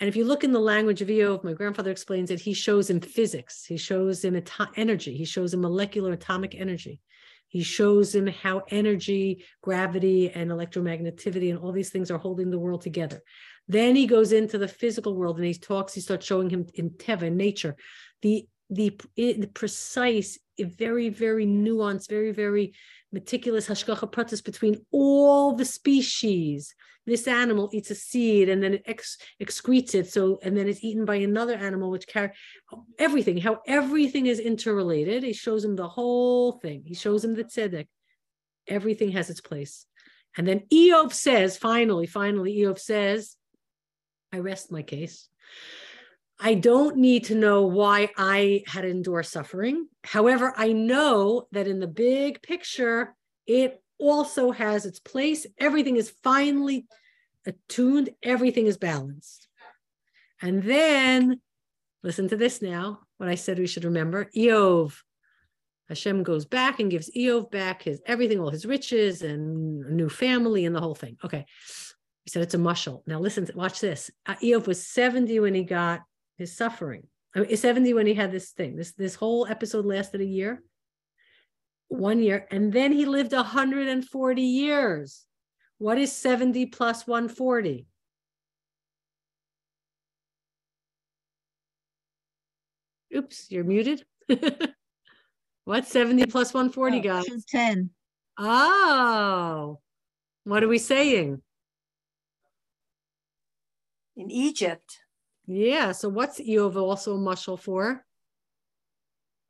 And 0.03 0.09
if 0.09 0.16
you 0.16 0.24
look 0.24 0.42
in 0.42 0.50
the 0.50 0.59
language 0.59 1.00
of 1.00 1.07
Eov, 1.07 1.44
my 1.44 1.53
grandfather 1.53 1.92
explains 1.92 2.32
it, 2.32 2.40
he 2.40 2.55
shows 2.55 2.90
him 2.90 3.00
physics, 3.00 3.64
he 3.64 3.76
shows 3.76 4.24
him 4.24 4.42
energy, 4.74 5.16
he 5.16 5.24
shows 5.24 5.55
him 5.55 5.61
molecular 5.61 6.11
atomic 6.11 6.57
energy. 6.57 6.98
He 7.46 7.62
shows 7.62 8.12
him 8.12 8.26
how 8.26 8.64
energy, 8.70 9.44
gravity, 9.62 10.28
and 10.28 10.50
electromagnetivity 10.50 11.50
and 11.50 11.59
all 11.61 11.70
these 11.70 11.90
things 11.90 12.11
are 12.11 12.18
holding 12.18 12.50
the 12.50 12.59
world 12.59 12.80
together. 12.80 13.22
Then 13.68 13.94
he 13.94 14.09
goes 14.09 14.32
into 14.32 14.59
the 14.59 14.66
physical 14.66 15.14
world 15.14 15.36
and 15.36 15.46
he 15.46 15.55
talks, 15.55 15.94
he 15.94 16.00
starts 16.00 16.26
showing 16.26 16.50
him 16.50 16.66
in 16.74 16.90
Teva, 16.90 17.32
nature, 17.32 17.76
the, 18.22 18.48
the, 18.70 18.98
the 19.14 19.50
precise, 19.55 20.36
very, 20.59 21.11
very 21.11 21.46
nuanced, 21.46 22.09
very, 22.09 22.32
very 22.32 22.74
meticulous 23.12 23.68
hashgacha 23.68 24.11
pratis 24.11 24.44
between 24.44 24.84
all 24.90 25.55
the 25.55 25.64
species 25.64 26.74
this 27.07 27.26
animal 27.26 27.68
eats 27.72 27.90
a 27.90 27.94
seed 27.94 28.48
and 28.48 28.62
then 28.62 28.74
it 28.74 28.82
ex- 28.86 29.18
excretes 29.40 29.94
it. 29.94 30.11
So 30.11 30.38
and 30.42 30.57
then 30.57 30.68
it's 30.68 30.84
eaten 30.84 31.05
by 31.05 31.16
another 31.16 31.55
animal 31.55 31.90
which 31.90 32.07
carry 32.07 32.30
everything 32.98 33.36
how 33.38 33.61
everything 33.66 34.26
is 34.26 34.38
interrelated. 34.38 35.22
He 35.22 35.32
shows 35.32 35.64
him 35.64 35.76
the 35.76 35.88
whole 35.88 36.53
thing. 36.53 36.82
He 36.86 36.94
shows 36.94 37.24
him 37.24 37.34
the 37.34 37.44
tzedek. 37.44 37.88
Everything 38.68 39.12
has 39.12 39.30
its 39.30 39.40
place. 39.40 39.86
And 40.36 40.46
then 40.46 40.62
Eov 40.72 41.12
says 41.12 41.57
finally 41.57 42.07
finally 42.07 42.57
Eov 42.59 42.78
says 42.78 43.36
I 44.32 44.38
rest 44.38 44.72
my 44.72 44.82
case. 44.82 45.28
I 46.40 46.55
don't 46.55 46.96
need 46.96 47.24
to 47.24 47.34
know 47.34 47.66
why 47.66 48.11
I 48.16 48.64
had 48.66 48.82
to 48.82 48.88
endure 48.88 49.22
suffering. 49.22 49.86
However, 50.03 50.53
I 50.57 50.72
know 50.72 51.46
that 51.53 51.68
in 51.68 51.78
the 51.78 51.86
big 51.86 52.42
picture, 52.42 53.14
it 53.46 53.81
also 54.03 54.50
has 54.50 54.84
its 54.84 54.98
place. 54.98 55.46
Everything 55.59 55.96
is 55.96 56.11
finely 56.22 56.86
attuned, 57.46 58.11
everything 58.22 58.66
is 58.66 58.76
balanced. 58.76 59.48
And 60.40 60.62
then, 60.62 61.40
listen 62.03 62.28
to 62.28 62.36
this 62.36 62.61
now, 62.61 63.00
what 63.18 63.28
I 63.28 63.36
said 63.36 63.59
we 63.59 63.66
should 63.66 63.84
remember 63.84 64.28
Eov. 64.36 64.94
Hashem 65.88 66.22
goes 66.22 66.44
back 66.44 66.80
and 66.80 66.90
gives 66.90 67.11
Eov 67.16 67.50
back 67.50 67.82
his 67.82 68.00
everything, 68.07 68.40
all 68.40 68.50
his 68.50 68.66
riches 68.66 69.22
and 69.22 69.96
new 69.96 70.09
family 70.09 70.64
and 70.64 70.74
the 70.74 70.80
whole 70.80 70.94
thing. 70.94 71.16
Okay. 71.22 71.44
He 72.24 72.30
said 72.30 72.42
it's 72.42 72.55
a 72.55 72.59
mushal. 72.59 73.03
Now 73.07 73.20
listen, 73.20 73.48
watch 73.55 73.80
this. 73.80 74.11
Uh, 74.26 74.34
Eov 74.36 74.66
was 74.66 74.86
70 74.86 75.40
when 75.40 75.55
he 75.55 75.64
got 75.64 76.00
his 76.38 76.57
suffering. 76.57 77.07
I 77.34 77.40
mean, 77.40 77.57
70 77.57 77.94
when 77.94 78.07
he 78.07 78.14
had 78.14 78.32
this 78.32 78.50
thing. 78.50 78.76
This 78.76 78.92
this 78.92 79.14
whole 79.14 79.46
episode 79.46 79.84
lasted 79.84 80.20
a 80.20 80.24
year 80.24 80.62
one 81.93 82.20
year, 82.20 82.47
and 82.51 82.72
then 82.72 82.93
he 82.93 83.05
lived 83.05 83.32
140 83.32 84.43
years. 84.43 85.26
What 85.78 85.99
is 85.99 86.12
70 86.12 86.66
plus 86.66 87.07
140? 87.07 87.86
Oops, 93.14 93.47
you're 93.51 93.64
muted. 93.64 94.05
What's 95.64 95.90
70 95.90 96.26
plus 96.26 96.55
140, 96.55 97.01
guys? 97.01 97.24
210. 97.24 97.90
Oh, 98.38 99.80
what 100.45 100.64
are 100.64 100.68
we 100.68 100.78
saying? 100.78 101.43
In 104.16 104.30
Egypt, 104.30 104.99
Yeah. 105.47 105.93
So 105.93 106.09
what's 106.09 106.40
Eov 106.40 106.76
also 106.76 107.14
a 107.14 107.18
mushal 107.18 107.59
for? 107.59 108.05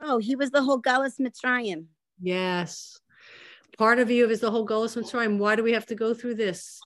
Oh, 0.01 0.19
he 0.19 0.37
was 0.37 0.51
the 0.51 0.63
whole 0.63 0.81
Galus 0.81 1.19
Mitzrayim. 1.19 1.87
Yes. 2.23 3.01
Part 3.77 3.99
of 3.99 4.09
Eov 4.09 4.31
is 4.31 4.41
the 4.41 4.51
whole 4.51 4.67
Galus 4.67 4.97
Mitzrayim. 4.97 5.39
Why 5.39 5.57
do 5.57 5.65
we 5.65 5.73
have 5.73 5.87
to 5.87 5.95
go 5.97 6.15
through 6.15 6.37
this? 6.37 6.81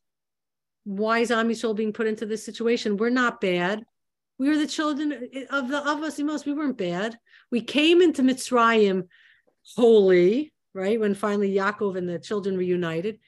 Why 0.84 1.18
is 1.18 1.30
Am 1.30 1.48
Yisrael 1.48 1.76
being 1.76 1.92
put 1.92 2.06
into 2.06 2.26
this 2.26 2.44
situation? 2.44 2.96
We're 2.96 3.10
not 3.10 3.40
bad. 3.40 3.84
We 4.38 4.48
were 4.48 4.56
the 4.56 4.66
children 4.66 5.12
of 5.50 5.68
the 5.68 5.78
of 5.78 6.02
us 6.02 6.18
most. 6.20 6.46
We 6.46 6.52
weren't 6.52 6.78
bad. 6.78 7.18
We 7.50 7.60
came 7.60 8.00
into 8.00 8.22
Mitzrayim 8.22 9.08
holy, 9.74 10.52
right? 10.74 10.98
When 10.98 11.14
finally 11.14 11.52
Yaakov 11.54 11.96
and 11.96 12.08
the 12.08 12.18
children 12.18 12.56
reunited. 12.56 13.18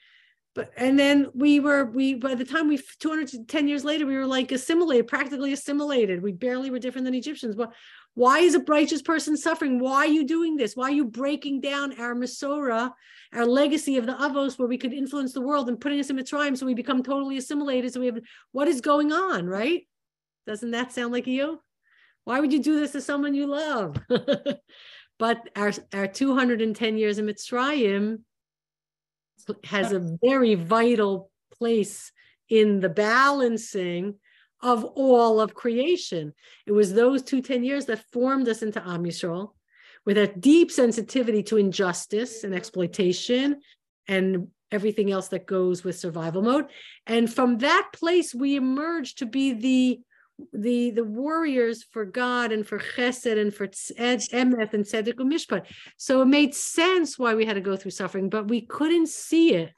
But 0.55 0.71
and 0.77 0.97
then 0.97 1.27
we 1.33 1.59
were 1.59 1.85
we 1.85 2.15
by 2.15 2.35
the 2.35 2.45
time 2.45 2.67
we 2.67 2.79
210 2.99 3.67
years 3.67 3.83
later 3.83 4.05
we 4.05 4.15
were 4.15 4.25
like 4.25 4.51
assimilated, 4.51 5.07
practically 5.07 5.53
assimilated. 5.53 6.23
We 6.23 6.31
barely 6.31 6.71
were 6.71 6.79
different 6.79 7.05
than 7.05 7.13
Egyptians. 7.13 7.55
But 7.55 7.73
why 8.19 8.39
is 8.39 8.53
a 8.53 8.59
righteous 8.59 9.01
person 9.01 9.37
suffering? 9.37 9.79
Why 9.79 9.99
are 9.99 10.07
you 10.07 10.25
doing 10.25 10.57
this? 10.57 10.75
Why 10.75 10.89
are 10.89 10.91
you 10.91 11.05
breaking 11.05 11.61
down 11.61 11.97
our 11.97 12.13
Masorah, 12.13 12.91
our 13.31 13.45
legacy 13.45 13.95
of 13.95 14.05
the 14.05 14.11
Avos, 14.11 14.59
where 14.59 14.67
we 14.67 14.77
could 14.77 14.91
influence 14.91 15.31
the 15.31 15.39
world 15.39 15.69
and 15.69 15.79
putting 15.79 16.01
us 16.01 16.09
in 16.09 16.17
Mitzrayim 16.17 16.57
so 16.57 16.65
we 16.65 16.73
become 16.73 17.01
totally 17.01 17.37
assimilated? 17.37 17.93
So 17.93 18.01
we 18.01 18.07
have 18.07 18.19
what 18.51 18.67
is 18.67 18.81
going 18.81 19.13
on, 19.13 19.47
right? 19.47 19.87
Doesn't 20.45 20.71
that 20.71 20.91
sound 20.91 21.13
like 21.13 21.27
you? 21.27 21.61
Why 22.25 22.41
would 22.41 22.51
you 22.51 22.61
do 22.61 22.77
this 22.77 22.91
to 22.91 22.99
someone 22.99 23.35
you 23.35 23.47
love? 23.47 23.95
but 25.17 25.49
our, 25.55 25.71
our 25.93 26.07
210 26.07 26.97
years 26.97 27.19
in 27.19 27.25
Mitzrayim 27.25 28.17
has 29.63 29.93
a 29.93 30.17
very 30.21 30.55
vital 30.55 31.31
place 31.57 32.11
in 32.49 32.81
the 32.81 32.89
balancing 32.89 34.15
of 34.61 34.83
all 34.83 35.39
of 35.39 35.53
creation. 35.53 36.33
It 36.65 36.71
was 36.71 36.93
those 36.93 37.23
two 37.23 37.41
10 37.41 37.63
years 37.63 37.85
that 37.85 38.03
formed 38.11 38.47
us 38.47 38.61
into 38.61 38.85
Am 38.87 39.03
Yisrael 39.03 39.51
with 40.05 40.17
a 40.17 40.27
deep 40.27 40.71
sensitivity 40.71 41.43
to 41.43 41.57
injustice 41.57 42.43
and 42.43 42.53
exploitation 42.53 43.61
and 44.07 44.47
everything 44.71 45.11
else 45.11 45.29
that 45.29 45.45
goes 45.45 45.83
with 45.83 45.99
survival 45.99 46.41
mode. 46.41 46.65
And 47.07 47.31
from 47.31 47.59
that 47.59 47.89
place, 47.93 48.33
we 48.33 48.55
emerged 48.55 49.19
to 49.19 49.25
be 49.25 49.53
the 49.53 49.99
the 50.53 50.91
the 50.91 51.03
warriors 51.03 51.83
for 51.83 52.05
God 52.05 52.53
and 52.53 52.65
for 52.65 52.79
Chesed 52.79 53.39
and 53.39 53.53
for 53.53 53.67
Emeth 53.67 54.73
and 54.73 54.85
Tzedek 54.85 55.15
Mishpat. 55.15 55.65
So 55.97 56.21
it 56.21 56.27
made 56.27 56.55
sense 56.55 57.19
why 57.19 57.35
we 57.35 57.45
had 57.45 57.55
to 57.55 57.61
go 57.61 57.75
through 57.75 57.91
suffering, 57.91 58.29
but 58.29 58.47
we 58.47 58.61
couldn't 58.61 59.09
see 59.09 59.53
it 59.55 59.71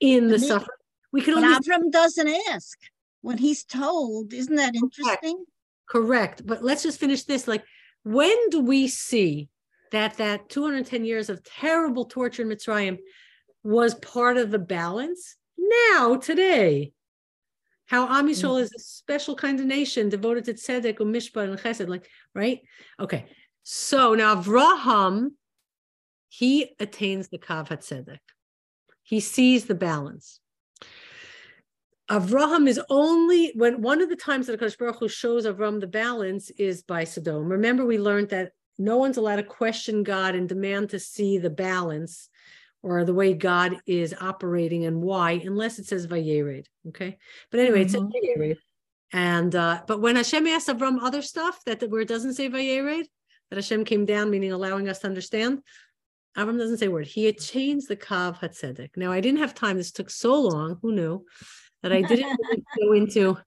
in 0.00 0.28
the 0.28 0.38
suffering. 0.38 0.68
We 1.12 1.22
could 1.22 1.34
only 1.34 1.48
Avram 1.48 1.90
doesn't 1.90 2.28
ask 2.50 2.78
when 3.22 3.38
he's 3.38 3.64
told. 3.64 4.32
Isn't 4.34 4.56
that 4.56 4.74
interesting? 4.74 5.44
Correct. 5.88 6.46
But 6.46 6.62
let's 6.62 6.82
just 6.82 7.00
finish 7.00 7.24
this. 7.24 7.48
Like, 7.48 7.64
when 8.04 8.50
do 8.50 8.60
we 8.60 8.88
see 8.88 9.48
that 9.90 10.18
that 10.18 10.48
210 10.48 11.04
years 11.04 11.30
of 11.30 11.42
terrible 11.42 12.04
torture 12.04 12.42
in 12.42 12.48
Mitzrayim 12.48 12.98
was 13.62 13.94
part 13.94 14.36
of 14.36 14.50
the 14.50 14.58
balance? 14.58 15.36
Now, 15.56 16.16
today, 16.16 16.92
how 17.86 18.08
Am 18.08 18.28
Yisrael 18.28 18.58
mm. 18.58 18.62
is 18.62 18.72
a 18.74 18.80
special 18.80 19.36
kind 19.36 19.60
of 19.60 19.66
nation 19.66 20.08
devoted 20.08 20.44
to 20.46 20.54
tzedek, 20.54 21.00
and 21.00 21.14
mishpat, 21.14 21.44
and 21.44 21.58
chesed, 21.58 21.88
like 21.88 22.08
right? 22.34 22.60
Okay, 22.98 23.26
so 23.62 24.14
now 24.14 24.34
Avraham, 24.34 25.32
he 26.28 26.74
attains 26.80 27.28
the 27.28 27.38
kav 27.38 27.68
tzedek. 27.68 28.18
He 29.02 29.20
sees 29.20 29.66
the 29.66 29.74
balance. 29.74 30.40
Avraham 32.10 32.68
is 32.68 32.80
only 32.90 33.52
when 33.54 33.80
one 33.80 34.02
of 34.02 34.08
the 34.08 34.16
times 34.16 34.46
that 34.46 34.58
HaKadosh 34.58 34.78
Baruch 34.78 34.98
Hu 34.98 35.08
shows 35.08 35.46
Avraham 35.46 35.80
the 35.80 35.86
balance 35.86 36.50
is 36.50 36.82
by 36.82 37.04
Sodom. 37.04 37.48
Remember, 37.48 37.84
we 37.84 37.98
learned 37.98 38.30
that 38.30 38.52
no 38.78 38.96
one's 38.96 39.16
allowed 39.16 39.36
to 39.36 39.44
question 39.44 40.02
God 40.02 40.34
and 40.34 40.48
demand 40.48 40.90
to 40.90 40.98
see 40.98 41.38
the 41.38 41.50
balance 41.50 42.28
or 42.82 43.04
the 43.04 43.14
way 43.14 43.32
God 43.32 43.76
is 43.86 44.14
operating 44.20 44.84
and 44.84 45.00
why, 45.00 45.40
unless 45.44 45.78
it 45.78 45.86
says 45.86 46.06
Vayered. 46.06 46.66
Okay. 46.88 47.18
But 47.50 47.60
anyway, 47.60 47.84
mm-hmm. 47.84 48.06
it 48.06 48.12
says 48.12 48.36
Vayered. 48.36 48.56
And 49.12 49.54
uh, 49.54 49.82
but 49.86 50.00
when 50.00 50.16
Hashem 50.16 50.46
asks 50.46 50.70
Avram 50.70 50.98
other 51.00 51.22
stuff 51.22 51.62
that 51.66 51.88
where 51.88 52.00
it 52.00 52.08
doesn't 52.08 52.34
say 52.34 52.48
Vayered, 52.48 53.04
that 53.50 53.56
Hashem 53.56 53.84
came 53.84 54.04
down, 54.04 54.30
meaning 54.30 54.52
allowing 54.52 54.88
us 54.88 55.00
to 55.00 55.06
understand, 55.06 55.60
Avram 56.36 56.58
doesn't 56.58 56.78
say 56.78 56.86
a 56.86 56.90
word. 56.90 57.06
He 57.06 57.26
had 57.26 57.38
changed 57.38 57.88
the 57.88 57.96
Kav 57.96 58.38
Hatzedek. 58.38 58.96
Now 58.96 59.12
I 59.12 59.20
didn't 59.20 59.40
have 59.40 59.54
time. 59.54 59.76
This 59.76 59.92
took 59.92 60.10
so 60.10 60.40
long. 60.40 60.78
Who 60.82 60.92
knew 60.92 61.24
that 61.82 61.92
I 61.92 62.02
didn't 62.02 62.38
really 62.40 62.64
go 62.80 62.92
into 62.92 63.38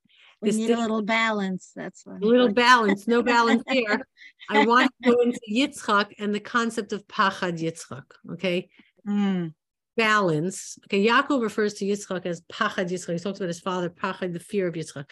we 0.41 0.49
this 0.49 0.57
need 0.57 0.71
a 0.71 0.79
little 0.79 1.01
balance. 1.01 1.71
That's 1.75 2.05
what 2.05 2.21
a 2.21 2.25
little 2.25 2.53
balance. 2.53 3.07
No 3.07 3.23
balance 3.23 3.63
here. 3.69 4.05
I 4.49 4.65
want 4.65 4.91
to 5.03 5.11
go 5.11 5.21
into 5.21 5.39
Yitzchak 5.51 6.13
and 6.19 6.35
the 6.35 6.39
concept 6.39 6.93
of 6.93 7.07
Pachad 7.07 7.59
Yitzchak. 7.59 8.03
Okay, 8.33 8.69
Mm. 9.07 9.53
Balance. 9.97 10.77
Okay, 10.85 11.05
Yaakov 11.05 11.41
refers 11.41 11.75
to 11.75 11.85
Yitzchak 11.85 12.25
as 12.25 12.41
Pachad 12.51 12.89
Yitzchak. 12.89 13.13
He 13.13 13.19
talks 13.19 13.39
about 13.39 13.47
his 13.47 13.61
father, 13.61 13.89
Pachad, 13.89 14.33
the 14.33 14.39
fear 14.39 14.67
of 14.67 14.73
Yitzchak. 14.73 15.09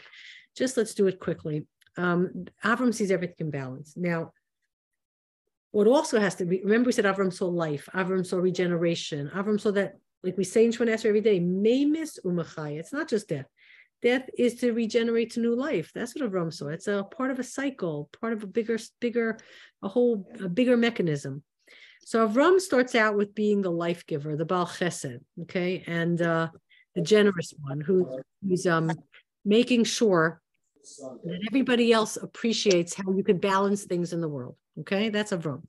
Just 0.57 0.75
let's 0.75 0.93
do 0.93 1.07
it 1.07 1.19
quickly. 1.19 1.65
Um, 1.95 2.45
Avram 2.65 2.93
sees 2.93 3.11
everything 3.11 3.35
in 3.39 3.51
balance. 3.51 3.93
Now, 3.95 4.33
what 5.71 5.87
also 5.87 6.19
has 6.19 6.35
to 6.35 6.45
be 6.45 6.61
remember, 6.63 6.87
we 6.87 6.91
said 6.91 7.05
Avram 7.05 7.31
saw 7.31 7.47
life, 7.47 7.87
Avram 7.93 8.25
saw 8.25 8.37
regeneration, 8.37 9.31
Avram 9.33 9.59
saw 9.59 9.71
that, 9.71 9.95
like 10.23 10.37
we 10.37 10.43
say 10.43 10.65
in 10.65 10.71
Shemon 10.71 11.05
every 11.05 11.21
day, 11.21 11.39
Memis 11.39 12.19
umachai. 12.25 12.79
It's 12.79 12.93
not 12.93 13.09
just 13.09 13.29
death. 13.29 13.47
Death 14.01 14.29
is 14.37 14.55
to 14.55 14.73
regenerate 14.73 15.31
to 15.33 15.39
new 15.39 15.55
life. 15.55 15.91
That's 15.93 16.15
what 16.15 16.29
Avram 16.29 16.51
saw. 16.51 16.67
It's 16.67 16.87
a 16.87 17.03
part 17.03 17.31
of 17.31 17.39
a 17.39 17.43
cycle, 17.43 18.09
part 18.19 18.33
of 18.33 18.43
a 18.43 18.47
bigger, 18.47 18.77
bigger, 18.99 19.37
a 19.81 19.87
whole, 19.87 20.27
a 20.41 20.49
bigger 20.49 20.75
mechanism. 20.75 21.43
So 22.05 22.27
Avram 22.27 22.59
starts 22.59 22.95
out 22.95 23.15
with 23.15 23.33
being 23.33 23.61
the 23.61 23.71
life 23.71 24.05
giver, 24.05 24.35
the 24.35 24.45
Baal 24.45 24.67
Chesed, 24.67 25.19
okay, 25.43 25.83
and 25.87 26.21
uh, 26.21 26.49
the 26.95 27.01
generous 27.01 27.53
one 27.61 27.79
who, 27.79 28.19
who's 28.45 28.67
um, 28.67 28.91
making 29.45 29.85
sure 29.85 30.41
that 31.23 31.39
everybody 31.47 31.93
else 31.93 32.17
appreciates 32.17 32.93
how 32.93 33.09
you 33.13 33.23
can 33.23 33.37
balance 33.37 33.85
things 33.85 34.11
in 34.11 34.19
the 34.19 34.27
world. 34.27 34.57
Okay, 34.81 35.09
that's 35.09 35.31
Avram. 35.31 35.63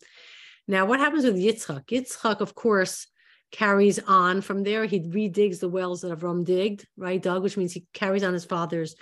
Now, 0.66 0.86
what 0.86 0.98
happens 0.98 1.24
with 1.24 1.36
Yitzchak? 1.36 1.86
Yitzchak, 1.86 2.40
of 2.40 2.56
course, 2.56 3.06
carries 3.54 4.00
on 4.00 4.40
from 4.40 4.64
there. 4.64 4.84
He 4.84 5.00
redigs 5.00 5.60
the 5.60 5.68
wells 5.68 6.00
that 6.00 6.18
Avram 6.18 6.44
digged, 6.44 6.86
right, 6.96 7.22
Doug, 7.22 7.44
which 7.44 7.56
means 7.56 7.72
he 7.72 7.86
carries 7.92 8.24
on 8.24 8.32
his 8.32 8.44
father's 8.44 8.96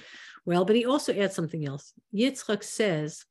well, 0.44 0.64
but 0.64 0.76
he 0.76 0.84
also 0.84 1.14
adds 1.14 1.34
something 1.34 1.66
else. 1.66 1.92
Yitzchak 2.14 2.62
says, 2.62 3.24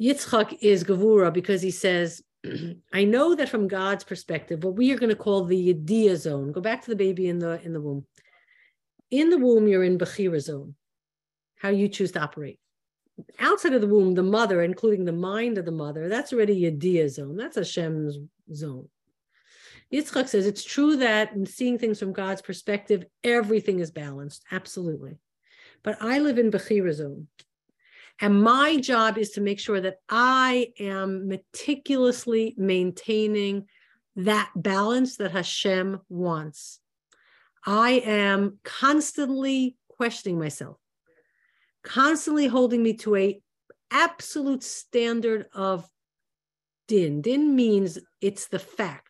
Yitzchak 0.00 0.58
is 0.62 0.84
Gavura 0.84 1.32
because 1.32 1.62
he 1.62 1.70
says, 1.70 2.22
I 2.92 3.04
know 3.04 3.34
that 3.34 3.48
from 3.48 3.68
God's 3.68 4.04
perspective, 4.04 4.62
what 4.62 4.76
we 4.76 4.92
are 4.92 4.98
going 4.98 5.10
to 5.10 5.16
call 5.16 5.44
the 5.44 5.74
Yediyah 5.74 6.16
zone, 6.16 6.52
go 6.52 6.60
back 6.60 6.82
to 6.82 6.90
the 6.90 6.96
baby 6.96 7.28
in 7.28 7.38
the 7.38 7.60
in 7.62 7.72
the 7.72 7.80
womb. 7.80 8.06
In 9.10 9.30
the 9.30 9.38
womb, 9.38 9.68
you're 9.68 9.84
in 9.84 9.98
Bechira 9.98 10.40
zone, 10.40 10.74
how 11.56 11.68
you 11.68 11.88
choose 11.88 12.12
to 12.12 12.20
operate. 12.20 12.58
Outside 13.38 13.74
of 13.74 13.80
the 13.80 13.86
womb, 13.86 14.14
the 14.14 14.22
mother, 14.22 14.62
including 14.62 15.04
the 15.04 15.12
mind 15.12 15.58
of 15.58 15.64
the 15.64 15.72
mother, 15.72 16.08
that's 16.08 16.32
already 16.32 16.62
Yediyah 16.62 17.10
zone. 17.10 17.36
That's 17.36 17.56
Hashem's 17.56 18.18
zone. 18.52 18.88
Yitzchak 19.94 20.28
says 20.28 20.46
it's 20.46 20.64
true 20.64 20.96
that 20.96 21.32
in 21.32 21.46
seeing 21.46 21.78
things 21.78 22.00
from 22.00 22.12
God's 22.12 22.42
perspective, 22.42 23.04
everything 23.22 23.78
is 23.78 23.90
balanced. 23.92 24.42
Absolutely. 24.50 25.18
But 25.84 25.98
I 26.00 26.18
live 26.18 26.38
in 26.38 26.50
Bechira 26.50 26.92
zone. 26.92 27.28
And 28.20 28.42
my 28.42 28.76
job 28.76 29.18
is 29.18 29.30
to 29.30 29.40
make 29.40 29.60
sure 29.60 29.80
that 29.80 29.98
I 30.08 30.72
am 30.78 31.28
meticulously 31.28 32.54
maintaining 32.56 33.66
that 34.16 34.50
balance 34.54 35.16
that 35.16 35.32
Hashem 35.32 36.00
wants. 36.08 36.80
I 37.66 38.02
am 38.04 38.58
constantly 38.62 39.76
questioning 39.88 40.38
myself, 40.38 40.76
constantly 41.82 42.46
holding 42.46 42.82
me 42.82 42.94
to 42.94 43.16
a 43.16 43.40
absolute 43.90 44.62
standard 44.62 45.46
of 45.54 45.88
din. 46.88 47.22
Din 47.22 47.54
means 47.54 47.98
it's 48.20 48.48
the 48.48 48.58
fact. 48.58 49.03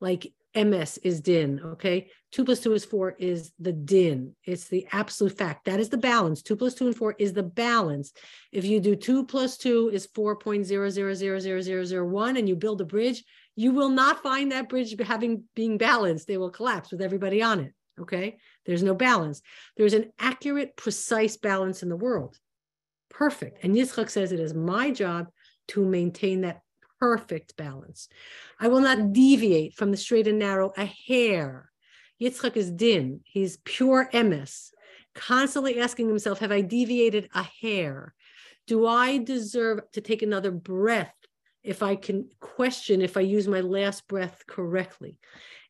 Like 0.00 0.32
MS 0.56 0.98
is 0.98 1.20
din, 1.20 1.60
okay? 1.62 2.10
Two 2.32 2.44
plus 2.44 2.58
two 2.60 2.72
is 2.72 2.84
four 2.84 3.14
is 3.18 3.52
the 3.58 3.72
din. 3.72 4.34
It's 4.44 4.68
the 4.68 4.86
absolute 4.90 5.36
fact. 5.36 5.66
That 5.66 5.80
is 5.80 5.90
the 5.90 5.98
balance. 5.98 6.42
Two 6.42 6.56
plus 6.56 6.74
two 6.74 6.86
and 6.86 6.96
four 6.96 7.14
is 7.18 7.34
the 7.34 7.42
balance. 7.42 8.12
If 8.52 8.64
you 8.64 8.80
do 8.80 8.96
two 8.96 9.26
plus 9.26 9.58
two 9.58 9.90
is 9.92 10.06
4.00000001 10.08 12.38
and 12.38 12.48
you 12.48 12.56
build 12.56 12.80
a 12.80 12.84
bridge, 12.84 13.22
you 13.54 13.72
will 13.72 13.90
not 13.90 14.22
find 14.22 14.50
that 14.52 14.70
bridge 14.70 14.98
having 15.00 15.44
being 15.54 15.76
balanced. 15.76 16.26
They 16.26 16.38
will 16.38 16.50
collapse 16.50 16.90
with 16.90 17.02
everybody 17.02 17.42
on 17.42 17.60
it. 17.60 17.74
Okay. 18.00 18.38
There's 18.64 18.82
no 18.82 18.94
balance. 18.94 19.42
There's 19.76 19.94
an 19.94 20.12
accurate, 20.18 20.76
precise 20.76 21.36
balance 21.36 21.82
in 21.82 21.88
the 21.88 21.96
world. 21.96 22.38
Perfect. 23.10 23.62
And 23.62 23.74
Yitzchak 23.74 24.10
says 24.10 24.32
it 24.32 24.40
is 24.40 24.54
my 24.54 24.90
job 24.90 25.28
to 25.68 25.84
maintain 25.84 26.42
that 26.42 26.60
perfect 27.00 27.56
balance. 27.56 28.08
I 28.58 28.68
will 28.68 28.80
not 28.80 29.12
deviate 29.12 29.74
from 29.74 29.90
the 29.90 29.96
straight 29.96 30.26
and 30.26 30.38
narrow 30.38 30.72
a 30.76 30.84
hair. 30.84 31.70
Yitzchak 32.20 32.56
is 32.56 32.70
din, 32.70 33.20
he's 33.24 33.58
pure 33.58 34.08
emes. 34.12 34.70
constantly 35.14 35.80
asking 35.80 36.08
himself, 36.08 36.40
have 36.40 36.52
I 36.52 36.60
deviated 36.60 37.28
a 37.34 37.42
hair? 37.42 38.14
Do 38.66 38.86
I 38.86 39.18
deserve 39.18 39.80
to 39.92 40.00
take 40.00 40.22
another 40.22 40.50
breath 40.50 41.14
if 41.62 41.82
I 41.82 41.96
can 41.96 42.28
question 42.40 43.00
if 43.00 43.16
I 43.16 43.20
use 43.20 43.48
my 43.48 43.60
last 43.60 44.06
breath 44.08 44.44
correctly? 44.46 45.18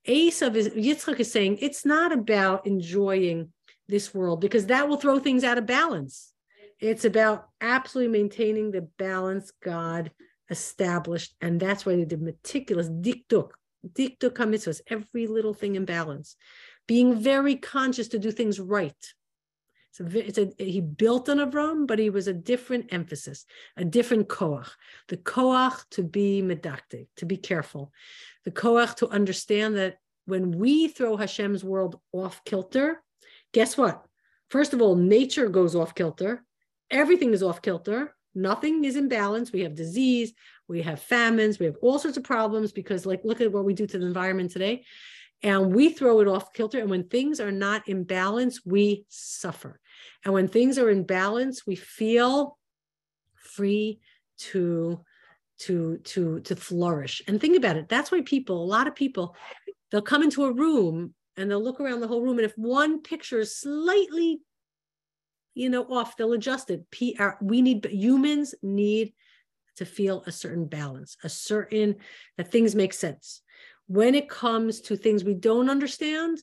Esav 0.06 0.54
is 0.54 0.68
Yitzchak 0.68 1.20
is 1.20 1.32
saying 1.32 1.58
it's 1.60 1.84
not 1.84 2.12
about 2.12 2.66
enjoying 2.66 3.52
this 3.88 4.14
world 4.14 4.40
because 4.40 4.66
that 4.66 4.88
will 4.88 4.96
throw 4.96 5.18
things 5.18 5.44
out 5.44 5.58
of 5.58 5.66
balance. 5.66 6.32
It's 6.78 7.04
about 7.04 7.48
absolutely 7.60 8.12
maintaining 8.12 8.70
the 8.70 8.82
balance 8.82 9.50
God 9.62 10.10
established, 10.50 11.34
and 11.40 11.60
that's 11.60 11.84
why 11.84 11.96
they 11.96 12.04
did 12.04 12.22
meticulous 12.22 12.88
dikduk, 12.88 13.50
dikduk 13.86 14.36
mitzvahs, 14.36 14.80
every 14.88 15.26
little 15.26 15.54
thing 15.54 15.76
in 15.76 15.84
balance, 15.84 16.36
being 16.86 17.18
very 17.20 17.56
conscious 17.56 18.08
to 18.08 18.18
do 18.18 18.30
things 18.30 18.60
right. 18.60 19.14
So 19.92 20.06
it's 20.10 20.36
a, 20.36 20.52
he 20.58 20.82
built 20.82 21.30
on 21.30 21.38
Avram, 21.38 21.86
but 21.86 21.98
he 21.98 22.10
was 22.10 22.28
a 22.28 22.34
different 22.34 22.92
emphasis, 22.92 23.46
a 23.78 23.84
different 23.84 24.28
koach. 24.28 24.68
The 25.08 25.16
koach 25.16 25.88
to 25.92 26.02
be 26.02 26.42
medakdek, 26.42 27.06
to 27.16 27.24
be 27.24 27.38
careful. 27.38 27.92
The 28.44 28.50
koach 28.50 28.96
to 28.96 29.08
understand 29.08 29.76
that 29.76 29.96
when 30.26 30.52
we 30.58 30.88
throw 30.88 31.16
Hashem's 31.16 31.64
world 31.64 31.98
off 32.12 32.44
kilter, 32.44 33.02
guess 33.52 33.78
what? 33.78 34.04
First 34.50 34.74
of 34.74 34.82
all, 34.82 34.96
nature 34.96 35.48
goes 35.48 35.74
off 35.74 35.94
kilter. 35.94 36.44
Everything 36.90 37.32
is 37.32 37.42
off 37.42 37.62
kilter. 37.62 38.14
Nothing 38.36 38.84
is 38.84 38.96
in 38.96 39.08
balance. 39.08 39.52
We 39.52 39.62
have 39.62 39.74
disease, 39.74 40.32
we 40.68 40.82
have 40.82 41.00
famines, 41.00 41.58
we 41.58 41.66
have 41.66 41.76
all 41.82 41.98
sorts 41.98 42.16
of 42.16 42.24
problems 42.24 42.70
because, 42.70 43.06
like, 43.06 43.22
look 43.24 43.40
at 43.40 43.50
what 43.50 43.64
we 43.64 43.74
do 43.74 43.86
to 43.86 43.98
the 43.98 44.06
environment 44.06 44.50
today 44.50 44.84
and 45.42 45.74
we 45.74 45.90
throw 45.90 46.20
it 46.20 46.28
off 46.28 46.52
kilter. 46.52 46.78
And 46.80 46.90
when 46.90 47.08
things 47.08 47.40
are 47.40 47.52
not 47.52 47.88
in 47.88 48.04
balance, 48.04 48.64
we 48.64 49.04
suffer. 49.08 49.80
And 50.24 50.32
when 50.34 50.48
things 50.48 50.78
are 50.78 50.90
in 50.90 51.04
balance, 51.04 51.66
we 51.66 51.76
feel 51.76 52.58
free 53.34 54.00
to 54.38 55.00
to 55.58 55.98
to 55.98 56.40
to 56.40 56.56
flourish. 56.56 57.22
And 57.26 57.40
think 57.40 57.56
about 57.56 57.76
it. 57.76 57.88
That's 57.88 58.10
why 58.10 58.22
people, 58.22 58.62
a 58.62 58.64
lot 58.64 58.86
of 58.86 58.94
people, 58.94 59.34
they'll 59.90 60.02
come 60.02 60.22
into 60.22 60.44
a 60.44 60.52
room 60.52 61.14
and 61.36 61.50
they'll 61.50 61.62
look 61.62 61.80
around 61.80 62.00
the 62.00 62.08
whole 62.08 62.22
room. 62.22 62.38
And 62.38 62.46
if 62.46 62.56
one 62.56 63.02
picture 63.02 63.40
is 63.40 63.56
slightly, 63.56 64.40
you 65.56 65.70
know, 65.70 65.84
off, 65.84 66.16
they'll 66.16 66.32
adjust 66.32 66.70
it. 66.70 66.84
PR, 66.90 67.30
We 67.40 67.62
need 67.62 67.84
humans 67.86 68.54
need 68.62 69.12
to 69.76 69.84
feel 69.84 70.22
a 70.26 70.32
certain 70.32 70.66
balance, 70.66 71.16
a 71.24 71.28
certain 71.28 71.96
that 72.36 72.52
things 72.52 72.74
make 72.74 72.92
sense 72.92 73.42
when 73.86 74.14
it 74.14 74.28
comes 74.28 74.80
to 74.82 74.96
things 74.96 75.24
we 75.24 75.34
don't 75.34 75.70
understand, 75.70 76.42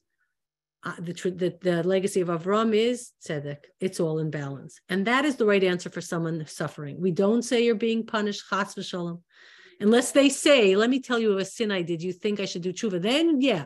uh, 0.84 0.96
the, 1.00 1.14
the, 1.14 1.58
the 1.62 1.84
legacy 1.84 2.22
of 2.22 2.28
Avram 2.28 2.74
is 2.74 3.12
tzedek. 3.26 3.66
It's 3.80 4.00
all 4.00 4.20
in 4.20 4.30
balance. 4.30 4.80
And 4.90 5.08
that 5.08 5.26
is 5.26 5.36
the 5.36 5.46
right 5.46 5.64
answer 5.64 5.90
for 5.90 6.02
someone 6.02 6.46
suffering. 6.46 7.00
We 7.00 7.12
don't 7.12 7.42
say 7.42 7.64
you're 7.64 7.76
being 7.76 8.06
punished, 8.06 8.44
chas 8.50 8.76
v'shalom. 8.76 9.22
Unless 9.80 10.12
they 10.12 10.30
say, 10.30 10.76
let 10.76 10.90
me 10.90 11.02
tell 11.02 11.20
you 11.20 11.32
of 11.32 11.40
a 11.40 11.46
sin 11.46 11.72
I 11.72 11.82
did, 11.82 12.02
you 12.02 12.14
think 12.14 12.40
I 12.40 12.46
should 12.46 12.62
do 12.62 12.74
tshuva, 12.74 13.02
then 13.02 13.42
yeah. 13.42 13.66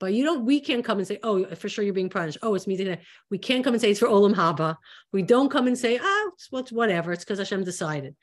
But 0.00 0.12
you 0.12 0.24
don't, 0.24 0.44
we 0.44 0.60
can't 0.60 0.84
come 0.84 0.98
and 0.98 1.06
say, 1.06 1.18
oh, 1.22 1.44
for 1.54 1.68
sure 1.68 1.84
you're 1.84 1.94
being 1.94 2.10
punished. 2.10 2.38
Oh, 2.42 2.54
it's 2.54 2.66
me. 2.66 2.98
We 3.30 3.38
can't 3.38 3.62
come 3.62 3.74
and 3.74 3.80
say 3.80 3.90
it's 3.90 4.00
for 4.00 4.08
Olam 4.08 4.34
Haba. 4.34 4.76
We 5.12 5.22
don't 5.22 5.50
come 5.50 5.66
and 5.66 5.78
say, 5.78 5.98
oh, 6.02 6.32
it's 6.58 6.72
whatever. 6.72 7.12
It's 7.12 7.24
because 7.24 7.38
Hashem 7.38 7.64
decided. 7.64 8.16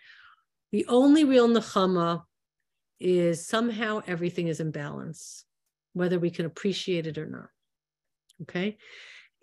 The 0.72 0.86
only 0.88 1.24
real 1.24 1.48
nechama 1.48 2.24
is 3.00 3.48
somehow 3.48 4.02
everything 4.08 4.48
is 4.48 4.60
in 4.60 4.72
balance, 4.72 5.46
whether 5.94 6.20
we 6.20 6.30
can 6.30 6.46
appreciate 6.46 7.08
it 7.08 7.18
or 7.18 7.26
not. 7.26 7.50
Okay, 8.44 8.78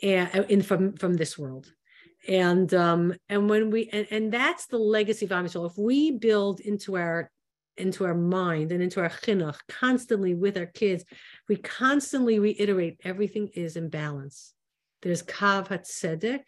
and 0.02 0.46
in 0.48 0.62
from 0.62 0.94
from 0.94 1.14
this 1.14 1.38
world, 1.38 1.70
and 2.26 2.72
um, 2.72 3.14
and 3.28 3.48
when 3.50 3.70
we 3.70 3.88
and, 3.92 4.06
and 4.10 4.32
that's 4.32 4.66
the 4.66 4.78
legacy 4.78 5.26
of 5.26 5.32
Am 5.32 5.48
so 5.48 5.66
If 5.66 5.76
we 5.76 6.12
build 6.12 6.60
into 6.60 6.96
our 6.96 7.30
into 7.78 8.04
our 8.04 8.14
mind 8.14 8.72
and 8.72 8.82
into 8.82 9.00
our 9.00 9.08
chinuch 9.08 9.58
constantly 9.68 10.34
with 10.34 10.56
our 10.56 10.66
kids, 10.66 11.04
we 11.48 11.56
constantly 11.56 12.38
reiterate 12.38 13.00
everything 13.04 13.48
is 13.54 13.76
in 13.76 13.88
balance. 13.88 14.52
There's 15.02 15.22
kav 15.22 15.68
hatzedek. 15.68 16.42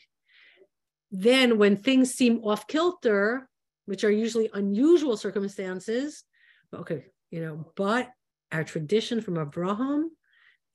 Then, 1.10 1.58
when 1.58 1.76
things 1.76 2.14
seem 2.14 2.44
off 2.44 2.66
kilter, 2.66 3.48
which 3.86 4.04
are 4.04 4.10
usually 4.10 4.50
unusual 4.54 5.16
circumstances, 5.16 6.22
okay, 6.72 7.06
you 7.30 7.40
know, 7.40 7.72
but 7.76 8.10
our 8.52 8.64
tradition 8.64 9.20
from 9.20 9.38
Abraham 9.38 10.10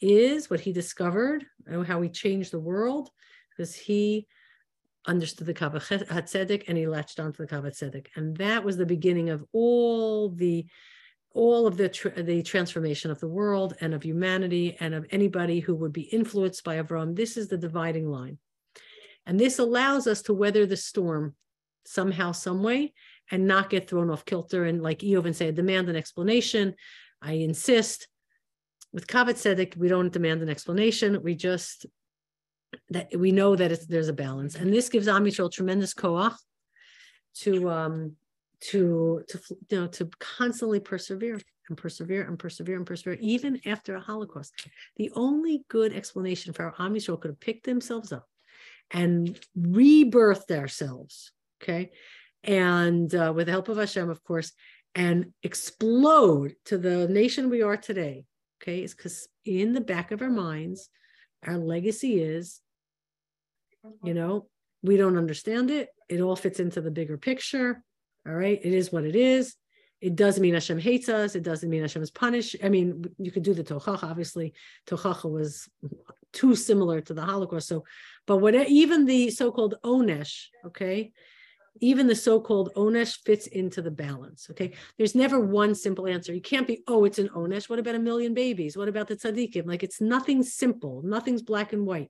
is 0.02 0.50
what 0.50 0.60
he 0.60 0.74
discovered, 0.74 1.46
and 1.66 1.86
how 1.86 2.02
he 2.02 2.10
changed 2.10 2.52
the 2.52 2.60
world, 2.60 3.10
because 3.50 3.76
he 3.76 4.28
understood 5.08 5.48
the 5.48 5.54
Kav 5.54 5.74
Hatzedek 5.74 6.64
and 6.68 6.78
he 6.78 6.88
latched 6.88 7.20
onto 7.20 7.46
the 7.46 7.48
Kav 7.48 7.64
Hatzedek. 7.64 8.08
And 8.16 8.36
that 8.38 8.64
was 8.64 8.78
the 8.78 8.86
beginning 8.86 9.30
of 9.30 9.44
all 9.52 10.30
the 10.30 10.66
all 11.34 11.68
of 11.68 11.76
the 11.76 11.90
the 12.26 12.42
transformation 12.44 13.12
of 13.12 13.20
the 13.20 13.28
world 13.28 13.76
and 13.82 13.94
of 13.94 14.04
humanity 14.04 14.78
and 14.80 14.94
of 14.94 15.06
anybody 15.12 15.60
who 15.60 15.76
would 15.76 15.92
be 15.92 16.04
influenced 16.04 16.64
by 16.64 16.78
Avram. 16.78 17.16
This 17.16 17.36
is 17.38 17.50
the 17.50 17.58
dividing 17.58 18.10
line. 18.10 18.38
And 19.26 19.40
this 19.40 19.60
allows 19.60 20.08
us 20.08 20.22
to 20.24 20.34
weather 20.34 20.66
the 20.66 20.78
storm 20.78 21.36
somehow, 21.86 22.32
some 22.32 22.64
way, 22.64 22.94
and 23.32 23.48
not 23.48 23.70
get 23.70 23.90
thrown 23.90 24.10
off 24.10 24.26
kilter 24.26 24.66
and 24.66 24.82
like 24.82 25.00
Eov 25.00 25.26
and 25.26 25.36
say, 25.36 25.52
demand 25.52 25.90
an 25.90 25.96
explanation. 25.96 26.76
I 27.22 27.34
insist. 27.34 28.08
With 28.94 29.08
Kav 29.08 29.28
HaTzedek, 29.28 29.76
we 29.76 29.90
don't 29.90 30.14
demand 30.14 30.42
an 30.42 30.50
explanation. 30.50 31.22
We 31.22 31.36
just 31.36 31.86
that 32.90 33.16
we 33.18 33.32
know 33.32 33.56
that 33.56 33.72
it's, 33.72 33.86
there's 33.86 34.10
a 34.10 34.14
balance, 34.14 34.56
and 34.56 34.74
this 34.74 34.90
gives 34.90 35.08
Am 35.08 35.26
Yisrael 35.26 35.52
tremendous 35.52 35.94
koach 35.94 36.36
to 37.36 37.70
um 37.70 38.16
to 38.62 39.24
to 39.28 39.40
you 39.70 39.80
know 39.80 39.88
to 39.88 40.10
constantly 40.20 40.80
persevere 40.80 41.40
and 41.70 41.78
persevere 41.78 42.24
and 42.24 42.38
persevere 42.38 42.78
and 42.78 42.86
persevere 42.86 43.18
even 43.20 43.60
after 43.66 43.96
a 43.96 44.02
Holocaust. 44.02 44.54
The 44.98 45.12
only 45.16 45.64
good 45.68 45.94
explanation 45.94 46.54
for 46.54 46.74
how 46.78 46.86
Am 46.86 46.96
could 46.96 47.26
have 47.26 47.40
picked 47.40 47.66
themselves 47.66 48.12
up 48.12 48.28
and 48.92 49.40
rebirthed 49.60 50.52
ourselves, 50.52 51.32
okay, 51.62 51.92
and 52.44 53.14
uh, 53.14 53.34
with 53.36 53.48
the 53.48 53.52
help 53.52 53.70
of 53.70 53.78
Hashem, 53.78 54.10
of 54.10 54.24
course, 54.24 54.52
and 54.94 55.34
explode 55.44 56.56
to 56.66 56.78
the 56.78 57.08
nation 57.08 57.50
we 57.50 57.62
are 57.62 57.78
today. 57.78 58.26
Okay, 58.62 58.80
it's 58.80 58.94
because 58.94 59.28
in 59.44 59.74
the 59.74 59.82
back 59.82 60.12
of 60.12 60.22
our 60.22 60.30
minds, 60.30 60.90
our 61.44 61.58
legacy 61.58 62.22
is, 62.22 62.62
you 63.84 63.90
uh-huh. 63.90 64.14
know, 64.14 64.48
we 64.84 64.98
don't 64.98 65.18
understand 65.18 65.72
it. 65.72 65.90
It 66.10 66.22
all 66.22 66.36
fits 66.36 66.60
into 66.60 66.82
the 66.82 66.92
bigger 66.92 67.18
picture. 67.18 67.84
All 68.28 68.34
right, 68.34 68.60
it 68.64 68.74
is 68.74 68.92
what 68.92 69.04
it 69.04 69.16
is. 69.16 69.56
It 70.02 70.16
doesn't 70.16 70.42
mean 70.42 70.54
Hashem 70.54 70.80
hates 70.80 71.10
us. 71.10 71.36
It 71.36 71.44
doesn't 71.44 71.70
mean 71.70 71.82
Hashem 71.82 72.02
is 72.02 72.12
punished. 72.12 72.56
I 72.64 72.70
mean, 72.70 73.06
you 73.18 73.32
could 73.32 73.44
do 73.44 73.54
the 73.54 73.64
Tochacha. 73.64 74.04
Obviously, 74.04 74.54
Tochacha 74.88 75.32
was 75.32 75.68
too 76.34 76.56
similar 76.56 77.02
to 77.02 77.14
the 77.14 77.24
Holocaust. 77.24 77.68
So, 77.68 77.86
but 78.28 78.38
what 78.38 78.54
even 78.54 79.06
the 79.06 79.32
so-called 79.32 79.76
Onesh, 79.84 80.48
okay, 80.66 81.12
even 81.82 82.08
the 82.08 82.16
so-called 82.16 82.72
onesh 82.76 83.24
fits 83.26 83.48
into 83.48 83.82
the 83.82 83.92
balance. 83.92 84.48
Okay, 84.52 84.74
there's 84.98 85.16
never 85.16 85.40
one 85.40 85.76
simple 85.76 86.08
answer. 86.08 86.34
You 86.34 86.42
can't 86.42 86.68
be, 86.68 86.84
oh, 86.88 87.06
it's 87.06 87.20
an 87.20 87.30
onesh. 87.30 87.70
What 87.70 87.80
about 87.80 87.96
a 87.96 88.00
million 88.00 88.34
babies? 88.34 88.78
What 88.78 88.88
about 88.88 89.08
the 89.08 89.16
tzaddikim? 89.16 89.66
Like 89.66 89.84
it's 89.84 90.00
nothing 90.00 90.44
simple. 90.44 91.02
Nothing's 91.04 91.42
black 91.42 91.74
and 91.74 91.86
white. 91.86 92.10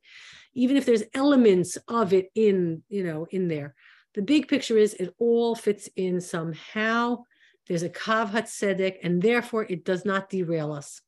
Even 0.54 0.78
if 0.78 0.86
there's 0.86 1.04
elements 1.14 1.78
of 1.88 2.14
it 2.14 2.30
in, 2.36 2.84
you 2.90 3.04
know, 3.04 3.28
in 3.32 3.48
there, 3.48 3.76
the 4.14 4.22
big 4.22 4.48
picture 4.48 4.78
is 4.78 4.94
it 4.94 5.14
all 5.20 5.56
fits 5.56 5.90
in 5.96 6.22
somehow. 6.22 7.24
There's 7.68 7.84
a 7.84 7.90
kavhat 7.90 8.32
hatzedek, 8.32 8.98
and 9.04 9.22
therefore 9.22 9.66
it 9.68 9.84
does 9.84 10.06
not 10.06 10.30
derail 10.30 10.72
us. 10.72 11.02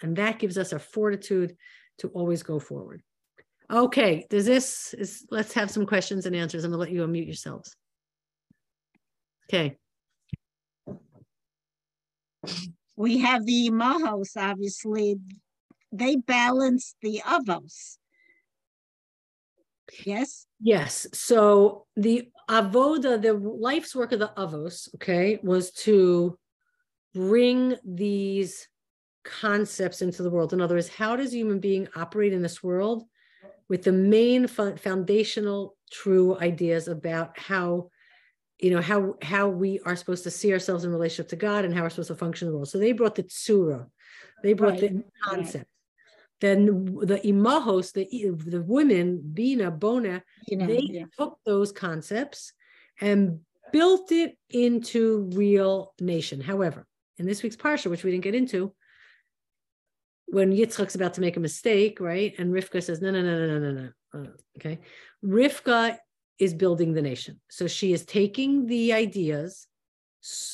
And 0.00 0.16
that 0.16 0.38
gives 0.38 0.56
us 0.56 0.72
a 0.72 0.78
fortitude 0.78 1.56
to 1.98 2.08
always 2.08 2.42
go 2.44 2.60
forward. 2.60 3.02
Okay, 3.70 4.26
does 4.30 4.46
this 4.46 4.94
is 4.94 5.26
let's 5.30 5.52
have 5.52 5.70
some 5.70 5.84
questions 5.84 6.24
and 6.24 6.34
answers. 6.34 6.64
I'm 6.64 6.70
gonna 6.70 6.80
let 6.80 6.90
you 6.90 7.06
unmute 7.06 7.26
yourselves. 7.26 7.76
Okay. 9.50 9.76
We 12.96 13.18
have 13.18 13.44
the 13.44 13.70
Imahos, 13.70 14.36
obviously. 14.36 15.16
They 15.92 16.16
balance 16.16 16.94
the 17.02 17.22
Avos. 17.24 17.98
Yes? 20.04 20.46
Yes. 20.60 21.06
So 21.12 21.86
the 21.96 22.28
Avoda, 22.48 23.20
the 23.20 23.34
life's 23.34 23.94
work 23.94 24.12
of 24.12 24.18
the 24.18 24.32
Avos, 24.36 24.92
okay, 24.96 25.38
was 25.42 25.70
to 25.72 26.38
bring 27.14 27.76
these 27.84 28.68
concepts 29.24 30.02
into 30.02 30.22
the 30.22 30.30
world. 30.30 30.52
In 30.52 30.60
other 30.60 30.74
words, 30.74 30.88
how 30.88 31.16
does 31.16 31.32
a 31.32 31.36
human 31.36 31.60
being 31.60 31.88
operate 31.94 32.32
in 32.32 32.42
this 32.42 32.62
world 32.62 33.04
with 33.68 33.82
the 33.84 33.92
main 33.92 34.46
foundational 34.46 35.76
true 35.90 36.38
ideas 36.38 36.88
about 36.88 37.38
how 37.38 37.90
you 38.58 38.70
know 38.70 38.80
how 38.80 39.14
how 39.22 39.48
we 39.48 39.80
are 39.80 39.96
supposed 39.96 40.24
to 40.24 40.30
see 40.30 40.52
ourselves 40.52 40.84
in 40.84 40.90
relationship 40.90 41.28
to 41.28 41.36
God 41.36 41.64
and 41.64 41.74
how 41.74 41.82
we're 41.82 41.90
supposed 41.90 42.08
to 42.08 42.14
function 42.16 42.48
in 42.48 42.52
the 42.52 42.58
world. 42.58 42.68
So 42.68 42.78
they 42.78 42.92
brought 42.92 43.14
the 43.14 43.22
tsura, 43.22 43.86
they 44.42 44.52
brought 44.52 44.80
right. 44.80 44.80
the 44.80 45.04
concept. 45.22 45.70
then 46.40 46.66
the 46.84 47.20
imahos, 47.24 47.92
the 47.92 48.06
the 48.50 48.62
women, 48.62 49.20
Bina, 49.34 49.70
Bona, 49.70 50.22
You 50.46 50.56
know, 50.56 50.66
they 50.66 50.80
yeah. 50.80 51.04
took 51.16 51.38
those 51.44 51.72
concepts 51.72 52.52
and 53.00 53.40
built 53.72 54.12
it 54.12 54.36
into 54.50 55.30
real 55.34 55.94
nation. 56.00 56.40
However, 56.40 56.86
in 57.18 57.26
this 57.26 57.42
week's 57.42 57.56
parsha, 57.56 57.90
which 57.90 58.04
we 58.04 58.10
didn't 58.10 58.24
get 58.24 58.34
into, 58.34 58.72
when 60.30 60.52
Yitzchak's 60.52 60.94
about 60.94 61.14
to 61.14 61.20
make 61.20 61.36
a 61.36 61.40
mistake, 61.40 62.00
right, 62.00 62.34
and 62.38 62.52
Rivka 62.52 62.82
says, 62.82 63.00
"No, 63.00 63.10
no, 63.10 63.22
no, 63.22 63.46
no, 63.46 63.58
no, 63.58 63.72
no, 63.72 63.72
no." 63.72 63.90
Uh, 64.14 64.30
okay, 64.58 64.78
Rivka 65.24 65.98
is 66.38 66.54
building 66.54 66.92
the 66.92 67.02
nation, 67.02 67.40
so 67.48 67.66
she 67.66 67.92
is 67.92 68.04
taking 68.04 68.66
the 68.66 68.92
ideas, 68.92 69.66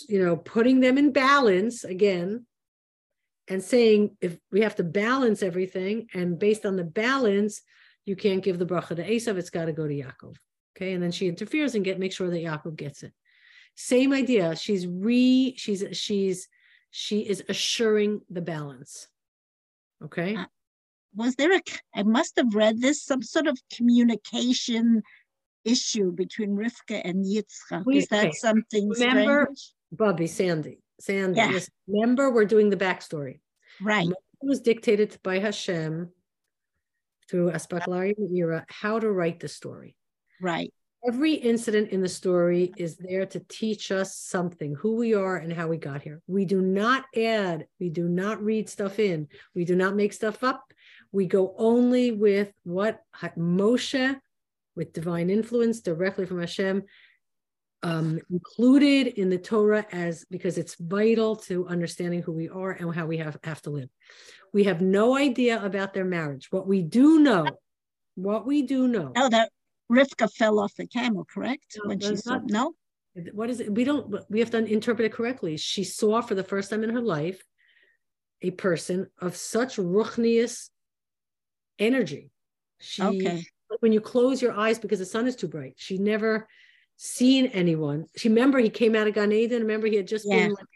you 0.09 0.25
know, 0.25 0.37
putting 0.37 0.81
them 0.81 0.97
in 0.97 1.12
balance 1.12 1.85
again, 1.85 2.47
and 3.49 3.62
saying 3.62 4.16
if 4.20 4.39
we 4.53 4.61
have 4.61 4.77
to 4.77 4.85
balance 4.85 5.43
everything, 5.43 6.07
and 6.14 6.39
based 6.39 6.64
on 6.64 6.77
the 6.77 6.85
balance, 6.85 7.61
you 8.05 8.16
can't 8.16 8.45
give 8.45 8.59
the 8.59 8.66
bracha 8.66 8.97
to 8.97 9.09
Esav; 9.09 9.37
it's 9.37 9.51
got 9.51 9.66
to 9.66 9.72
go 9.72 9.89
to 9.89 9.95
Yaakov. 9.95 10.37
Okay, 10.77 10.93
and 10.93 11.03
then 11.03 11.12
she 11.12 11.29
interferes 11.29 11.75
and 11.75 11.85
get 11.85 11.99
make 11.99 12.12
sure 12.12 12.31
that 12.31 12.45
Yaakov 12.45 12.77
gets 12.77 13.03
it. 13.03 13.12
Same 13.77 14.12
idea. 14.12 14.55
She's 14.55 14.87
re. 14.87 15.55
She's 15.57 15.85
she's 15.93 16.49
she 16.91 17.20
is 17.20 17.43
assuring 17.49 18.20
the 18.31 18.41
balance. 18.41 19.09
Okay. 20.05 20.37
Uh, 20.37 20.47
Was 21.17 21.35
there 21.37 21.53
a, 21.57 21.61
I 21.95 22.03
must 22.03 22.37
have 22.37 22.55
read 22.55 22.81
this, 22.81 23.05
some 23.05 23.23
sort 23.23 23.47
of 23.47 23.57
communication 23.75 25.03
issue 25.65 26.13
between 26.13 26.51
Rivka 26.57 27.01
and 27.05 27.25
Yitzchak. 27.25 27.85
Is 27.95 28.09
that 28.09 28.27
okay. 28.27 28.33
something 28.33 28.89
Remember- 28.91 29.45
strange? 29.55 29.73
Bubby, 29.93 30.27
Sandy, 30.27 30.81
Sandy. 31.01 31.37
Yeah. 31.39 31.51
listen, 31.51 31.73
remember, 31.87 32.31
we're 32.33 32.45
doing 32.47 32.69
the 32.69 32.77
backstory. 32.77 33.41
Right, 33.81 34.09
It 34.09 34.17
was 34.43 34.61
dictated 34.61 35.17
by 35.23 35.39
Hashem 35.39 36.11
through 37.31 37.53
Aspaklari 37.53 38.15
era 38.37 38.67
how 38.69 38.99
to 38.99 39.11
write 39.11 39.39
the 39.41 39.49
story. 39.49 39.97
right. 40.41 40.73
Every 41.07 41.35
incident 41.35 41.91
in 41.91 42.01
the 42.01 42.09
story 42.09 42.73
is 42.79 42.97
there 42.97 43.27
to 43.27 43.41
teach 43.41 43.91
us 43.93 44.17
something, 44.17 44.75
who 44.75 44.97
we 44.97 45.13
are 45.13 45.37
and 45.37 45.53
how 45.53 45.69
we 45.69 45.77
got 45.77 46.01
here. 46.01 46.23
We 46.27 46.47
do 46.47 46.63
not 46.63 47.05
add, 47.15 47.67
we 47.79 47.91
do 47.91 48.09
not 48.09 48.43
read 48.43 48.71
stuff 48.71 48.99
in, 48.99 49.29
we 49.55 49.67
do 49.67 49.77
not 49.77 49.97
make 49.97 50.15
stuff 50.15 50.43
up. 50.43 50.73
We 51.13 51.27
go 51.27 51.55
only 51.59 52.11
with 52.11 52.53
what 52.63 53.03
Moshe, 53.37 54.17
with 54.75 54.95
divine 54.95 55.29
influence 55.29 55.81
directly 55.81 56.25
from 56.25 56.41
Hashem, 56.41 56.85
um, 57.83 58.19
included 58.31 59.09
in 59.09 59.29
the 59.29 59.37
Torah 59.37 59.85
as 59.93 60.25
because 60.31 60.57
it's 60.57 60.75
vital 60.77 61.37
to 61.37 61.69
understanding 61.69 62.23
who 62.23 62.33
we 62.33 62.49
are 62.49 62.71
and 62.71 62.95
how 62.95 63.05
we 63.05 63.19
have, 63.19 63.37
have 63.45 63.61
to 63.63 63.71
live. 63.71 63.91
We 64.55 64.65
have 64.65 64.81
no 64.81 65.19
idea 65.19 65.63
about 65.63 65.93
their 65.93 66.07
marriage. 66.07 66.51
What 66.51 66.67
we 66.67 66.81
do 66.81 67.19
know, 67.19 67.47
what 68.15 68.47
we 68.47 68.63
do 68.63 68.89
know. 68.89 69.13
Oh, 69.15 69.29
that 69.29 69.51
Rivka 69.95 70.32
fell 70.32 70.59
off 70.59 70.74
the 70.74 70.86
camel, 70.86 71.24
correct? 71.24 71.76
No, 71.82 71.88
When 71.88 72.01
she 72.01 72.16
saw, 72.16 72.34
not- 72.34 72.51
no? 72.51 72.74
what 73.32 73.49
is 73.51 73.61
it? 73.61 73.72
We 73.72 73.84
don't, 73.84 74.12
we 74.28 74.40
have 74.40 74.51
to 74.51 74.59
interpret 74.64 75.07
it 75.07 75.12
correctly. 75.12 75.57
She 75.57 75.84
saw 75.84 76.20
for 76.20 76.34
the 76.34 76.42
first 76.45 76.70
time 76.70 76.82
in 76.82 76.90
her 76.90 77.01
life 77.01 77.42
a 78.42 78.51
person 78.51 79.09
of 79.20 79.36
such 79.36 79.76
ruchnius 79.76 80.70
energy. 81.78 82.30
She, 82.80 83.03
Okay, 83.03 83.45
when 83.80 83.92
you 83.92 84.01
close 84.01 84.42
your 84.42 84.53
eyes 84.53 84.78
because 84.78 84.99
the 84.99 85.07
sun 85.07 85.26
is 85.26 85.36
too 85.36 85.49
bright, 85.49 85.74
she 85.76 85.97
never 85.99 86.49
seen 86.97 87.47
anyone. 87.47 88.07
She 88.16 88.28
remember 88.28 88.59
he 88.59 88.70
came 88.70 88.95
out 88.95 89.07
of 89.09 89.14
Gan 89.14 89.32
Eden. 89.32 89.62
Remember 89.62 89.86
he 89.86 89.97
had 89.97 90.07
just 90.09 90.26
Yeah. 90.26 90.47
been 90.49 90.53
like, 90.55 90.66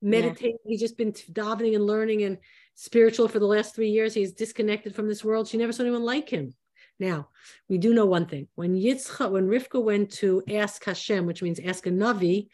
meditating. 0.00 0.58
He's 0.64 0.80
just 0.80 0.96
been 0.96 1.12
davening 1.12 1.74
and 1.74 1.84
learning 1.84 2.22
and 2.22 2.38
spiritual 2.74 3.26
for 3.28 3.38
the 3.40 3.46
last 3.46 3.74
three 3.74 3.90
years. 3.90 4.14
He's 4.14 4.32
disconnected 4.32 4.94
from 4.94 5.08
this 5.08 5.24
world. 5.24 5.48
She 5.48 5.56
never 5.56 5.72
saw 5.72 5.82
anyone 5.82 6.04
like 6.04 6.28
him. 6.28 6.54
Now, 6.98 7.28
we 7.68 7.78
do 7.78 7.94
know 7.94 8.06
one 8.06 8.26
thing. 8.26 8.48
When 8.54 8.74
Yitzchak, 8.74 9.30
when 9.30 9.48
Rivka 9.48 9.82
went 9.82 10.10
to 10.14 10.42
ask 10.50 10.84
Hashem, 10.84 11.26
which 11.26 11.42
means 11.42 11.60
ask 11.60 11.86
a 11.86 11.90
Navi, 11.90 12.48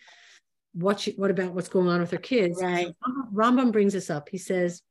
what 0.75 1.01
she, 1.01 1.13
what 1.13 1.31
about 1.31 1.55
what's 1.55 1.69
going 1.69 1.89
on 1.89 2.01
with 2.01 2.11
her 2.11 2.19
kids? 2.19 2.61
Right. 2.61 2.89
Rambam 3.33 3.73
brings 3.73 3.93
this 3.93 4.11
up. 4.11 4.29
He 4.29 4.39
says, 4.39 4.83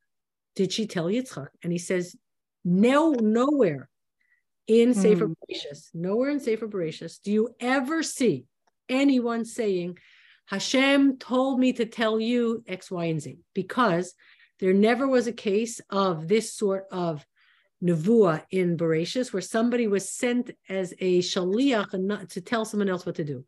"Did 0.56 0.72
she 0.72 0.88
tell 0.88 1.06
Yitzchak?" 1.06 1.50
And 1.62 1.72
he 1.72 1.78
says, 1.78 2.16
"No, 2.64 3.12
nowhere 3.12 3.90
in 4.68 4.94
Sefer 4.94 5.28
Hmm. 5.28 5.34
Bereshis, 5.34 5.90
nowhere 5.94 6.32
in 6.32 6.40
Sefer 6.40 6.68
Bereshis, 6.68 7.22
do 7.22 7.32
you 7.32 7.50
ever 7.60 8.02
see 8.02 8.46
anyone 8.90 9.46
saying, 9.46 9.98
Hashem 10.46 11.18
told 11.18 11.60
me 11.60 11.74
to 11.74 11.86
tell 11.86 12.20
you 12.20 12.64
X, 12.68 12.90
Y, 12.90 13.06
and 13.06 13.22
Z, 13.22 13.40
because 13.54 14.14
there 14.60 14.74
never 14.74 15.08
was 15.08 15.28
a 15.28 15.34
case 15.34 15.82
of 15.90 16.28
this 16.28 16.54
sort 16.54 16.86
of 16.92 17.26
nevuah 17.84 18.44
in 18.50 18.78
Bereshis 18.78 19.34
where 19.34 19.42
somebody 19.42 19.88
was 19.88 20.10
sent 20.10 20.52
as 20.70 20.94
a 21.00 21.20
shaliach 21.20 22.30
to 22.30 22.42
tell 22.42 22.66
someone 22.66 22.90
else 22.90 23.06
what 23.06 23.16
to 23.16 23.24
do. 23.24 23.46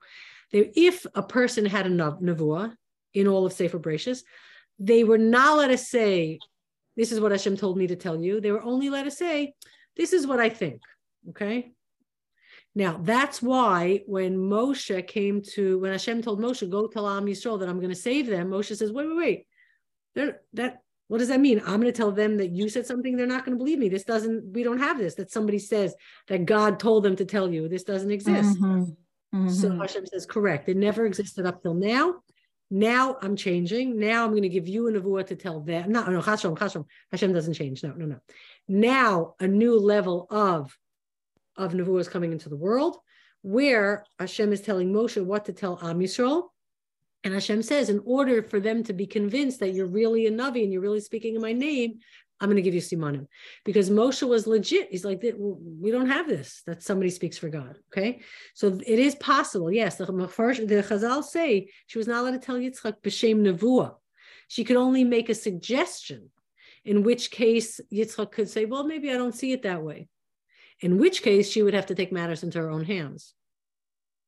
If 0.51 1.05
a 1.15 1.23
person 1.23 1.65
had 1.65 1.85
a 1.85 1.89
nav- 1.89 2.19
nevuah 2.19 2.75
in 3.13 3.27
all 3.27 3.45
of 3.45 3.53
Sefer 3.53 3.79
Bereshis, 3.79 4.23
they 4.77 5.03
were 5.03 5.17
not 5.17 5.53
allowed 5.53 5.67
to 5.67 5.77
say, 5.77 6.39
"This 6.95 7.11
is 7.11 7.19
what 7.19 7.31
Hashem 7.31 7.57
told 7.57 7.77
me 7.77 7.87
to 7.87 7.95
tell 7.95 8.21
you." 8.21 8.41
They 8.41 8.51
were 8.51 8.63
only 8.63 8.87
allowed 8.87 9.03
to 9.03 9.11
say, 9.11 9.53
"This 9.95 10.11
is 10.13 10.27
what 10.27 10.39
I 10.39 10.49
think." 10.49 10.81
Okay. 11.29 11.71
Now 12.75 12.97
that's 13.01 13.41
why 13.41 14.03
when 14.05 14.37
Moshe 14.37 15.07
came 15.07 15.41
to 15.53 15.79
when 15.79 15.93
Hashem 15.93 16.21
told 16.21 16.41
Moshe, 16.41 16.69
"Go 16.69 16.87
tell 16.87 17.07
Am 17.07 17.25
Yisrael 17.25 17.59
that 17.59 17.69
I'm 17.69 17.79
going 17.79 17.89
to 17.89 17.95
save 17.95 18.27
them," 18.27 18.49
Moshe 18.49 18.75
says, 18.75 18.91
"Wait, 18.91 19.07
wait, 19.07 19.17
wait. 19.17 19.47
They're, 20.13 20.41
that 20.53 20.81
what 21.07 21.19
does 21.19 21.27
that 21.27 21.39
mean? 21.39 21.59
I'm 21.59 21.79
going 21.79 21.83
to 21.83 21.91
tell 21.91 22.11
them 22.11 22.37
that 22.37 22.51
you 22.51 22.67
said 22.69 22.85
something. 22.85 23.15
They're 23.15 23.27
not 23.27 23.45
going 23.45 23.57
to 23.57 23.63
believe 23.63 23.79
me. 23.79 23.89
This 23.89 24.03
doesn't. 24.03 24.53
We 24.53 24.63
don't 24.63 24.79
have 24.79 24.97
this. 24.97 25.15
That 25.15 25.31
somebody 25.31 25.59
says 25.59 25.95
that 26.27 26.45
God 26.45 26.79
told 26.79 27.03
them 27.03 27.15
to 27.17 27.25
tell 27.25 27.51
you. 27.51 27.67
This 27.67 27.83
doesn't 27.83 28.11
exist." 28.11 28.59
Mhm, 28.59 28.95
So 29.49 29.69
mhm. 29.69 29.81
Hashem 29.81 30.05
says, 30.05 30.25
correct. 30.25 30.69
It 30.69 30.77
never 30.77 31.05
existed 31.05 31.45
up 31.45 31.61
till 31.61 31.73
now. 31.73 32.21
Now 32.71 33.17
I'm 33.21 33.35
changing. 33.35 33.99
Now 33.99 34.23
I'm 34.23 34.31
going 34.31 34.43
to 34.43 34.49
give 34.49 34.67
you 34.67 34.87
a 34.87 34.91
nevuah 34.91 35.27
to 35.27 35.35
tell 35.35 35.59
them. 35.59 35.91
No, 35.91 36.05
no, 36.05 36.21
Hashem, 36.21 36.55
Hashem. 36.55 36.85
Hashem 37.11 37.33
doesn't 37.33 37.53
change. 37.53 37.83
No, 37.83 37.91
no, 37.91 38.05
no. 38.05 38.19
Now 38.67 39.35
a 39.39 39.47
new 39.47 39.77
level 39.79 40.25
of 40.29 40.75
of 41.57 41.73
nevuah 41.73 41.99
is 42.01 42.07
coming 42.09 42.31
into 42.31 42.49
the 42.49 42.57
world, 42.57 42.97
where 43.41 44.05
Hashem 44.19 44.51
is 44.51 44.61
telling 44.61 44.91
Moshe 44.91 45.23
what 45.23 45.45
to 45.45 45.53
tell 45.53 45.77
Am 45.81 45.99
Yisrael. 45.99 46.49
And 47.25 47.33
Hashem 47.33 47.63
says, 47.63 47.89
in 47.89 48.01
order 48.05 48.43
for 48.43 48.59
them 48.59 48.83
to 48.83 48.93
be 48.93 49.07
convinced 49.07 49.59
that 49.59 49.73
you're 49.73 49.87
really 49.87 50.27
a 50.27 50.31
Navi 50.31 50.63
and 50.63 50.71
you're 50.71 50.81
really 50.81 51.01
speaking 51.01 51.33
in 51.35 51.41
my 51.41 51.53
name, 51.53 51.99
I'm 52.39 52.49
going 52.49 52.57
to 52.57 52.61
give 52.61 52.75
you 52.75 52.81
Simonim. 52.81 53.25
Because 53.63 53.89
Moshe 53.89 54.27
was 54.27 54.45
legit. 54.45 54.89
He's 54.91 55.03
like, 55.03 55.23
we 55.35 55.89
don't 55.89 56.09
have 56.09 56.27
this, 56.29 56.61
that 56.67 56.83
somebody 56.83 57.09
speaks 57.09 57.37
for 57.37 57.49
God. 57.49 57.77
Okay. 57.91 58.21
So 58.53 58.79
it 58.85 58.99
is 58.99 59.15
possible. 59.15 59.71
Yes. 59.71 59.95
The, 59.95 60.05
the 60.05 60.85
Chazal 60.87 61.23
say 61.23 61.69
she 61.87 61.97
was 61.97 62.07
not 62.07 62.21
allowed 62.21 62.39
to 62.39 62.39
tell 62.39 62.57
Yitzchak 62.57 63.01
b'shem 63.01 63.41
nevuah. 63.41 63.95
She 64.47 64.63
could 64.63 64.77
only 64.77 65.03
make 65.03 65.29
a 65.29 65.35
suggestion, 65.35 66.29
in 66.83 67.01
which 67.01 67.31
case 67.31 67.81
Yitzchak 67.91 68.33
could 68.33 68.49
say, 68.49 68.65
well, 68.65 68.83
maybe 68.85 69.09
I 69.09 69.13
don't 69.13 69.33
see 69.33 69.51
it 69.51 69.63
that 69.63 69.81
way. 69.81 70.09
In 70.79 70.99
which 70.99 71.23
case 71.23 71.49
she 71.49 71.63
would 71.63 71.73
have 71.73 71.87
to 71.87 71.95
take 71.95 72.11
matters 72.11 72.43
into 72.43 72.59
her 72.59 72.69
own 72.69 72.83
hands. 72.83 73.33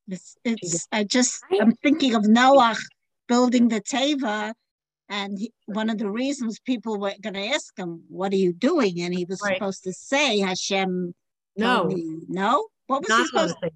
It's, 0.08 0.36
it's, 0.44 0.88
I 0.92 1.04
just, 1.04 1.44
I'm 1.60 1.74
thinking 1.76 2.16
of 2.16 2.26
Noah 2.28 2.76
building 3.28 3.68
the 3.68 3.82
Teva. 3.82 4.54
And 5.10 5.38
he, 5.40 5.52
one 5.68 5.90
of 5.90 5.98
the 5.98 6.10
reasons 6.10 6.60
people 6.60 7.00
were 7.00 7.14
going 7.22 7.34
to 7.36 7.48
ask 7.48 7.78
him, 7.78 8.04
what 8.10 8.34
are 8.34 8.38
you 8.38 8.52
doing? 8.54 9.02
And 9.02 9.14
he 9.14 9.26
was 9.26 9.42
Right. 9.42 9.56
supposed 9.58 9.84
to 9.84 9.94
say, 9.94 10.40
Hashem 10.40 11.14
No, 11.56 11.86
me. 11.86 12.20
No? 12.28 12.68
What 12.88 13.02
was 13.04 13.08
he 13.08 13.14
not 13.14 13.22
to 13.24 13.28
supposed 13.28 13.56
say. 13.64 13.70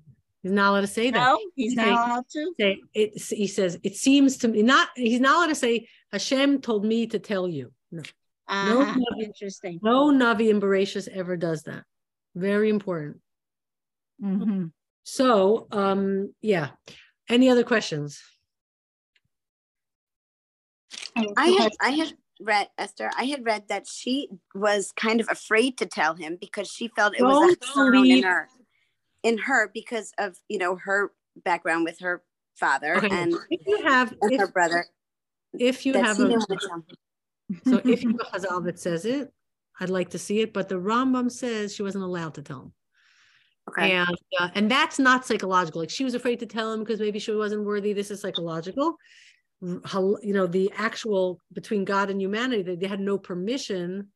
He's 0.43 0.51
not 0.51 0.69
allowed 0.71 0.82
to 0.82 0.88
say 0.88 1.05
to 1.07 1.11
that. 1.11 1.19
No, 1.19 1.39
he's 1.55 1.75
not 1.75 1.88
allowed 1.88 2.27
to? 2.32 2.53
Say 2.59 2.82
it, 2.93 3.21
he 3.21 3.47
says, 3.47 3.77
it 3.84 3.95
seems 3.95 4.38
to 4.38 4.47
me 4.47 4.63
not, 4.63 4.89
he's 4.95 5.19
not 5.19 5.36
allowed 5.36 5.47
to 5.47 5.55
say, 5.55 5.88
Hashem 6.11 6.61
told 6.61 6.84
me 6.84 7.07
to 7.07 7.19
tell 7.19 7.47
you. 7.47 7.71
No, 7.91 8.01
Ah, 8.47 8.95
no. 8.97 9.23
interesting. 9.23 9.79
no 9.84 10.11
Navi 10.11 10.49
in 10.49 10.59
Bereshis 10.59 11.07
ever 11.09 11.38
does 11.38 11.63
that. 11.63 11.84
Very 12.36 12.69
important. 12.69 13.21
Mhm. 14.21 14.71
So, 15.04 15.68
um, 15.72 16.34
yeah. 16.41 16.70
Any 17.30 17.49
other 17.49 17.64
questions? 17.64 18.22
I 21.16 21.49
had 21.49 21.72
I 21.82 21.89
had 21.91 22.14
read 22.41 22.70
Esther. 22.78 23.12
I 23.18 23.26
had 23.26 23.45
read 23.45 23.68
that 23.70 23.88
she 23.88 24.28
was 24.56 24.91
kind 24.95 25.22
of 25.22 25.28
afraid 25.30 25.78
to 25.78 25.86
tell 25.86 26.16
him 26.16 26.38
because 26.39 26.68
she 26.68 26.89
felt 26.89 27.16
it 27.18 27.24
was 27.24 27.38
Don't 27.38 27.52
a 27.52 27.66
chesron 27.66 28.10
in 28.18 28.24
her, 28.24 28.49
in 29.24 29.38
her 29.38 29.72
because 29.74 30.12
of 30.18 30.38
you 30.49 30.58
know 30.58 30.76
her 30.76 31.12
background 31.43 31.86
with 31.86 31.99
her 31.99 32.24
father 32.56 32.95
Okay. 32.95 33.08
and, 33.10 33.34
If 33.49 33.62
you 33.66 33.84
have, 33.88 34.14
and 34.22 34.39
her 34.39 34.47
brother. 34.47 34.86
if 35.58 35.86
you 35.86 35.93
have 35.93 36.20
a, 36.20 36.24
didn't 36.24 36.39
want 36.49 36.49
to 36.49 36.68
tell 36.68 36.76
him. 36.76 36.86
so 37.66 37.89
if 37.89 38.04
you 38.04 38.10
have 38.32 38.43
a 38.43 38.47
Chazal 38.47 38.64
that 38.66 38.80
says 38.80 39.06
it, 39.06 39.32
I'd 39.80 39.89
like 39.89 40.10
to 40.12 40.20
see 40.20 40.41
it. 40.41 40.54
But 40.54 40.70
the 40.70 40.76
Rambam 40.76 41.32
says 41.32 41.74
she 41.74 41.84
wasn't 41.84 42.04
allowed 42.04 42.34
to 42.36 42.41
tell 42.41 42.62
him. 42.64 42.74
Okay. 43.70 43.91
And 43.91 44.18
uh, 44.39 44.49
and 44.55 44.70
that's 44.70 44.99
not 44.99 45.26
psychological. 45.26 45.82
Like 45.82 45.89
she 45.89 46.03
was 46.03 46.16
afraid 46.16 46.39
to 46.39 46.45
tell 46.45 46.74
him 46.74 46.80
because 46.80 46.99
maybe 46.99 47.20
she 47.20 47.32
wasn't 47.32 47.66
worthy. 47.66 47.93
This 47.93 48.12
is 48.12 48.22
psychological. 48.22 48.95
You 49.62 50.22
know, 50.24 50.47
the 50.47 50.72
actual 50.76 51.39
between 51.53 51.86
God 51.86 52.09
and 52.09 52.20
humanity, 52.20 52.64
that 52.64 52.80
they 52.80 52.88
had 52.88 52.99
no 52.99 53.18
permission 53.18 54.07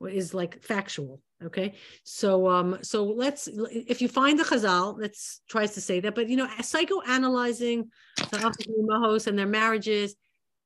is 0.00 0.32
like 0.34 0.62
factual. 0.62 1.20
Okay, 1.42 1.74
so 2.04 2.48
um, 2.48 2.78
so 2.82 3.04
let's 3.04 3.48
if 3.48 4.00
you 4.00 4.08
find 4.08 4.38
the 4.38 4.44
Chazal, 4.44 4.98
let's 4.98 5.42
tries 5.48 5.74
to 5.74 5.80
say 5.80 6.00
that, 6.00 6.14
but 6.14 6.28
you 6.28 6.36
know, 6.36 6.46
psychoanalyzing 6.46 7.88
the 8.30 8.38
Imahos 8.38 9.26
and 9.26 9.38
their 9.38 9.46
marriages, 9.46 10.14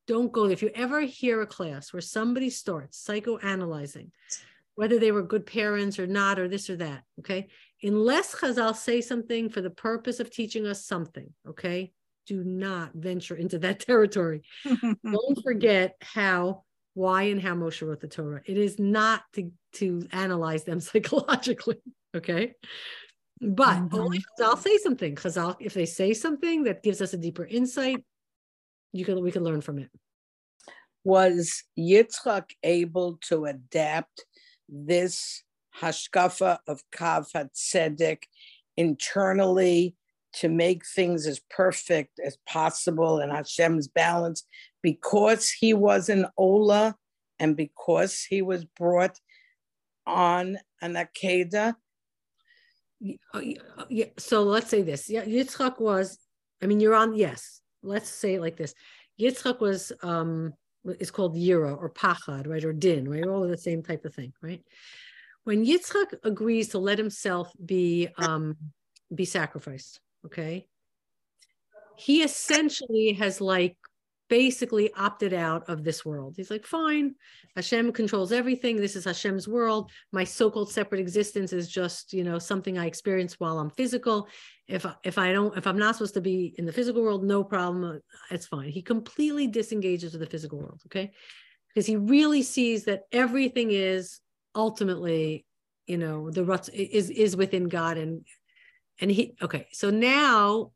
don't 0.06 0.30
go. 0.30 0.44
If 0.44 0.62
you 0.62 0.70
ever 0.74 1.00
hear 1.00 1.40
a 1.40 1.46
class 1.46 1.92
where 1.92 2.02
somebody 2.02 2.50
starts 2.50 3.02
psychoanalyzing, 3.04 4.10
whether 4.74 4.98
they 4.98 5.10
were 5.10 5.22
good 5.22 5.46
parents 5.46 5.98
or 5.98 6.06
not, 6.06 6.38
or 6.38 6.46
this 6.46 6.70
or 6.70 6.76
that, 6.76 7.02
okay, 7.20 7.48
unless 7.82 8.34
Chazal 8.34 8.74
say 8.74 9.00
something 9.00 9.48
for 9.48 9.60
the 9.60 9.70
purpose 9.70 10.20
of 10.20 10.30
teaching 10.30 10.66
us 10.66 10.84
something, 10.84 11.32
okay, 11.48 11.92
do 12.26 12.44
not 12.44 12.92
venture 12.94 13.36
into 13.36 13.58
that 13.60 13.80
territory. 13.86 14.42
don't 14.64 15.42
forget 15.42 15.96
how 16.02 16.64
why 16.94 17.24
and 17.24 17.40
how 17.40 17.54
Moshe 17.54 17.86
wrote 17.86 18.00
the 18.00 18.08
Torah. 18.08 18.42
It 18.44 18.58
is 18.58 18.78
not 18.78 19.22
to, 19.34 19.52
to 19.74 20.06
analyze 20.10 20.64
them 20.64 20.80
psychologically, 20.80 21.80
okay? 22.14 22.54
But 23.40 23.76
mm-hmm. 23.76 23.94
only 23.94 24.24
I'll 24.42 24.56
say 24.56 24.78
something. 24.78 25.14
Chazal, 25.14 25.56
if 25.60 25.74
they 25.74 25.86
say 25.86 26.12
something 26.12 26.64
that 26.64 26.82
gives 26.82 27.00
us 27.00 27.14
a 27.14 27.18
deeper 27.18 27.44
insight, 27.44 28.04
you 28.92 29.04
can 29.04 29.22
we 29.22 29.30
can 29.30 29.44
learn 29.44 29.60
from 29.60 29.78
it. 29.78 29.90
Was 31.04 31.62
Yitzchak 31.78 32.50
able 32.64 33.18
to 33.28 33.44
adapt 33.44 34.24
this 34.68 35.44
hashkafa 35.80 36.58
of 36.66 36.82
Kav 36.94 37.26
Tzedek 37.32 38.22
internally 38.76 39.94
to 40.34 40.48
make 40.48 40.86
things 40.86 41.26
as 41.26 41.40
perfect 41.50 42.20
as 42.24 42.38
possible 42.46 43.20
in 43.20 43.30
Hashem's 43.30 43.88
balance 43.88 44.44
because 44.82 45.50
he 45.50 45.74
was 45.74 46.08
an 46.08 46.26
Ola 46.36 46.94
and 47.38 47.56
because 47.56 48.22
he 48.22 48.42
was 48.42 48.64
brought 48.64 49.18
on 50.06 50.58
an 50.82 50.94
Akedah? 50.94 51.74
Uh, 53.32 53.40
so 54.18 54.42
let's 54.42 54.68
say 54.68 54.82
this. 54.82 55.08
Yitzchak 55.08 55.80
was, 55.80 56.18
I 56.62 56.66
mean, 56.66 56.80
you're 56.80 56.94
on, 56.94 57.14
yes, 57.14 57.60
let's 57.82 58.08
say 58.08 58.34
it 58.34 58.40
like 58.40 58.56
this. 58.56 58.74
Yitzchak 59.20 59.60
was, 59.60 59.92
um, 60.02 60.52
is 61.00 61.10
called 61.10 61.36
Yira 61.36 61.76
or 61.76 61.90
Pachad, 61.90 62.46
right? 62.46 62.64
Or 62.64 62.72
Din, 62.72 63.08
right? 63.08 63.26
All 63.26 63.44
of 63.44 63.50
the 63.50 63.56
same 63.56 63.82
type 63.82 64.04
of 64.04 64.14
thing, 64.14 64.32
right? 64.42 64.62
When 65.48 65.64
Yitzchak 65.64 66.12
agrees 66.24 66.68
to 66.68 66.78
let 66.78 66.98
himself 66.98 67.50
be 67.64 68.08
um, 68.18 68.54
be 69.14 69.24
sacrificed, 69.24 69.98
okay, 70.26 70.66
he 71.96 72.20
essentially 72.22 73.12
has 73.12 73.40
like 73.40 73.74
basically 74.28 74.92
opted 74.92 75.32
out 75.32 75.66
of 75.70 75.84
this 75.84 76.04
world. 76.04 76.34
He's 76.36 76.50
like, 76.50 76.66
fine, 76.66 77.14
Hashem 77.56 77.92
controls 77.92 78.30
everything. 78.30 78.76
This 78.76 78.94
is 78.94 79.06
Hashem's 79.06 79.48
world. 79.48 79.90
My 80.12 80.22
so-called 80.22 80.70
separate 80.70 81.00
existence 81.00 81.54
is 81.54 81.66
just, 81.66 82.12
you 82.12 82.24
know, 82.24 82.38
something 82.38 82.76
I 82.76 82.84
experience 82.84 83.40
while 83.40 83.58
I'm 83.58 83.70
physical. 83.70 84.28
If 84.66 84.84
if 85.02 85.16
I 85.16 85.32
don't, 85.32 85.56
if 85.56 85.66
I'm 85.66 85.78
not 85.78 85.94
supposed 85.94 86.12
to 86.12 86.20
be 86.20 86.54
in 86.58 86.66
the 86.66 86.74
physical 86.74 87.02
world, 87.02 87.24
no 87.24 87.42
problem. 87.42 88.02
It's 88.30 88.46
fine. 88.46 88.68
He 88.68 88.82
completely 88.82 89.46
disengages 89.46 90.12
with 90.12 90.20
the 90.20 90.26
physical 90.34 90.58
world. 90.58 90.82
Okay, 90.84 91.10
because 91.68 91.86
he 91.86 91.96
really 91.96 92.42
sees 92.42 92.84
that 92.84 93.04
everything 93.12 93.70
is 93.70 94.20
ultimately, 94.58 95.46
you 95.86 95.96
know, 95.96 96.30
the 96.30 96.44
ruts 96.44 96.68
is 96.68 97.08
is 97.08 97.36
within 97.36 97.68
God 97.68 97.96
and 97.96 98.26
and 99.00 99.10
he 99.10 99.36
okay. 99.40 99.68
So 99.72 99.88
now 99.88 100.72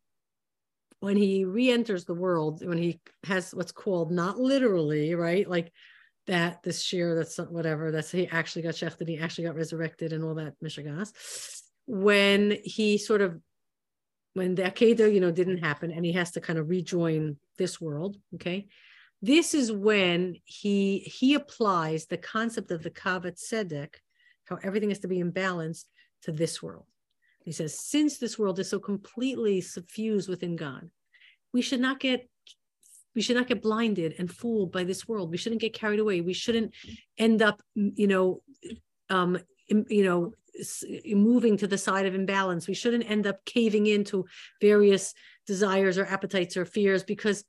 when 1.01 1.17
he 1.17 1.45
re-enters 1.45 2.05
the 2.05 2.15
world, 2.15 2.65
when 2.65 2.79
he 2.79 3.01
has 3.25 3.53
what's 3.53 3.73
called 3.73 4.13
not 4.13 4.39
literally, 4.39 5.15
right? 5.17 5.49
Like 5.49 5.73
that 6.29 6.63
this 6.63 6.81
shear, 6.81 7.17
that's 7.17 7.39
whatever, 7.39 7.91
that's 7.91 8.13
he 8.13 8.29
actually 8.29 8.63
got 8.63 8.75
shechted, 8.75 9.09
he 9.09 9.19
actually 9.19 9.45
got 9.45 9.57
resurrected 9.57 10.13
and 10.13 10.23
all 10.23 10.37
that 10.37 10.55
mishagas. 10.65 11.13
When 11.87 12.57
he 12.63 12.97
sort 12.99 13.21
of 13.21 13.41
when 14.35 14.55
the 14.55 14.63
Akedah, 14.63 15.13
you 15.13 15.21
know, 15.21 15.33
didn't 15.33 15.59
happen 15.59 15.91
and 15.91 16.05
he 16.07 16.13
has 16.13 16.31
to 16.33 16.41
kind 16.41 16.59
of 16.59 16.71
rejoin 16.71 17.37
this 17.59 17.81
world, 17.81 18.17
okay? 18.37 18.69
This 19.23 19.55
is 19.55 19.71
when 19.71 20.37
he 20.45 20.99
he 20.99 21.35
applies 21.35 22.07
the 22.07 22.19
concept 22.19 22.73
of 22.73 22.83
the 22.83 22.91
Kav 22.91 23.25
Hatzedek, 23.25 23.95
how 24.47 24.59
everything 24.63 24.89
has 24.89 24.99
to 25.01 25.09
be 25.09 25.21
in 25.21 25.31
balance 25.31 25.87
to 26.23 26.33
this 26.33 26.61
world. 26.61 26.87
He 27.45 27.53
says, 27.53 27.79
since 27.79 28.19
this 28.19 28.39
world 28.39 28.59
is 28.59 28.69
so 28.69 28.79
completely 28.79 29.61
suffused 29.61 30.29
within 30.29 30.57
God, 30.57 30.91
we 31.53 31.63
should 31.63 31.81
not 31.81 32.01
get 32.01 32.29
we 33.15 33.23
should 33.23 33.37
not 33.37 33.47
get 33.47 33.63
blinded 33.63 34.15
and 34.19 34.31
fooled 34.31 34.73
by 34.73 34.85
this 34.85 35.07
world. 35.07 35.31
We 35.31 35.37
shouldn't 35.37 35.61
get 35.61 35.75
carried 35.75 36.01
away. 36.01 36.21
We 36.21 36.33
shouldn't 36.33 36.75
end 37.19 37.43
up, 37.43 37.63
you 37.75 38.07
know, 38.07 38.43
um, 39.11 39.39
you 39.69 40.05
know, 40.05 40.33
moving 41.07 41.57
to 41.59 41.67
the 41.67 41.79
side 41.79 42.07
of 42.07 42.15
imbalance. 42.15 42.67
We 42.67 42.75
shouldn't 42.75 43.11
end 43.11 43.27
up 43.27 43.45
caving 43.45 43.87
into 43.87 44.25
various 44.61 45.15
desires 45.47 45.99
or 45.99 46.07
appetites 46.07 46.57
or 46.57 46.65
fears 46.65 47.05
because 47.05 47.45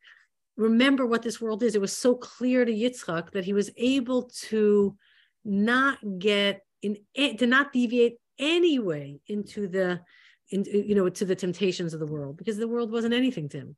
remember 0.57 1.05
what 1.05 1.21
this 1.21 1.41
world 1.41 1.63
is. 1.63 1.75
It 1.75 1.81
was 1.81 1.95
so 1.95 2.15
clear 2.15 2.65
to 2.65 2.71
Yitzchak 2.71 3.31
that 3.31 3.45
he 3.45 3.53
was 3.53 3.71
able 3.77 4.29
to 4.47 4.95
not 5.43 5.97
get 6.19 6.61
in 6.81 6.97
to 7.37 7.47
not 7.47 7.73
deviate 7.73 8.17
anyway 8.39 9.19
into 9.27 9.67
the 9.67 10.01
in, 10.49 10.63
you 10.65 10.95
know 10.95 11.09
to 11.09 11.25
the 11.25 11.35
temptations 11.35 11.93
of 11.93 11.99
the 11.99 12.05
world 12.05 12.37
because 12.37 12.57
the 12.57 12.67
world 12.67 12.91
wasn't 12.91 13.13
anything 13.13 13.49
to 13.49 13.57
him. 13.57 13.75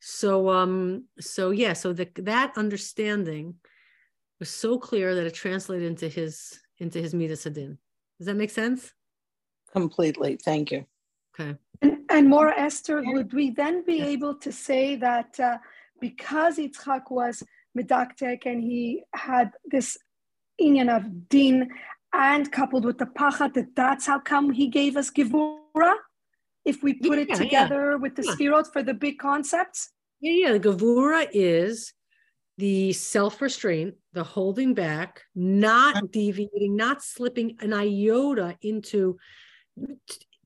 So 0.00 0.50
um 0.50 1.04
so 1.20 1.50
yeah 1.50 1.72
so 1.74 1.92
the, 1.92 2.08
that 2.16 2.52
understanding 2.56 3.54
was 4.40 4.50
so 4.50 4.78
clear 4.78 5.14
that 5.14 5.26
it 5.26 5.34
translated 5.34 5.86
into 5.86 6.08
his 6.08 6.58
into 6.78 7.00
his 7.00 7.14
midas 7.14 7.44
hadin 7.44 7.78
does 8.18 8.26
that 8.26 8.36
make 8.36 8.50
sense? 8.50 8.92
Completely. 9.72 10.36
Thank 10.36 10.70
you 10.70 10.86
okay 11.32 11.56
and, 11.80 11.98
and 12.10 12.28
more 12.28 12.48
esther 12.48 13.02
would 13.04 13.32
we 13.32 13.50
then 13.50 13.84
be 13.84 14.00
able 14.00 14.34
to 14.34 14.52
say 14.52 14.96
that 14.96 15.38
uh, 15.40 15.58
because 16.00 16.58
Yitzchak 16.58 17.10
was 17.10 17.42
medakdek 17.76 18.46
and 18.46 18.62
he 18.62 19.02
had 19.14 19.52
this 19.64 19.96
union 20.58 20.88
of 20.88 21.28
din 21.28 21.70
and 22.12 22.50
coupled 22.52 22.84
with 22.84 22.98
the 22.98 23.06
pachad, 23.06 23.54
that 23.54 23.74
that's 23.74 24.06
how 24.06 24.18
come 24.18 24.52
he 24.52 24.68
gave 24.68 24.96
us 24.96 25.10
Gevura? 25.10 25.94
If 26.64 26.82
we 26.82 26.94
put 26.94 27.18
yeah, 27.18 27.24
it 27.24 27.34
together 27.34 27.90
yeah. 27.92 27.96
with 27.96 28.16
the 28.16 28.36
yeah. 28.38 28.62
For 28.72 28.82
the 28.82 28.94
big 28.94 29.18
concepts? 29.18 29.90
Yeah, 30.20 30.48
yeah. 30.48 30.52
The 30.52 30.60
Gevura 30.60 31.26
is 31.32 31.92
the 32.58 32.92
self-restraint, 32.92 33.94
the 34.12 34.22
holding 34.22 34.74
back, 34.74 35.22
not 35.34 36.12
deviating, 36.12 36.76
not 36.76 37.02
slipping 37.02 37.56
an 37.60 37.72
iota 37.72 38.56
into 38.62 39.18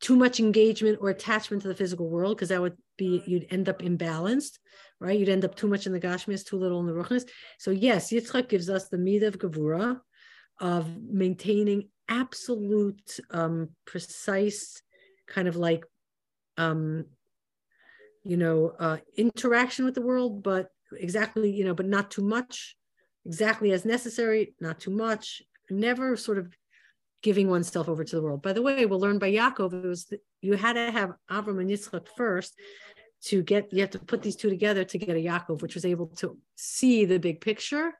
too 0.00 0.16
much 0.16 0.40
engagement 0.40 0.98
or 1.00 1.10
attachment 1.10 1.62
to 1.62 1.68
the 1.68 1.74
physical 1.74 2.08
world, 2.08 2.36
because 2.36 2.50
that 2.50 2.60
would 2.60 2.76
be 2.98 3.22
you'd 3.26 3.46
end 3.50 3.68
up 3.68 3.80
imbalanced, 3.80 4.58
right? 5.00 5.18
You'd 5.18 5.28
end 5.28 5.44
up 5.44 5.54
too 5.54 5.68
much 5.68 5.86
in 5.86 5.92
the 5.92 6.00
Gashmis, 6.00 6.44
too 6.44 6.56
little 6.56 6.80
in 6.80 6.86
the 6.86 6.92
Ruchnis. 6.92 7.28
So 7.58 7.70
yes, 7.70 8.10
Yitzchak 8.10 8.48
gives 8.48 8.68
us 8.68 8.88
the 8.88 8.98
Midah 8.98 9.28
of 9.28 9.38
Gevura, 9.38 10.00
of 10.60 10.88
maintaining 11.02 11.88
absolute 12.08 13.18
um, 13.30 13.70
precise 13.84 14.82
kind 15.26 15.48
of 15.48 15.56
like 15.56 15.84
um, 16.56 17.04
you 18.22 18.36
know 18.36 18.72
uh, 18.78 18.98
interaction 19.16 19.84
with 19.84 19.94
the 19.94 20.02
world 20.02 20.42
but 20.42 20.68
exactly 20.98 21.50
you 21.50 21.64
know 21.64 21.74
but 21.74 21.86
not 21.86 22.10
too 22.10 22.22
much 22.22 22.76
exactly 23.24 23.72
as 23.72 23.84
necessary 23.84 24.54
not 24.60 24.78
too 24.78 24.90
much 24.90 25.42
never 25.68 26.16
sort 26.16 26.38
of 26.38 26.52
giving 27.26 27.50
oneself 27.50 27.88
over 27.88 28.04
to 28.04 28.14
the 28.14 28.22
world. 28.22 28.40
By 28.40 28.52
the 28.52 28.62
way 28.62 28.86
we'll 28.86 29.00
learn 29.00 29.18
by 29.18 29.32
Yaakov 29.32 29.72
it 29.72 29.88
was 29.94 30.12
you 30.42 30.54
had 30.54 30.74
to 30.74 30.92
have 30.92 31.10
Avram 31.28 31.60
and 31.60 31.68
Yitzchak 31.68 32.06
first 32.16 32.54
to 33.24 33.42
get 33.42 33.72
you 33.72 33.80
have 33.80 33.90
to 33.90 33.98
put 33.98 34.22
these 34.22 34.36
two 34.36 34.48
together 34.48 34.84
to 34.84 34.96
get 34.96 35.16
a 35.20 35.24
Yaakov 35.30 35.60
which 35.60 35.74
was 35.74 35.84
able 35.84 36.06
to 36.22 36.38
see 36.54 37.04
the 37.04 37.18
big 37.18 37.40
picture 37.40 37.90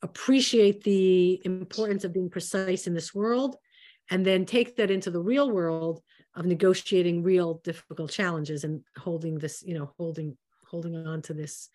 appreciate 0.00 0.82
the 0.84 1.38
importance 1.44 2.02
of 2.04 2.14
being 2.14 2.30
precise 2.30 2.86
in 2.86 2.94
this 2.94 3.14
world 3.14 3.56
and 4.10 4.24
then 4.24 4.46
take 4.46 4.76
that 4.76 4.90
into 4.90 5.10
the 5.10 5.20
real 5.32 5.50
world 5.50 6.00
of 6.34 6.46
negotiating 6.46 7.22
real 7.22 7.60
difficult 7.62 8.10
challenges 8.10 8.64
and 8.64 8.80
holding 8.96 9.34
this 9.38 9.62
you 9.66 9.74
know 9.78 9.92
holding 9.98 10.34
holding 10.70 10.96
on 11.06 11.20
to 11.20 11.34
this 11.34 11.68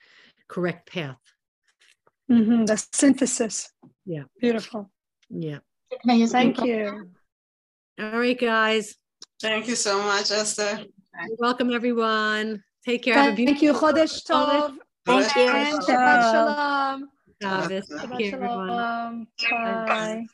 correct 0.47 0.91
path. 0.91 1.21
Mm-hmm. 2.31 2.65
the 2.65 2.77
synthesis. 2.91 3.71
Yeah. 4.03 4.23
Beautiful. 4.39 4.89
Yeah 5.29 5.59
thank 6.27 6.63
you. 6.63 7.09
all 7.99 8.19
right 8.19 8.39
guys. 8.39 8.95
Thank 9.41 9.67
you 9.67 9.75
so 9.75 10.01
much 10.03 10.31
esther. 10.31 10.85
You're 11.27 11.37
welcome 11.39 11.73
everyone. 11.73 12.63
Take 12.85 13.03
care. 13.03 13.35
Thank 13.35 13.61
you. 13.61 13.73
chodesh 13.73 14.23
tov. 14.25 14.77
Thank 15.05 15.35
you. 15.35 15.49
Shabbat 15.81 16.21
shalom. 16.31 17.09
Shabbos. 17.41 17.87
Take 17.89 18.31
care, 18.31 18.43
everyone. 18.43 19.27
Bye. 19.49 20.25